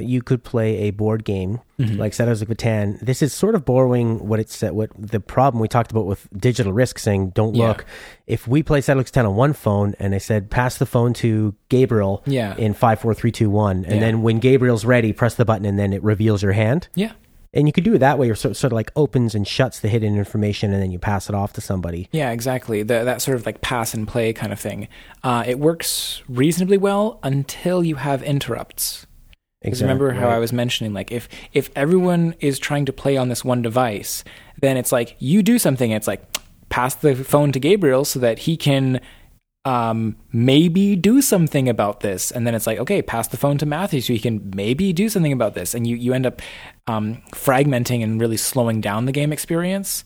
you 0.00 0.22
could 0.22 0.42
play 0.42 0.78
a 0.78 0.90
board 0.90 1.24
game 1.24 1.60
Mm-hmm. 1.78 1.96
like 1.98 2.14
Settlers 2.14 2.40
of 2.40 2.46
Catan. 2.48 3.00
This 3.00 3.22
is 3.22 3.32
sort 3.32 3.56
of 3.56 3.64
borrowing 3.64 4.28
what 4.28 4.38
it's 4.38 4.62
what 4.62 4.90
the 4.96 5.18
problem 5.18 5.60
we 5.60 5.66
talked 5.66 5.90
about 5.90 6.06
with 6.06 6.28
digital 6.38 6.72
risk, 6.72 6.96
saying 7.00 7.30
don't 7.30 7.56
Yeah. 7.56 7.68
look. 7.68 7.84
If 8.28 8.46
we 8.46 8.62
play 8.62 8.80
Settlers 8.80 9.08
of 9.08 9.12
Catan 9.12 9.28
on 9.30 9.34
one 9.34 9.52
phone 9.52 9.96
and 9.98 10.14
I 10.14 10.18
said 10.18 10.48
pass 10.48 10.78
the 10.78 10.86
phone 10.86 11.12
to 11.14 11.56
Gabriel 11.70 12.22
Yeah. 12.24 12.54
in 12.56 12.72
five, 12.72 13.00
four, 13.00 13.14
three, 13.14 13.32
two, 13.32 13.50
one, 13.50 13.84
and 13.84 13.94
Yeah. 13.96 14.00
then 14.00 14.22
when 14.22 14.38
Gabriel's 14.38 14.84
ready, 14.84 15.12
press 15.12 15.34
the 15.34 15.44
button 15.44 15.66
and 15.66 15.76
then 15.76 15.92
it 15.92 16.04
reveals 16.04 16.40
your 16.40 16.52
hand. 16.52 16.86
Yeah. 16.94 17.12
And 17.52 17.66
you 17.66 17.72
could 17.72 17.82
do 17.84 17.94
it 17.94 17.98
that 17.98 18.16
way, 18.16 18.30
or 18.30 18.34
sort, 18.36 18.54
sort 18.56 18.72
of 18.72 18.76
like 18.76 18.92
opens 18.96 19.34
and 19.34 19.46
shuts 19.46 19.80
the 19.80 19.88
hidden 19.88 20.16
information, 20.16 20.72
and 20.72 20.80
then 20.82 20.90
you 20.92 20.98
pass 21.00 21.28
it 21.28 21.34
off 21.34 21.52
to 21.54 21.60
somebody. 21.60 22.08
Yeah, 22.12 22.30
exactly. 22.30 22.82
The, 22.84 23.02
that 23.04 23.20
sort 23.20 23.34
of 23.36 23.44
like 23.44 23.60
pass 23.60 23.92
and 23.92 24.06
play 24.08 24.32
kind 24.32 24.52
of 24.52 24.60
thing. 24.60 24.86
Uh, 25.24 25.42
it 25.46 25.58
works 25.58 26.22
reasonably 26.28 26.78
well 26.78 27.18
until 27.24 27.82
you 27.84 27.96
have 27.96 28.22
interrupts. 28.22 29.06
Because 29.62 29.82
remember 29.82 30.12
how. 30.12 30.28
I 30.28 30.38
was 30.38 30.52
mentioning, 30.52 30.92
like 30.92 31.12
if 31.12 31.28
if 31.52 31.70
everyone 31.76 32.34
is 32.40 32.58
trying 32.58 32.86
to 32.86 32.92
play 32.92 33.16
on 33.16 33.28
this 33.28 33.44
one 33.44 33.62
device, 33.62 34.24
then 34.60 34.76
it's 34.76 34.92
like 34.92 35.16
you 35.18 35.42
do 35.42 35.58
something. 35.58 35.90
It's 35.90 36.06
like 36.06 36.22
pass 36.68 36.94
the 36.94 37.14
phone 37.14 37.52
to 37.52 37.60
Gabriel 37.60 38.04
so 38.04 38.18
that 38.20 38.40
he 38.40 38.56
can 38.56 39.00
um, 39.64 40.16
maybe 40.32 40.96
do 40.96 41.22
something 41.22 41.68
about 41.68 42.00
this, 42.00 42.30
and 42.32 42.46
then 42.46 42.54
it's 42.54 42.66
like 42.66 42.78
okay, 42.78 43.02
pass 43.02 43.28
the 43.28 43.36
phone 43.36 43.58
to 43.58 43.66
Matthew 43.66 44.00
so 44.00 44.12
he 44.12 44.18
can 44.18 44.50
maybe 44.54 44.92
do 44.92 45.08
something 45.08 45.32
about 45.32 45.54
this, 45.54 45.74
and 45.74 45.86
you 45.86 45.96
you 45.96 46.12
end 46.12 46.26
up 46.26 46.42
um, 46.88 47.22
fragmenting 47.32 48.02
and 48.02 48.20
really 48.20 48.36
slowing 48.36 48.80
down 48.80 49.04
the 49.04 49.12
game 49.12 49.32
experience. 49.32 50.04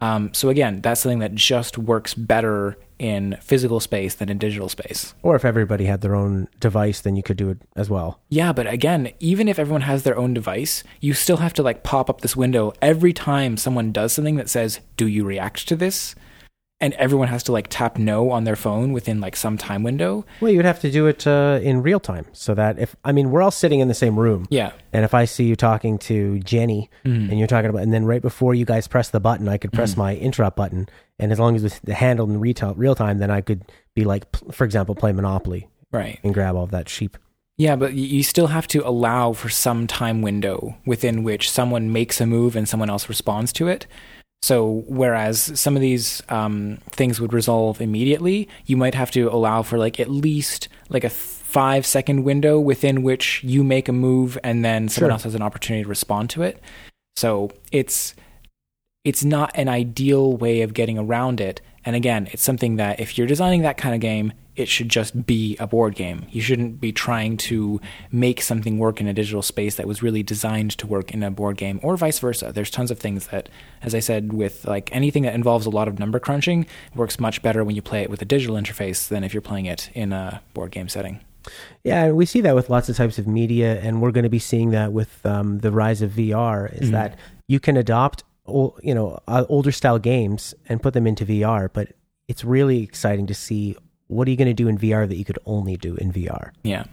Um, 0.00 0.32
so 0.34 0.50
again, 0.50 0.80
that's 0.80 1.00
something 1.00 1.18
that 1.18 1.34
just 1.34 1.78
works 1.78 2.14
better 2.14 2.78
in 3.02 3.36
physical 3.40 3.80
space 3.80 4.14
than 4.14 4.28
in 4.28 4.38
digital 4.38 4.68
space. 4.68 5.12
Or 5.22 5.34
if 5.34 5.44
everybody 5.44 5.86
had 5.86 6.02
their 6.02 6.14
own 6.14 6.46
device, 6.60 7.00
then 7.00 7.16
you 7.16 7.22
could 7.24 7.36
do 7.36 7.50
it 7.50 7.58
as 7.74 7.90
well. 7.90 8.20
Yeah, 8.28 8.52
but 8.52 8.68
again, 8.68 9.10
even 9.18 9.48
if 9.48 9.58
everyone 9.58 9.82
has 9.82 10.04
their 10.04 10.16
own 10.16 10.32
device, 10.34 10.84
you 11.00 11.12
still 11.12 11.38
have 11.38 11.52
to 11.54 11.64
like 11.64 11.82
pop 11.82 12.08
up 12.08 12.20
this 12.20 12.36
window 12.36 12.72
every 12.80 13.12
time 13.12 13.56
someone 13.56 13.90
does 13.90 14.12
something 14.12 14.36
that 14.36 14.48
says, 14.48 14.78
"Do 14.96 15.08
you 15.08 15.24
react 15.24 15.66
to 15.66 15.74
this?" 15.74 16.14
And 16.82 16.92
everyone 16.94 17.28
has 17.28 17.44
to 17.44 17.52
like 17.52 17.68
tap 17.70 17.96
no 17.96 18.30
on 18.32 18.42
their 18.44 18.56
phone 18.56 18.92
within 18.92 19.20
like 19.20 19.36
some 19.36 19.56
time 19.56 19.82
window. 19.84 20.26
Well, 20.40 20.50
you 20.50 20.58
would 20.58 20.66
have 20.66 20.80
to 20.80 20.90
do 20.90 21.06
it 21.06 21.24
uh, 21.26 21.60
in 21.62 21.80
real 21.80 22.00
time, 22.00 22.26
so 22.32 22.54
that 22.54 22.78
if 22.78 22.96
I 23.04 23.12
mean 23.12 23.30
we're 23.30 23.40
all 23.40 23.52
sitting 23.52 23.78
in 23.80 23.86
the 23.88 23.94
same 23.94 24.18
room, 24.18 24.46
Yeah. 24.50 24.72
and 24.92 25.04
if 25.04 25.14
I 25.14 25.24
see 25.24 25.44
you 25.44 25.54
talking 25.54 25.96
to 26.10 26.40
Jenny 26.40 26.90
and 27.04 27.38
you're 27.38 27.46
talking 27.46 27.70
about, 27.70 27.82
and 27.82 27.94
then 27.94 28.04
right 28.04 28.20
before 28.20 28.52
you 28.52 28.64
guys 28.64 28.88
press 28.88 29.08
the 29.10 29.20
button, 29.20 29.48
I 29.48 29.58
could 29.58 29.72
press 29.72 29.96
my 29.96 30.16
interrupt 30.16 30.56
button, 30.56 30.88
and 31.20 31.30
as 31.30 31.38
long 31.38 31.54
as 31.54 31.62
it's 31.64 31.78
handled 31.88 32.30
in 32.30 32.40
retail, 32.40 32.74
real 32.74 32.96
time, 32.96 33.18
then 33.18 33.30
I 33.30 33.40
could 33.42 33.62
be 33.94 34.04
like, 34.04 34.24
for 34.52 34.64
example, 34.64 34.94
play 34.96 35.12
Monopoly 35.12 35.68
Right. 35.92 36.18
and 36.24 36.34
grab 36.34 36.56
all 36.56 36.64
of 36.64 36.72
that 36.72 36.88
sheep. 36.88 37.16
Yeah, 37.58 37.76
but 37.76 37.92
you 37.94 38.24
still 38.24 38.48
have 38.48 38.66
to 38.68 38.84
allow 38.84 39.34
for 39.34 39.50
some 39.50 39.86
time 39.86 40.20
window 40.20 40.74
within 40.84 41.22
which 41.22 41.48
someone 41.48 41.92
makes 41.92 42.20
a 42.20 42.26
move 42.26 42.56
and 42.56 42.68
someone 42.68 42.90
else 42.90 43.08
responds 43.08 43.52
to 43.52 43.68
it. 43.68 43.86
So, 44.42 44.82
whereas 44.88 45.58
some 45.58 45.76
of 45.76 45.82
these 45.82 46.20
um, 46.28 46.78
things 46.90 47.20
would 47.20 47.32
resolve 47.32 47.80
immediately, 47.80 48.48
you 48.66 48.76
might 48.76 48.94
have 48.96 49.12
to 49.12 49.28
allow 49.32 49.62
for 49.62 49.78
like 49.78 50.00
at 50.00 50.10
least 50.10 50.68
like 50.88 51.04
a 51.04 51.10
five 51.10 51.86
second 51.86 52.24
window 52.24 52.58
within 52.58 53.02
which 53.04 53.44
you 53.44 53.62
make 53.62 53.88
a 53.88 53.92
move 53.92 54.36
and 54.42 54.64
then 54.64 54.88
someone 54.88 55.10
Sure. 55.10 55.12
else 55.12 55.22
has 55.24 55.34
an 55.36 55.42
opportunity 55.42 55.84
to 55.84 55.88
respond 55.88 56.28
to 56.30 56.42
it. 56.42 56.60
So 57.14 57.50
it's 57.70 58.14
it's 59.04 59.24
not 59.24 59.50
an 59.54 59.68
ideal 59.68 60.36
way 60.36 60.62
of 60.62 60.74
getting 60.74 60.98
around 60.98 61.40
it. 61.40 61.60
And 61.84 61.94
again, 61.96 62.28
it's 62.32 62.42
something 62.42 62.76
that 62.76 63.00
if 63.00 63.18
you're 63.18 63.26
designing 63.26 63.62
that 63.62 63.76
kind 63.76 63.94
of 63.94 64.00
game, 64.00 64.32
it 64.54 64.68
should 64.68 64.88
just 64.88 65.26
be 65.26 65.56
a 65.58 65.66
board 65.66 65.94
game. 65.94 66.26
You 66.30 66.42
shouldn't 66.42 66.80
be 66.80 66.92
trying 66.92 67.36
to 67.38 67.80
make 68.10 68.42
something 68.42 68.78
work 68.78 69.00
in 69.00 69.08
a 69.08 69.14
digital 69.14 69.42
space 69.42 69.76
that 69.76 69.86
was 69.86 70.02
really 70.02 70.22
designed 70.22 70.72
to 70.78 70.86
work 70.86 71.12
in 71.12 71.22
a 71.22 71.30
board 71.30 71.56
game 71.56 71.80
or 71.82 71.96
vice 71.96 72.18
versa. 72.18 72.52
There's 72.52 72.70
tons 72.70 72.90
of 72.90 72.98
things 72.98 73.28
that 73.28 73.48
as 73.80 73.94
I 73.94 74.00
said 74.00 74.32
with 74.32 74.66
like 74.66 74.90
anything 74.92 75.22
that 75.22 75.34
involves 75.34 75.64
a 75.64 75.70
lot 75.70 75.88
of 75.88 75.98
number 75.98 76.18
crunching 76.18 76.66
works 76.94 77.18
much 77.18 77.42
better 77.42 77.64
when 77.64 77.74
you 77.74 77.82
play 77.82 78.02
it 78.02 78.10
with 78.10 78.20
a 78.20 78.26
digital 78.26 78.56
interface 78.56 79.08
than 79.08 79.24
if 79.24 79.32
you're 79.32 79.40
playing 79.40 79.66
it 79.66 79.90
in 79.94 80.12
a 80.12 80.42
board 80.54 80.70
game 80.70 80.88
setting. 80.88 81.20
Yeah, 81.82 82.04
and 82.04 82.16
we 82.16 82.26
see 82.26 82.40
that 82.42 82.54
with 82.54 82.70
lots 82.70 82.88
of 82.88 82.96
types 82.96 83.18
of 83.18 83.26
media, 83.26 83.80
and 83.80 84.00
we're 84.00 84.12
going 84.12 84.22
to 84.22 84.30
be 84.30 84.38
seeing 84.38 84.70
that 84.70 84.92
with 84.92 85.24
um, 85.26 85.58
the 85.58 85.72
rise 85.72 86.00
of 86.00 86.12
VR. 86.12 86.72
Is 86.80 86.92
that 86.92 87.18
you 87.48 87.58
can 87.58 87.76
adopt, 87.76 88.22
you 88.46 88.94
know, 88.94 89.18
uh, 89.26 89.44
older 89.48 89.72
style 89.72 89.98
games 89.98 90.54
and 90.68 90.80
put 90.80 90.94
them 90.94 91.04
into 91.04 91.26
VR, 91.26 91.68
but 91.72 91.94
it's 92.28 92.44
really 92.44 92.82
exciting 92.82 93.26
to 93.26 93.34
see 93.34 93.76
what 94.12 94.28
are 94.28 94.30
you 94.30 94.36
going 94.36 94.48
to 94.48 94.54
do 94.54 94.68
in 94.68 94.78
VR 94.78 95.08
that 95.08 95.16
you 95.16 95.24
could 95.24 95.38
only 95.46 95.76
do 95.76 95.94
in 95.96 96.12
VR. 96.12 96.50
Yeah. 96.62 96.84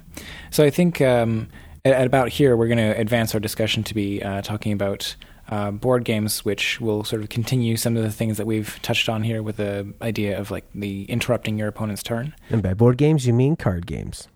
So 0.52 0.64
I 0.64 0.70
think 0.70 1.02
um, 1.02 1.50
at, 1.86 1.94
at 1.94 2.08
about 2.08 2.30
here, 2.30 2.56
we're 2.56 2.68
going 2.68 2.78
to 2.78 2.98
advance 3.00 3.34
our 3.34 3.40
discussion 3.40 3.84
to 3.84 3.94
be 3.94 4.24
uh, 4.24 4.42
talking 4.42 4.72
about 4.72 5.16
uh, 5.50 5.72
board 5.72 6.06
games, 6.06 6.46
which 6.46 6.80
will 6.80 7.04
sort 7.04 7.22
of 7.22 7.30
continue 7.30 7.76
some 7.76 7.98
of 7.98 8.04
the 8.04 8.12
things 8.12 8.38
that 8.38 8.46
we've 8.46 8.80
touched 8.82 9.10
on 9.10 9.24
here 9.24 9.42
with 9.42 9.58
the 9.58 9.94
idea 10.02 10.40
of 10.40 10.52
like 10.52 10.66
the 10.74 11.04
interrupting 11.06 11.58
your 11.58 11.68
opponent's 11.68 12.04
turn. 12.04 12.36
And 12.50 12.62
by 12.62 12.74
board 12.74 12.98
games, 12.98 13.26
you 13.26 13.34
mean 13.34 13.56
card 13.56 13.86
games. 13.86 14.28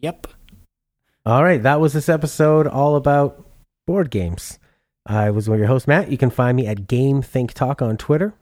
Yep. 0.00 0.28
All 1.26 1.42
right, 1.42 1.62
that 1.62 1.80
was 1.80 1.92
this 1.92 2.08
episode 2.08 2.66
all 2.66 2.96
about 2.96 3.44
board 3.86 4.10
games. 4.10 4.58
I 5.04 5.30
was 5.30 5.48
your 5.48 5.66
host, 5.66 5.88
Matt. 5.88 6.10
You 6.10 6.18
can 6.18 6.30
find 6.30 6.56
me 6.56 6.66
at 6.66 6.86
Game 6.86 7.22
Think 7.22 7.52
Talk 7.52 7.82
on 7.82 7.96
Twitter. 7.96 8.34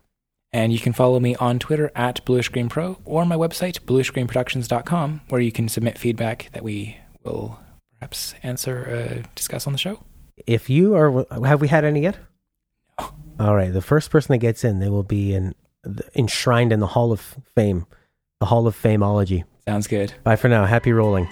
And 0.57 0.73
you 0.73 0.79
can 0.79 0.95
follow 0.95 1.21
me 1.21 1.37
on 1.37 1.59
Twitter 1.59 1.93
at 1.95 2.25
Bluish 2.25 2.49
Green 2.49 2.71
Pro 2.71 2.99
or 3.05 3.27
my 3.27 3.37
website, 3.37 3.81
bluishgreenproductions.com, 3.81 5.21
where 5.29 5.41
you 5.43 5.53
can 5.53 5.69
submit 5.69 5.99
feedback 5.99 6.49
that 6.55 6.63
we 6.63 6.97
will 7.25 7.59
perhaps 7.99 8.35
answer, 8.43 9.21
uh, 9.23 9.29
discuss 9.35 9.67
on 9.67 9.75
the 9.75 9.79
show. 9.79 10.03
If 10.47 10.71
you 10.71 10.95
are, 10.95 11.27
have 11.45 11.61
we 11.61 11.69
had 11.69 11.85
any 11.85 12.01
yet? 12.01 12.17
All 13.39 13.55
right, 13.55 13.71
the 13.71 13.83
first 13.83 14.11
person 14.11 14.33
that 14.33 14.39
gets 14.39 14.65
in, 14.65 14.79
they 14.79 14.89
will 14.89 15.03
be 15.03 15.35
in, 15.35 15.55
enshrined 16.15 16.73
in 16.73 16.81
the 16.81 16.87
Hall 16.87 17.13
of 17.13 17.37
Fame, 17.55 17.85
the 18.41 18.47
Hall 18.47 18.67
of 18.67 18.75
Fameology. 18.75 19.45
Sounds 19.69 19.87
good. 19.87 20.15
Bye 20.25 20.37
for 20.37 20.49
now. 20.49 20.65
Happy 20.65 20.91
rolling. 20.91 21.29